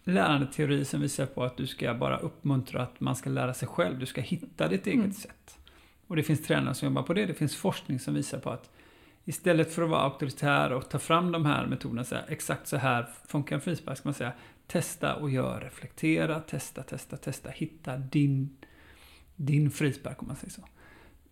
lärande 0.05 0.46
teori 0.46 0.85
som 0.85 1.00
visar 1.00 1.27
på 1.27 1.44
att 1.44 1.57
du 1.57 1.66
ska 1.66 1.94
bara 1.94 2.18
uppmuntra 2.18 2.83
att 2.83 3.00
man 3.00 3.16
ska 3.16 3.31
lära 3.31 3.55
sig 3.55 3.68
själv. 3.68 3.98
Du 3.98 4.07
ska 4.07 4.20
hitta 4.20 4.68
ditt 4.68 4.87
eget 4.87 4.98
mm. 4.98 5.12
sätt. 5.12 5.59
Och 6.07 6.16
det 6.16 6.22
finns 6.22 6.42
tränare 6.42 6.74
som 6.74 6.88
jobbar 6.88 7.03
på 7.03 7.14
det. 7.14 7.27
Det 7.27 7.35
finns 7.35 7.57
forskning 7.57 7.98
som 7.98 8.14
visar 8.14 8.38
på 8.38 8.50
att 8.50 8.70
istället 9.24 9.72
för 9.72 9.83
att 9.83 9.90
vara 9.90 10.00
auktoritär 10.00 10.72
och 10.72 10.88
ta 10.90 10.98
fram 10.98 11.33
de 11.33 11.46
här 11.46 11.66
metoderna, 11.66 12.05
så 12.05 12.14
här, 12.14 12.24
exakt 12.29 12.68
så 12.68 12.77
här 12.77 13.09
funkar 13.27 13.57
en 13.57 13.62
frispark, 13.62 13.98
ska 13.98 14.09
man 14.09 14.14
säga 14.14 14.33
testa 14.66 15.14
och 15.14 15.31
gör, 15.31 15.61
reflektera, 15.61 16.40
testa, 16.40 16.83
testa, 16.83 17.16
testa, 17.16 17.50
hitta 17.50 17.96
din, 17.96 18.57
din 19.37 19.70
frispark 19.70 20.22
om 20.22 20.29
man 20.29 20.37
säger 20.37 20.53
så. 20.53 20.62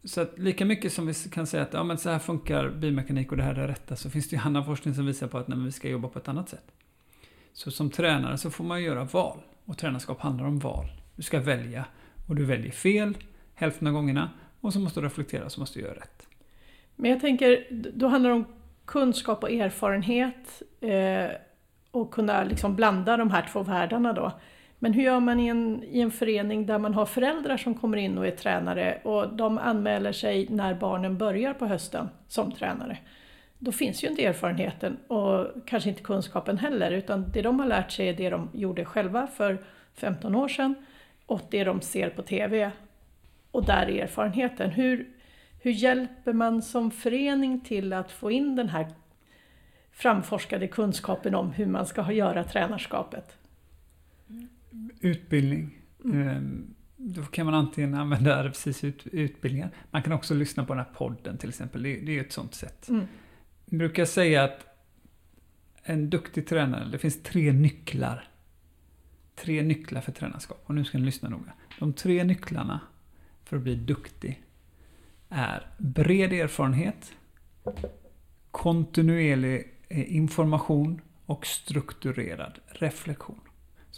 Så 0.04 0.20
att 0.20 0.38
lika 0.38 0.64
mycket 0.64 0.92
som 0.92 1.06
vi 1.06 1.14
kan 1.14 1.46
säga 1.46 1.62
att 1.62 1.72
ja, 1.72 1.84
men 1.84 1.98
så 1.98 2.10
här 2.10 2.18
funkar 2.18 2.68
biomekanik 2.68 3.30
och 3.30 3.36
det 3.36 3.42
här 3.42 3.54
är 3.54 3.60
det 3.60 3.68
rätta, 3.68 3.96
så 3.96 4.10
finns 4.10 4.28
det 4.28 4.36
ju 4.36 4.42
annan 4.42 4.64
forskning 4.64 4.94
som 4.94 5.06
visar 5.06 5.26
på 5.26 5.38
att 5.38 5.48
nej, 5.48 5.58
vi 5.58 5.72
ska 5.72 5.88
jobba 5.88 6.08
på 6.08 6.18
ett 6.18 6.28
annat 6.28 6.48
sätt. 6.48 6.72
Så 7.52 7.70
som 7.70 7.90
tränare 7.90 8.38
så 8.38 8.50
får 8.50 8.64
man 8.64 8.82
göra 8.82 9.04
val. 9.04 9.38
Och 9.64 9.78
tränarskap 9.78 10.20
handlar 10.20 10.46
om 10.46 10.58
val. 10.58 10.86
Du 11.16 11.22
ska 11.22 11.40
välja. 11.40 11.84
Och 12.28 12.36
du 12.36 12.44
väljer 12.44 12.72
fel 12.72 13.16
hälften 13.54 13.86
av 13.86 13.92
gångerna. 13.94 14.30
Och 14.60 14.72
så 14.72 14.80
måste 14.80 15.00
du 15.00 15.06
reflektera, 15.06 15.50
så 15.50 15.60
måste 15.60 15.78
du 15.78 15.84
göra 15.84 15.94
rätt. 15.94 16.26
Men 16.96 17.10
jag 17.10 17.20
tänker, 17.20 17.66
då 17.94 18.06
handlar 18.06 18.30
det 18.30 18.36
om 18.36 18.44
kunskap 18.84 19.42
och 19.42 19.50
erfarenhet. 19.50 20.62
Eh, 20.80 21.36
och 21.90 22.10
kunna 22.10 22.44
liksom 22.44 22.76
blanda 22.76 23.16
de 23.16 23.30
här 23.30 23.48
två 23.52 23.62
världarna 23.62 24.12
då. 24.12 24.32
Men 24.82 24.92
hur 24.92 25.02
gör 25.02 25.20
man 25.20 25.40
i 25.40 25.46
en, 25.46 25.84
i 25.84 26.00
en 26.00 26.10
förening 26.10 26.66
där 26.66 26.78
man 26.78 26.94
har 26.94 27.06
föräldrar 27.06 27.56
som 27.56 27.74
kommer 27.74 27.96
in 27.96 28.18
och 28.18 28.26
är 28.26 28.30
tränare 28.30 28.98
och 29.02 29.32
de 29.32 29.58
anmäler 29.58 30.12
sig 30.12 30.46
när 30.50 30.74
barnen 30.74 31.18
börjar 31.18 31.54
på 31.54 31.66
hösten 31.66 32.08
som 32.28 32.52
tränare? 32.52 32.98
Då 33.58 33.72
finns 33.72 34.04
ju 34.04 34.08
inte 34.08 34.24
erfarenheten 34.24 34.96
och 35.06 35.46
kanske 35.66 35.88
inte 35.88 36.02
kunskapen 36.02 36.58
heller 36.58 36.90
utan 36.90 37.30
det 37.32 37.42
de 37.42 37.60
har 37.60 37.66
lärt 37.66 37.92
sig 37.92 38.08
är 38.08 38.14
det 38.14 38.30
de 38.30 38.48
gjorde 38.52 38.84
själva 38.84 39.26
för 39.26 39.58
15 39.94 40.34
år 40.34 40.48
sedan 40.48 40.74
och 41.26 41.40
det 41.50 41.64
de 41.64 41.80
ser 41.80 42.10
på 42.10 42.22
TV. 42.22 42.70
Och 43.50 43.64
där 43.64 43.86
är 43.90 44.02
erfarenheten. 44.02 44.70
Hur, 44.70 45.08
hur 45.60 45.70
hjälper 45.70 46.32
man 46.32 46.62
som 46.62 46.90
förening 46.90 47.60
till 47.60 47.92
att 47.92 48.12
få 48.12 48.30
in 48.30 48.56
den 48.56 48.68
här 48.68 48.86
framforskade 49.92 50.68
kunskapen 50.68 51.34
om 51.34 51.52
hur 51.52 51.66
man 51.66 51.86
ska 51.86 52.12
göra 52.12 52.44
tränarskapet? 52.44 53.41
Utbildning. 55.00 55.78
Mm. 56.04 56.28
Ehm, 56.28 56.74
då 56.96 57.22
kan 57.22 57.46
man 57.46 57.54
antingen 57.54 57.94
använda 57.94 58.44
RFCs 58.44 58.84
ut, 58.84 59.06
utbildningar. 59.06 59.70
Man 59.90 60.02
kan 60.02 60.12
också 60.12 60.34
lyssna 60.34 60.64
på 60.64 60.74
den 60.74 60.84
här 60.84 60.92
podden 60.94 61.38
till 61.38 61.48
exempel. 61.48 61.82
Det, 61.82 61.96
det 61.96 62.18
är 62.18 62.20
ett 62.20 62.32
sånt 62.32 62.54
sätt. 62.54 62.88
Mm. 62.88 63.06
Jag 63.64 63.78
brukar 63.78 64.04
säga 64.04 64.44
att 64.44 64.66
en 65.82 66.10
duktig 66.10 66.46
tränare, 66.46 66.88
det 66.92 66.98
finns 66.98 67.22
tre 67.22 67.52
nycklar. 67.52 68.28
Tre 69.34 69.62
nycklar 69.62 70.00
för 70.00 70.12
tränarskap. 70.12 70.62
Och 70.66 70.74
nu 70.74 70.84
ska 70.84 70.98
ni 70.98 71.04
lyssna 71.04 71.28
noga. 71.28 71.52
De 71.78 71.92
tre 71.92 72.24
nycklarna 72.24 72.80
för 73.44 73.56
att 73.56 73.62
bli 73.62 73.74
duktig 73.74 74.42
är 75.28 75.66
bred 75.78 76.32
erfarenhet, 76.32 77.12
kontinuerlig 78.50 79.74
eh, 79.88 80.16
information 80.16 81.00
och 81.26 81.46
strukturerad 81.46 82.58
reflektion. 82.66 83.40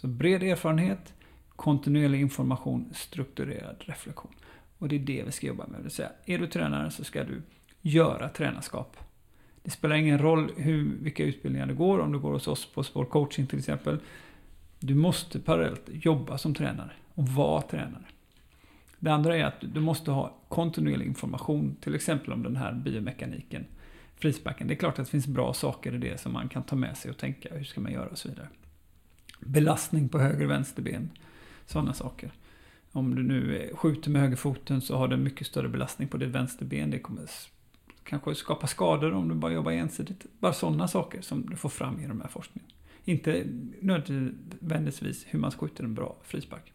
Så 0.05 0.09
bred 0.09 0.43
erfarenhet, 0.43 1.13
kontinuerlig 1.55 2.21
information, 2.21 2.89
strukturerad 2.93 3.75
reflektion. 3.79 4.31
Och 4.77 4.87
det 4.87 4.95
är 4.95 4.99
det 4.99 5.23
vi 5.25 5.31
ska 5.31 5.47
jobba 5.47 5.67
med. 5.67 5.79
Det 5.79 5.83
vill 5.83 5.91
säga, 5.91 6.09
är 6.25 6.37
du 6.37 6.47
tränare 6.47 6.91
så 6.91 7.03
ska 7.03 7.23
du 7.23 7.41
göra 7.81 8.29
tränarskap. 8.29 8.97
Det 9.63 9.69
spelar 9.69 9.95
ingen 9.95 10.19
roll 10.19 10.51
hur, 10.57 10.97
vilka 11.01 11.23
utbildningar 11.23 11.67
du 11.67 11.75
går, 11.75 11.99
om 11.99 12.11
du 12.11 12.19
går 12.19 12.31
hos 12.31 12.47
oss 12.47 12.73
på 12.73 12.83
Sportcoaching 12.83 13.47
till 13.47 13.59
exempel. 13.59 13.99
Du 14.79 14.95
måste 14.95 15.39
parallellt 15.39 15.83
jobba 15.87 16.37
som 16.37 16.53
tränare 16.53 16.91
och 17.13 17.27
vara 17.27 17.61
tränare. 17.61 18.05
Det 18.99 19.09
andra 19.09 19.37
är 19.37 19.43
att 19.43 19.61
du 19.73 19.79
måste 19.79 20.11
ha 20.11 20.35
kontinuerlig 20.47 21.05
information, 21.05 21.75
till 21.81 21.95
exempel 21.95 22.33
om 22.33 22.43
den 22.43 22.55
här 22.55 22.73
biomekaniken, 22.73 23.65
frisparken. 24.15 24.67
Det 24.67 24.73
är 24.73 24.75
klart 24.75 24.99
att 24.99 25.05
det 25.05 25.11
finns 25.11 25.27
bra 25.27 25.53
saker 25.53 25.95
i 25.95 25.97
det 25.97 26.19
som 26.19 26.33
man 26.33 26.49
kan 26.49 26.63
ta 26.63 26.75
med 26.75 26.97
sig 26.97 27.11
och 27.11 27.17
tänka, 27.17 27.55
hur 27.55 27.63
ska 27.63 27.81
man 27.81 27.91
göra 27.91 28.07
och 28.07 28.17
så 28.17 28.29
vidare 28.29 28.47
belastning 29.39 30.09
på 30.09 30.19
höger 30.19 30.45
och 30.45 30.51
vänsterben. 30.51 31.09
Sådana 31.65 31.93
saker. 31.93 32.31
Om 32.91 33.15
du 33.15 33.23
nu 33.23 33.69
skjuter 33.73 34.09
med 34.09 34.21
högerfoten 34.21 34.81
så 34.81 34.97
har 34.97 35.07
du 35.07 35.17
mycket 35.17 35.47
större 35.47 35.69
belastning 35.69 36.07
på 36.07 36.17
ditt 36.17 36.29
vänsterben. 36.29 36.91
Det 36.91 36.99
kommer 36.99 37.23
kanske 38.03 38.35
skapa 38.35 38.67
skador 38.67 39.13
om 39.13 39.29
du 39.29 39.35
bara 39.35 39.51
jobbar 39.51 39.71
ensidigt. 39.71 40.25
Bara 40.39 40.53
sådana 40.53 40.87
saker 40.87 41.21
som 41.21 41.49
du 41.49 41.55
får 41.55 41.69
fram 41.69 42.01
genom 42.01 42.17
den 42.17 42.21
här 42.21 42.29
forskningen. 42.29 42.71
Inte 43.05 43.45
nödvändigtvis 43.81 45.25
hur 45.27 45.39
man 45.39 45.51
skjuter 45.51 45.83
en 45.83 45.93
bra 45.93 46.15
frispark. 46.23 46.73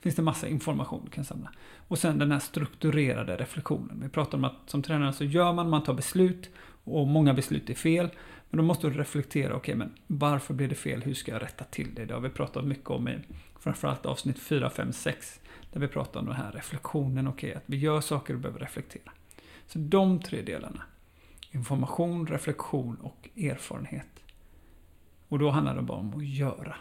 Finns 0.00 0.14
det 0.16 0.22
massa 0.22 0.48
information 0.48 1.02
du 1.04 1.10
kan 1.10 1.24
samla. 1.24 1.50
Och 1.88 1.98
sen 1.98 2.18
den 2.18 2.32
här 2.32 2.38
strukturerade 2.38 3.36
reflektionen. 3.36 4.00
Vi 4.02 4.08
pratar 4.08 4.38
om 4.38 4.44
att 4.44 4.54
som 4.66 4.82
tränare 4.82 5.12
så 5.12 5.24
gör 5.24 5.52
man, 5.52 5.70
man 5.70 5.82
tar 5.82 5.94
beslut 5.94 6.50
och 6.84 7.06
många 7.06 7.34
beslut 7.34 7.70
är 7.70 7.74
fel. 7.74 8.08
Men 8.50 8.58
då 8.58 8.64
måste 8.64 8.88
du 8.88 8.98
reflektera, 8.98 9.46
okej 9.46 9.56
okay, 9.56 9.74
men 9.74 9.94
varför 10.06 10.54
blev 10.54 10.68
det 10.68 10.74
fel? 10.74 11.02
Hur 11.02 11.14
ska 11.14 11.32
jag 11.32 11.42
rätta 11.42 11.64
till 11.64 11.94
det? 11.94 12.04
Det 12.04 12.14
har 12.14 12.20
vi 12.20 12.28
pratat 12.28 12.64
mycket 12.64 12.90
om 12.90 13.08
i 13.08 13.18
framförallt 13.60 14.06
avsnitt 14.06 14.38
4, 14.38 14.70
5, 14.70 14.92
6. 14.92 15.40
Där 15.72 15.80
vi 15.80 15.88
pratar 15.88 16.20
om 16.20 16.26
den 16.26 16.34
här 16.34 16.52
reflektionen, 16.52 17.26
okej 17.28 17.50
okay, 17.50 17.58
att 17.58 17.64
vi 17.66 17.76
gör 17.76 18.00
saker 18.00 18.34
och 18.34 18.40
behöver 18.40 18.60
reflektera. 18.60 19.12
Så 19.66 19.78
de 19.78 20.20
tre 20.22 20.42
delarna. 20.42 20.82
Information, 21.50 22.26
reflektion 22.26 22.96
och 22.96 23.28
erfarenhet. 23.36 24.24
Och 25.28 25.38
då 25.38 25.50
handlar 25.50 25.76
det 25.76 25.82
bara 25.82 25.98
om 25.98 26.16
att 26.16 26.26
göra. 26.26 26.76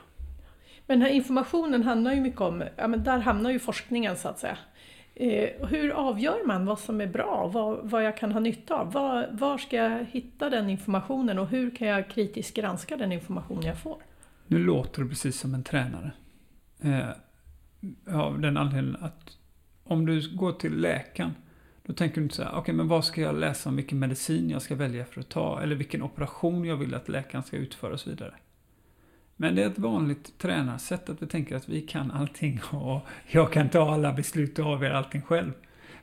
Men 0.88 1.00
den 1.00 1.08
här 1.08 1.16
informationen 1.16 1.84
handlar 1.84 2.14
ju 2.14 2.22
mycket 2.22 2.42
om, 2.42 2.64
ja 2.76 2.88
men 2.88 3.04
där 3.04 3.20
hamnar 3.20 3.52
ju 3.52 3.60
forskningen 3.60 4.18
så 4.18 4.28
att 4.28 4.40
säga. 4.40 4.58
Eh, 5.18 5.68
hur 5.68 5.92
avgör 5.92 6.48
man 6.48 6.66
vad 6.66 6.80
som 6.80 7.02
är 7.02 7.08
bra, 7.08 7.50
vad, 7.54 7.90
vad 7.90 8.04
jag 8.04 8.18
kan 8.18 8.32
ha 8.32 8.40
nytta 8.40 8.76
av? 8.76 8.92
Var, 8.92 9.30
var 9.32 9.58
ska 9.58 9.76
jag 9.76 10.06
hitta 10.06 10.50
den 10.50 10.70
informationen 10.70 11.40
och 11.40 11.48
hur 11.48 11.76
kan 11.76 11.88
jag 11.88 12.10
kritiskt 12.10 12.56
granska 12.56 12.98
den 12.98 13.12
information 13.12 13.62
jag 13.62 13.78
får? 13.78 13.98
Nu 14.48 14.58
låter 14.58 15.02
du 15.02 15.10
precis 15.10 15.40
som 15.40 15.54
en 15.54 15.64
tränare. 15.64 16.12
Eh, 16.82 17.10
av 18.16 18.40
den 18.40 18.58
anledningen 18.58 18.98
att 19.02 19.38
om 19.84 20.06
du 20.06 20.36
går 20.36 20.52
till 20.52 20.78
läkaren, 20.78 21.36
då 21.84 21.94
tänker 21.94 22.16
du 22.16 22.24
inte 22.24 22.36
så 22.36 22.44
här, 22.44 22.50
okej 22.50 22.62
okay, 22.62 22.76
men 22.76 22.88
vad 22.88 23.06
ska 23.06 23.22
jag 23.22 23.40
läsa 23.40 23.70
om 23.70 23.76
vilken 23.76 24.00
medicin 24.00 24.50
jag 24.50 24.62
ska 24.62 24.76
välja 24.76 25.06
för 25.06 25.22
att 25.22 25.30
ta, 25.30 25.62
eller 25.62 25.76
vilken 25.76 26.02
operation 26.02 26.66
jag 26.66 26.78
vill 26.78 26.96
att 26.96 27.10
läkaren 27.10 27.44
ska 27.44 27.58
utföra 27.58 27.94
och 27.94 28.00
så 28.00 28.10
vidare. 28.10 28.34
Men 29.38 29.56
det 29.56 29.64
är 29.64 29.68
ett 29.68 29.80
vanligt 29.80 30.38
tränarsätt 30.38 31.10
att 31.10 31.22
vi 31.22 31.28
tänker 31.28 31.56
att 31.56 31.70
vi 31.70 31.82
kan 31.82 32.12
allting 32.12 32.62
och 32.72 33.02
jag 33.28 33.54
kan 33.54 33.70
ta 33.70 33.94
alla 33.94 34.14
beslut 34.14 34.60
och 34.60 34.66
avgöra 34.66 34.98
allting 34.98 35.22
själv. 35.22 35.52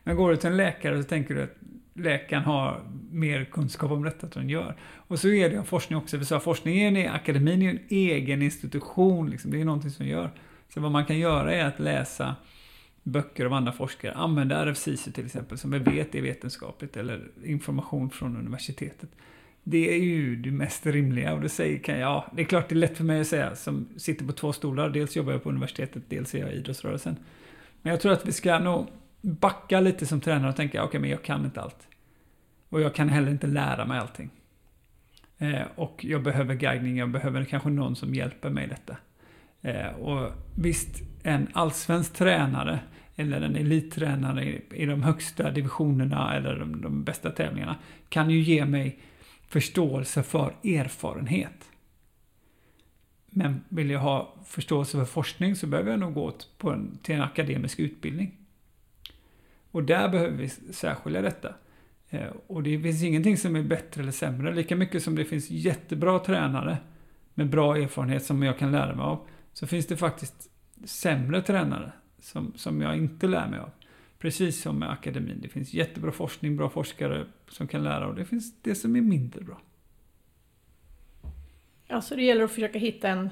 Men 0.04 0.16
går 0.16 0.30
du 0.30 0.36
till 0.36 0.50
en 0.50 0.56
läkare 0.56 1.02
så 1.02 1.08
tänker 1.08 1.34
du 1.34 1.42
att 1.42 1.56
läkaren 1.94 2.42
har 2.42 2.80
mer 3.10 3.44
kunskap 3.44 3.90
om 3.90 4.04
detta 4.04 4.26
än 4.26 4.30
den 4.34 4.48
gör. 4.48 4.76
Och 4.94 5.18
så 5.18 5.28
är 5.28 5.50
det 5.50 5.58
av 5.58 5.64
forskning 5.64 5.98
också. 5.98 6.16
Vi 6.16 6.24
sa 6.24 6.40
forskningen 6.40 6.96
är 6.96 7.10
akademin 7.10 7.62
är 7.62 7.70
en 7.70 7.80
egen 7.88 8.42
institution, 8.42 9.30
liksom. 9.30 9.50
det 9.50 9.60
är 9.60 9.64
någonting 9.64 9.90
som 9.90 10.06
gör. 10.06 10.30
Så 10.74 10.80
vad 10.80 10.90
man 10.90 11.04
kan 11.04 11.18
göra 11.18 11.54
är 11.54 11.64
att 11.64 11.80
läsa 11.80 12.36
böcker 13.02 13.46
av 13.46 13.52
andra 13.52 13.72
forskare, 13.72 14.12
använda 14.12 14.66
RFCC 14.66 15.04
till 15.14 15.26
exempel, 15.26 15.58
som 15.58 15.70
vi 15.70 15.78
vet 15.78 16.14
är 16.14 16.22
vetenskapligt, 16.22 16.96
eller 16.96 17.28
information 17.44 18.10
från 18.10 18.36
universitetet. 18.36 19.10
Det 19.64 19.94
är 19.94 19.98
ju 19.98 20.36
det 20.36 20.50
mest 20.50 20.86
rimliga 20.86 21.34
och 21.34 21.40
det 21.40 21.48
säger 21.48 21.78
kan 21.78 21.98
jag, 21.98 22.10
ja, 22.10 22.26
det 22.36 22.42
är 22.42 22.46
klart 22.46 22.68
det 22.68 22.74
är 22.74 22.76
lätt 22.76 22.96
för 22.96 23.04
mig 23.04 23.20
att 23.20 23.26
säga 23.26 23.56
som 23.56 23.88
sitter 23.96 24.24
på 24.24 24.32
två 24.32 24.52
stolar. 24.52 24.90
Dels 24.90 25.16
jobbar 25.16 25.32
jag 25.32 25.42
på 25.42 25.48
universitetet, 25.48 26.02
dels 26.08 26.34
är 26.34 26.38
jag 26.38 26.52
i 26.52 26.56
idrottsrörelsen. 26.56 27.16
Men 27.82 27.90
jag 27.90 28.00
tror 28.00 28.12
att 28.12 28.26
vi 28.26 28.32
ska 28.32 28.58
nog 28.58 28.86
backa 29.20 29.80
lite 29.80 30.06
som 30.06 30.20
tränare 30.20 30.48
och 30.48 30.56
tänka, 30.56 30.78
okej 30.78 30.88
okay, 30.88 31.00
men 31.00 31.10
jag 31.10 31.22
kan 31.22 31.44
inte 31.44 31.60
allt. 31.60 31.88
Och 32.68 32.80
jag 32.80 32.94
kan 32.94 33.08
heller 33.08 33.30
inte 33.30 33.46
lära 33.46 33.86
mig 33.86 33.98
allting. 33.98 34.30
Eh, 35.38 35.62
och 35.74 36.04
jag 36.04 36.22
behöver 36.22 36.54
guidning, 36.54 36.96
jag 36.96 37.10
behöver 37.10 37.44
kanske 37.44 37.68
någon 37.68 37.96
som 37.96 38.14
hjälper 38.14 38.50
mig 38.50 38.64
i 38.64 38.68
detta. 38.68 38.96
Eh, 39.62 39.94
och 39.94 40.32
visst, 40.54 41.02
en 41.22 41.48
allsvensk 41.52 42.12
tränare 42.12 42.80
eller 43.16 43.40
en 43.40 43.56
elittränare 43.56 44.44
i, 44.44 44.62
i 44.70 44.86
de 44.86 45.02
högsta 45.02 45.50
divisionerna 45.50 46.34
eller 46.36 46.58
de, 46.58 46.80
de 46.80 47.04
bästa 47.04 47.30
tävlingarna 47.30 47.76
kan 48.08 48.30
ju 48.30 48.40
ge 48.40 48.64
mig 48.64 48.98
förståelse 49.52 50.22
för 50.22 50.54
erfarenhet. 50.64 51.70
Men 53.26 53.64
vill 53.68 53.90
jag 53.90 54.00
ha 54.00 54.34
förståelse 54.46 54.98
för 54.98 55.04
forskning 55.04 55.56
så 55.56 55.66
behöver 55.66 55.90
jag 55.90 56.00
nog 56.00 56.14
gå 56.14 56.32
på 56.58 56.70
en, 56.70 56.98
till 57.02 57.14
en 57.14 57.22
akademisk 57.22 57.78
utbildning. 57.78 58.34
Och 59.70 59.84
där 59.84 60.08
behöver 60.08 60.36
vi 60.36 60.48
särskilja 60.48 61.22
detta. 61.22 61.54
Eh, 62.08 62.28
och 62.46 62.62
det 62.62 62.80
finns 62.80 63.02
ingenting 63.02 63.36
som 63.36 63.56
är 63.56 63.62
bättre 63.62 64.02
eller 64.02 64.12
sämre. 64.12 64.54
Lika 64.54 64.76
mycket 64.76 65.02
som 65.02 65.14
det 65.14 65.24
finns 65.24 65.50
jättebra 65.50 66.18
tränare 66.18 66.78
med 67.34 67.50
bra 67.50 67.76
erfarenhet 67.76 68.24
som 68.24 68.42
jag 68.42 68.58
kan 68.58 68.72
lära 68.72 68.94
mig 68.94 69.04
av. 69.04 69.26
Så 69.52 69.66
finns 69.66 69.86
det 69.86 69.96
faktiskt 69.96 70.50
sämre 70.84 71.42
tränare 71.42 71.92
som, 72.18 72.52
som 72.56 72.80
jag 72.80 72.96
inte 72.96 73.26
lär 73.26 73.48
mig 73.48 73.60
av. 73.60 73.70
Precis 74.22 74.62
som 74.62 74.78
med 74.78 74.90
akademin. 74.90 75.38
Det 75.42 75.48
finns 75.48 75.74
jättebra 75.74 76.12
forskning, 76.12 76.56
bra 76.56 76.70
forskare 76.70 77.26
som 77.48 77.68
kan 77.68 77.82
lära 77.82 78.06
och 78.06 78.14
det 78.14 78.24
finns 78.24 78.62
det 78.62 78.74
som 78.74 78.96
är 78.96 79.00
mindre 79.00 79.40
bra. 79.40 79.60
Alltså 81.88 82.16
det 82.16 82.22
gäller 82.22 82.44
att 82.44 82.50
försöka 82.50 82.78
hitta 82.78 83.08
en, 83.08 83.30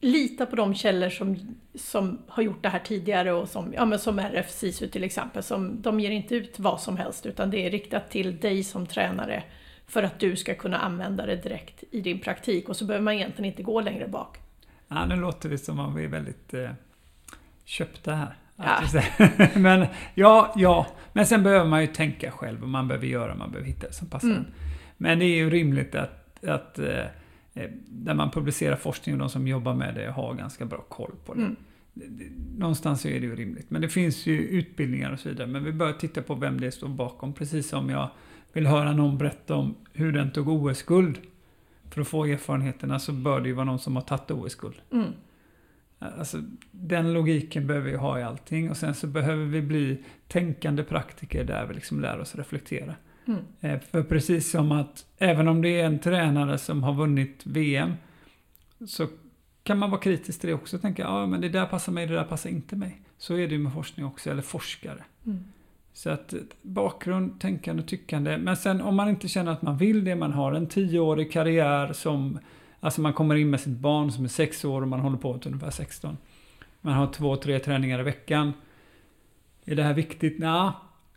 lita 0.00 0.46
på 0.46 0.56
de 0.56 0.74
källor 0.74 1.08
som, 1.08 1.56
som 1.74 2.18
har 2.28 2.42
gjort 2.42 2.62
det 2.62 2.68
här 2.68 2.78
tidigare 2.78 3.32
och 3.32 3.48
som, 3.48 3.72
ja, 3.72 3.84
men 3.84 3.98
som 3.98 4.18
RF 4.18 4.50
SISU 4.50 4.88
till 4.88 5.04
exempel. 5.04 5.42
Som, 5.42 5.82
de 5.82 6.00
ger 6.00 6.10
inte 6.10 6.34
ut 6.34 6.58
vad 6.58 6.80
som 6.80 6.96
helst 6.96 7.26
utan 7.26 7.50
det 7.50 7.66
är 7.66 7.70
riktat 7.70 8.10
till 8.10 8.38
dig 8.40 8.64
som 8.64 8.86
tränare 8.86 9.44
för 9.86 10.02
att 10.02 10.18
du 10.18 10.36
ska 10.36 10.54
kunna 10.54 10.78
använda 10.78 11.26
det 11.26 11.36
direkt 11.36 11.84
i 11.90 12.00
din 12.00 12.18
praktik 12.18 12.68
och 12.68 12.76
så 12.76 12.84
behöver 12.84 13.04
man 13.04 13.14
egentligen 13.14 13.50
inte 13.50 13.62
gå 13.62 13.80
längre 13.80 14.08
bak. 14.08 14.38
Ja, 14.88 15.06
nu 15.06 15.16
låter 15.16 15.48
det 15.48 15.58
som 15.58 15.78
om 15.78 15.94
vi 15.94 16.04
är 16.04 16.08
väldigt 16.08 16.54
eh, 16.54 16.70
köpta 17.64 18.14
här. 18.14 18.36
Ja. 18.64 19.02
men 19.54 19.86
ja, 20.14 20.54
ja. 20.56 20.86
Men 21.12 21.26
sen 21.26 21.42
behöver 21.42 21.70
man 21.70 21.80
ju 21.80 21.86
tänka 21.86 22.30
själv 22.30 22.62
och 22.62 22.68
man 22.68 22.88
behöver 22.88 23.06
göra, 23.06 23.34
man 23.34 23.50
behöver 23.50 23.68
hitta 23.68 23.86
det 23.86 23.92
som 23.92 24.08
passar 24.08 24.28
mm. 24.28 24.44
Men 24.96 25.18
det 25.18 25.24
är 25.24 25.36
ju 25.36 25.50
rimligt 25.50 25.94
att, 25.94 26.44
att 26.44 26.78
eh, 26.78 27.04
Eh, 27.54 27.70
där 27.88 28.14
man 28.14 28.30
publicerar 28.30 28.76
forskning 28.76 29.14
och 29.14 29.18
de 29.18 29.28
som 29.28 29.48
jobbar 29.48 29.74
med 29.74 29.94
det 29.94 30.10
har 30.10 30.34
ganska 30.34 30.64
bra 30.64 30.84
koll 30.88 31.12
på 31.24 31.34
det. 31.34 31.42
Mm. 31.42 31.56
Någonstans 32.58 33.00
så 33.00 33.08
är 33.08 33.20
det 33.20 33.26
ju 33.26 33.36
rimligt. 33.36 33.70
Men 33.70 33.82
det 33.82 33.88
finns 33.88 34.26
ju 34.26 34.38
utbildningar 34.38 35.12
och 35.12 35.20
så 35.20 35.28
vidare. 35.28 35.46
Men 35.46 35.64
vi 35.64 35.72
bör 35.72 35.92
titta 35.92 36.22
på 36.22 36.34
vem 36.34 36.60
det 36.60 36.72
står 36.72 36.88
bakom. 36.88 37.32
Precis 37.32 37.68
som 37.68 37.90
jag 37.90 38.08
vill 38.52 38.66
höra 38.66 38.92
någon 38.92 39.18
berätta 39.18 39.54
om 39.54 39.74
hur 39.92 40.12
den 40.12 40.30
tog 40.30 40.48
OS-guld. 40.48 41.18
För 41.90 42.00
att 42.00 42.08
få 42.08 42.24
erfarenheterna 42.24 42.98
så 42.98 43.12
bör 43.12 43.40
det 43.40 43.48
ju 43.48 43.54
vara 43.54 43.64
någon 43.64 43.78
som 43.78 43.96
har 43.96 44.02
tagit 44.02 44.30
OS-guld. 44.30 44.76
Mm. 44.92 45.12
Alltså, 46.18 46.42
den 46.70 47.12
logiken 47.12 47.66
behöver 47.66 47.90
vi 47.90 47.96
ha 47.96 48.18
i 48.18 48.22
allting. 48.22 48.70
Och 48.70 48.76
sen 48.76 48.94
så 48.94 49.06
behöver 49.06 49.44
vi 49.44 49.62
bli 49.62 49.98
tänkande 50.28 50.82
praktiker 50.82 51.44
där 51.44 51.66
vi 51.66 51.74
liksom 51.74 52.00
lär 52.00 52.20
oss 52.20 52.34
reflektera. 52.34 52.94
Mm. 53.26 53.40
Eh, 53.60 53.80
för 53.80 54.02
precis 54.02 54.50
som 54.50 54.72
att 54.72 55.06
även 55.18 55.48
om 55.48 55.62
det 55.62 55.80
är 55.80 55.86
en 55.86 55.98
tränare 55.98 56.58
som 56.58 56.82
har 56.82 56.94
vunnit 56.94 57.40
VM 57.44 57.92
så 58.86 59.06
kan 59.62 59.78
man 59.78 59.90
vara 59.90 60.00
kritisk 60.00 60.40
till 60.40 60.48
det 60.48 60.54
också 60.54 60.76
och 60.76 60.82
tänka 60.82 61.02
ja 61.02 61.26
men 61.26 61.40
det 61.40 61.48
där 61.48 61.66
passar 61.66 61.92
mig, 61.92 62.06
det 62.06 62.14
där 62.14 62.24
passar 62.24 62.50
inte 62.50 62.76
mig. 62.76 63.00
Så 63.18 63.34
är 63.34 63.48
det 63.48 63.54
ju 63.54 63.58
med 63.58 63.72
forskning 63.72 64.06
också, 64.06 64.30
eller 64.30 64.42
forskare. 64.42 65.04
Mm. 65.26 65.44
Så 65.92 66.10
att 66.10 66.34
bakgrund, 66.62 67.40
tänkande, 67.40 67.82
tyckande. 67.82 68.36
Men 68.36 68.56
sen 68.56 68.80
om 68.80 68.96
man 68.96 69.08
inte 69.08 69.28
känner 69.28 69.52
att 69.52 69.62
man 69.62 69.76
vill 69.76 70.04
det, 70.04 70.16
man 70.16 70.32
har 70.32 70.52
en 70.52 70.66
tioårig 70.66 71.32
karriär 71.32 71.92
som 71.92 72.38
Alltså 72.84 73.00
man 73.00 73.12
kommer 73.12 73.34
in 73.34 73.50
med 73.50 73.60
sitt 73.60 73.78
barn 73.78 74.12
som 74.12 74.24
är 74.24 74.28
sex 74.28 74.64
år 74.64 74.82
och 74.82 74.88
man 74.88 75.00
håller 75.00 75.16
på 75.16 75.38
till 75.38 75.48
ungefär 75.48 75.70
16. 75.70 76.16
Man 76.80 76.94
har 76.94 77.06
två, 77.06 77.36
tre 77.36 77.58
träningar 77.58 78.00
i 78.00 78.02
veckan. 78.02 78.52
Är 79.64 79.76
det 79.76 79.82
här 79.82 79.94
viktigt? 79.94 80.38
Nej, 80.38 80.70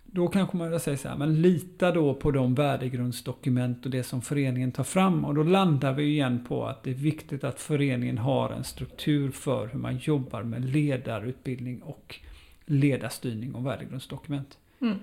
då 0.03 0.28
kanske 0.28 0.57
man 0.57 0.80
säger 0.80 0.97
så 0.97 1.07
här, 1.07 1.18
men 1.18 1.41
lita 1.41 1.91
då 1.91 2.13
på 2.13 2.32
de 2.32 2.55
värdegrundsdokument 2.55 3.86
och 3.86 3.91
det 3.91 4.03
som 4.03 4.22
föreningen 4.22 4.72
tar 4.72 4.84
fram. 4.84 5.26
Och 5.26 5.36
då 5.36 5.43
landar 5.43 5.93
vi 5.93 6.03
igen 6.03 6.45
på 6.47 6.66
att 6.66 6.84
det 6.84 6.89
är 6.89 6.95
viktigt 6.95 7.43
att 7.43 7.59
föreningen 7.59 8.18
har 8.18 8.49
en 8.49 8.63
struktur 8.63 9.32
för 9.32 9.68
hur 9.68 9.80
man 9.80 9.97
jobbar 9.97 10.43
med 10.43 10.66
ledarutbildning 10.66 11.82
och 11.82 12.20
ledarstyrning 12.66 13.55
och 13.55 13.66
värdegrundsdokument. 13.66 14.57
Mm. 14.82 14.97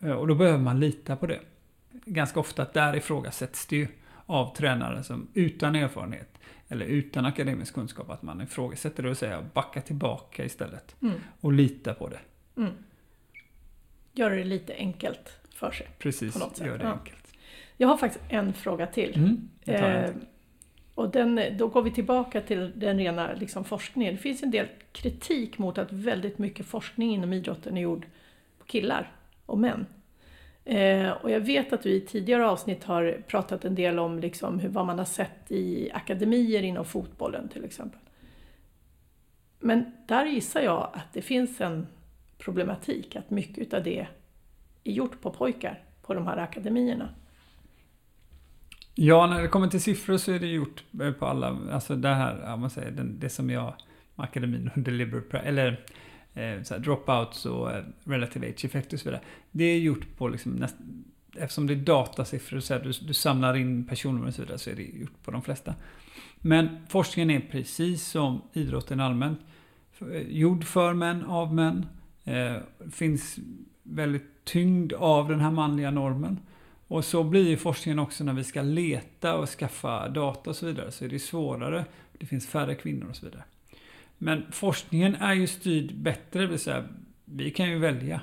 Eh, 0.00 0.12
och 0.12 0.28
då 0.28 0.34
behöver 0.34 0.58
man 0.58 0.80
lita 0.80 1.16
på 1.16 1.26
det. 1.26 1.40
Ganska 2.04 2.40
ofta 2.40 2.66
där 2.72 2.96
ifrågasätts 2.96 3.66
det 3.66 3.76
ju 3.76 3.88
av 4.26 4.56
tränare 4.56 5.02
som 5.02 5.28
utan 5.34 5.76
erfarenhet 5.76 6.38
eller 6.68 6.86
utan 6.86 7.24
akademisk 7.24 7.74
kunskap 7.74 8.10
att 8.10 8.22
man 8.22 8.40
ifrågasätter 8.40 9.02
det 9.02 9.10
och 9.10 9.16
säger 9.16 9.42
backa 9.54 9.80
tillbaka 9.80 10.44
istället. 10.44 10.96
Mm. 11.02 11.20
Och 11.40 11.52
lita 11.52 11.94
på 11.94 12.08
det. 12.08 12.20
Mm 12.56 12.72
göra 14.12 14.34
det 14.34 14.44
lite 14.44 14.74
enkelt 14.74 15.38
för 15.54 15.70
sig. 15.70 15.88
Precis, 15.98 16.36
gör 16.58 16.78
det 16.78 16.84
ja. 16.84 16.92
enkelt. 16.92 17.32
Jag 17.76 17.88
har 17.88 17.96
faktiskt 17.96 18.24
en 18.28 18.52
fråga 18.52 18.86
till. 18.86 19.14
Mm, 19.14 19.48
eh, 19.64 20.10
och 20.94 21.10
den, 21.10 21.40
då 21.58 21.68
går 21.68 21.82
vi 21.82 21.90
tillbaka 21.90 22.40
till 22.40 22.72
den 22.74 22.98
rena 22.98 23.32
liksom, 23.32 23.64
forskningen. 23.64 24.14
Det 24.14 24.20
finns 24.20 24.42
en 24.42 24.50
del 24.50 24.66
kritik 24.92 25.58
mot 25.58 25.78
att 25.78 25.92
väldigt 25.92 26.38
mycket 26.38 26.66
forskning 26.66 27.14
inom 27.14 27.32
idrotten 27.32 27.76
är 27.76 27.82
gjord 27.82 28.06
på 28.58 28.64
killar 28.64 29.12
och 29.46 29.58
män. 29.58 29.86
Eh, 30.64 31.10
och 31.10 31.30
jag 31.30 31.40
vet 31.40 31.72
att 31.72 31.86
vi 31.86 31.94
i 31.94 32.00
tidigare 32.00 32.48
avsnitt 32.48 32.84
har 32.84 33.22
pratat 33.26 33.64
en 33.64 33.74
del 33.74 33.98
om 33.98 34.18
liksom 34.18 34.58
hur, 34.58 34.68
vad 34.68 34.86
man 34.86 34.98
har 34.98 35.04
sett 35.04 35.52
i 35.52 35.90
akademier 35.92 36.62
inom 36.62 36.84
fotbollen 36.84 37.48
till 37.48 37.64
exempel. 37.64 38.00
Men 39.58 39.92
där 40.06 40.26
gissar 40.26 40.60
jag 40.60 40.90
att 40.92 41.12
det 41.12 41.22
finns 41.22 41.60
en 41.60 41.86
problematik, 42.38 43.16
att 43.16 43.30
mycket 43.30 43.74
av 43.74 43.82
det 43.82 44.08
är 44.84 44.92
gjort 44.92 45.20
på 45.20 45.30
pojkar 45.30 45.82
på 46.02 46.14
de 46.14 46.26
här 46.26 46.36
akademierna. 46.36 47.08
Ja, 48.94 49.26
när 49.26 49.42
det 49.42 49.48
kommer 49.48 49.68
till 49.68 49.82
siffror 49.82 50.16
så 50.16 50.32
är 50.32 50.38
det 50.38 50.46
gjort 50.46 50.84
eh, 51.02 51.12
på 51.12 51.26
alla, 51.26 51.58
alltså 51.72 51.96
det 51.96 52.08
här, 52.08 52.42
ja, 52.44 52.56
man 52.56 52.70
säger, 52.70 52.90
det, 52.90 53.02
det 53.02 53.28
som 53.28 53.50
jag, 53.50 53.74
akademin 54.16 54.70
och 54.74 54.88
Liberal, 54.88 55.24
eller 55.44 55.84
eh, 56.34 56.62
så 56.62 56.74
här, 56.74 56.80
dropouts 56.80 57.46
och 57.46 57.72
eh, 57.72 57.84
relative 58.04 58.48
age 58.48 58.64
effect 58.64 58.92
och 58.92 58.98
så 58.98 59.04
vidare. 59.04 59.22
Det 59.50 59.64
är 59.64 59.78
gjort 59.78 60.16
på 60.16 60.28
liksom 60.28 60.52
näst, 60.52 60.76
eftersom 61.36 61.66
det 61.66 61.74
är 61.74 61.76
datasiffror, 61.76 62.60
så 62.60 62.74
här, 62.74 62.80
du, 62.80 62.92
du 63.06 63.14
samlar 63.14 63.56
in 63.56 63.86
personnummer 63.86 64.28
och 64.28 64.34
så 64.34 64.42
vidare, 64.42 64.58
så 64.58 64.70
är 64.70 64.74
det 64.74 64.82
gjort 64.82 65.24
på 65.24 65.30
de 65.30 65.42
flesta. 65.42 65.74
Men 66.36 66.68
forskningen 66.88 67.30
är 67.30 67.40
precis 67.50 68.06
som 68.06 68.42
idrotten 68.52 69.00
allmänt, 69.00 69.40
eh, 70.00 70.28
gjord 70.28 70.64
för 70.64 70.94
män, 70.94 71.24
av 71.24 71.54
män. 71.54 71.86
Eh, 72.24 72.56
finns 72.90 73.36
väldigt 73.82 74.44
tyngd 74.44 74.92
av 74.92 75.28
den 75.28 75.40
här 75.40 75.50
manliga 75.50 75.90
normen. 75.90 76.40
Och 76.88 77.04
så 77.04 77.24
blir 77.24 77.48
ju 77.48 77.56
forskningen 77.56 77.98
också 77.98 78.24
när 78.24 78.32
vi 78.32 78.44
ska 78.44 78.62
leta 78.62 79.34
och 79.34 79.48
skaffa 79.48 80.08
data 80.08 80.50
och 80.50 80.56
så 80.56 80.66
vidare, 80.66 80.90
så 80.90 81.04
är 81.04 81.08
det 81.08 81.18
svårare. 81.18 81.84
Det 82.18 82.26
finns 82.26 82.46
färre 82.46 82.74
kvinnor 82.74 83.08
och 83.10 83.16
så 83.16 83.26
vidare. 83.26 83.42
Men 84.22 84.52
forskningen 84.52 85.14
är 85.14 85.34
ju 85.34 85.46
styrd 85.46 85.94
bättre, 85.94 86.40
det 86.40 86.46
vill 86.46 86.58
säga 86.58 86.88
vi 87.24 87.50
kan 87.50 87.70
ju 87.70 87.78
välja. 87.78 88.20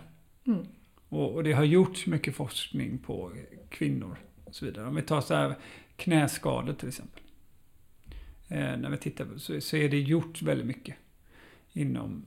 Mm. 0.47 0.65
Och, 1.09 1.33
och, 1.33 1.43
det 1.43 1.53
har 1.53 1.63
gjorts 1.63 2.05
mycket 2.05 2.35
forskning 2.35 2.97
på 2.97 3.31
kvinnor 3.69 4.17
och 4.45 4.55
så 4.55 4.65
vidare. 4.65 4.87
Om 4.87 4.95
vi 4.95 5.01
tar 5.01 5.21
så 5.21 5.33
här 5.35 5.55
knäskador 5.95 6.73
till 6.73 6.87
exempel. 6.87 7.23
Eh, 8.47 8.77
när 8.77 8.89
vi 8.89 8.97
tittar 8.97 9.25
på 9.25 9.39
så, 9.39 9.61
så 9.61 9.77
är 9.77 9.89
det 9.89 9.99
gjort 9.99 10.41
väldigt 10.41 10.67
mycket 10.67 10.95
inom 11.73 12.23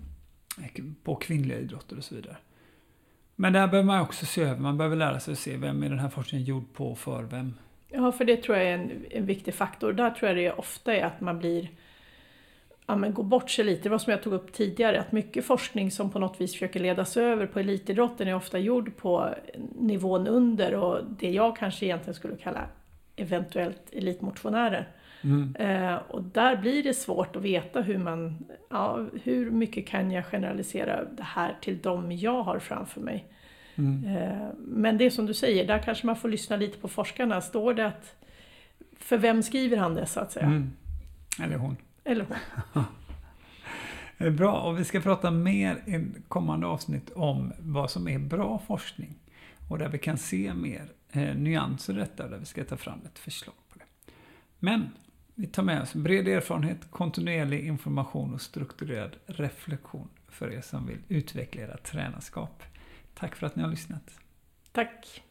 på 1.02 1.14
kvinnliga 1.14 1.58
idrotter 1.58 1.96
och 1.96 2.04
så 2.04 2.14
vidare. 2.14 2.36
Men 3.36 3.52
där 3.52 3.66
behöver 3.66 3.86
man 3.86 4.00
också 4.00 4.26
se 4.26 4.42
över, 4.42 4.60
man 4.60 4.78
behöver 4.78 4.96
lära 4.96 5.20
sig 5.20 5.32
att 5.32 5.38
se 5.38 5.56
vem 5.56 5.82
är 5.82 5.88
den 5.88 5.98
här 5.98 6.08
forskningen 6.08 6.46
gjord 6.46 6.72
på 6.72 6.90
och 6.90 6.98
för 6.98 7.22
vem. 7.22 7.54
Ja, 7.88 8.12
för 8.12 8.24
det 8.24 8.42
tror 8.42 8.56
jag 8.56 8.66
är 8.66 8.74
en, 8.74 9.06
en 9.10 9.26
viktig 9.26 9.54
faktor. 9.54 9.92
Där 9.92 10.10
tror 10.10 10.28
jag 10.28 10.36
det 10.36 10.52
ofta 10.52 10.94
är 10.94 11.04
att 11.04 11.20
man 11.20 11.38
blir 11.38 11.70
ja, 12.86 12.96
men 12.96 13.14
går 13.14 13.24
bort 13.24 13.50
sig 13.50 13.64
lite. 13.64 13.82
Det 13.82 13.88
var 13.88 13.98
som 13.98 14.10
jag 14.10 14.22
tog 14.22 14.32
upp 14.32 14.52
tidigare, 14.52 15.00
att 15.00 15.12
mycket 15.12 15.44
forskning 15.44 15.90
som 15.90 16.10
på 16.10 16.18
något 16.18 16.40
vis 16.40 16.52
försöker 16.52 16.80
ledas 16.80 17.16
över 17.16 17.46
på 17.46 17.60
elitidrotten 17.60 18.28
är 18.28 18.34
ofta 18.34 18.58
gjord 18.58 18.96
på 18.96 19.34
nivån 19.78 20.26
under 20.26 20.74
och 20.74 20.98
det 21.04 21.30
jag 21.30 21.56
kanske 21.56 21.86
egentligen 21.86 22.14
skulle 22.14 22.36
kalla 22.36 22.68
eventuellt 23.16 23.92
elitmotionärer. 23.92 24.88
Mm. 25.24 25.56
Eh, 25.56 25.94
och 25.94 26.22
där 26.22 26.56
blir 26.56 26.82
det 26.82 26.94
svårt 26.94 27.36
att 27.36 27.42
veta 27.42 27.80
hur 27.80 27.98
man, 27.98 28.44
ja, 28.70 29.06
hur 29.22 29.50
mycket 29.50 29.86
kan 29.86 30.10
jag 30.10 30.26
generalisera 30.26 31.04
det 31.04 31.22
här 31.22 31.56
till 31.60 31.78
dem 31.78 32.12
jag 32.12 32.42
har 32.42 32.58
framför 32.58 33.00
mig. 33.00 33.26
Mm. 33.74 34.16
Eh, 34.16 34.48
men 34.58 34.98
det 34.98 35.04
är 35.04 35.10
som 35.10 35.26
du 35.26 35.34
säger, 35.34 35.66
där 35.66 35.78
kanske 35.78 36.06
man 36.06 36.16
får 36.16 36.28
lyssna 36.28 36.56
lite 36.56 36.78
på 36.78 36.88
forskarna. 36.88 37.40
Står 37.40 37.74
det 37.74 37.86
att, 37.86 38.16
för 38.98 39.18
vem 39.18 39.42
skriver 39.42 39.76
han 39.76 39.94
det 39.94 40.06
så 40.06 40.20
att 40.20 40.32
säga? 40.32 40.46
Mm. 40.46 40.72
Eller 41.42 41.56
hon. 41.56 41.76
Eller 42.04 42.26
hon. 42.72 42.84
Bra, 44.36 44.60
och 44.60 44.78
vi 44.78 44.84
ska 44.84 45.00
prata 45.00 45.30
mer 45.30 45.76
i 45.86 46.22
kommande 46.28 46.66
avsnitt 46.66 47.10
om 47.10 47.52
vad 47.58 47.90
som 47.90 48.08
är 48.08 48.18
bra 48.18 48.58
forskning. 48.66 49.14
Och 49.68 49.78
där 49.78 49.88
vi 49.88 49.98
kan 49.98 50.18
se 50.18 50.54
mer 50.54 50.92
eh, 51.10 51.34
nyanser 51.34 51.92
i 51.92 51.96
detta, 51.96 52.28
där 52.28 52.38
vi 52.38 52.44
ska 52.44 52.64
ta 52.64 52.76
fram 52.76 53.00
ett 53.04 53.18
förslag 53.18 53.54
på 53.68 53.78
det. 53.78 54.12
Men 54.58 54.90
vi 55.34 55.46
tar 55.46 55.62
med 55.62 55.82
oss 55.82 55.94
bred 55.94 56.28
erfarenhet, 56.28 56.90
kontinuerlig 56.90 57.66
information 57.66 58.34
och 58.34 58.40
strukturerad 58.40 59.16
reflektion 59.26 60.08
för 60.28 60.52
er 60.52 60.60
som 60.60 60.86
vill 60.86 60.98
utveckla 61.08 61.62
era 61.62 61.76
tränarskap. 61.76 62.62
Tack 63.14 63.36
för 63.36 63.46
att 63.46 63.56
ni 63.56 63.62
har 63.62 63.70
lyssnat. 63.70 64.10
Tack! 64.72 65.22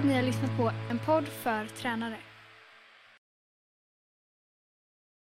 Att 0.00 0.06
ni 0.06 0.14
har 0.14 0.22
lyssnat 0.22 0.56
på 0.56 0.70
en 0.90 0.98
podd 0.98 1.28
för 1.28 1.66
tränare. 1.66 2.29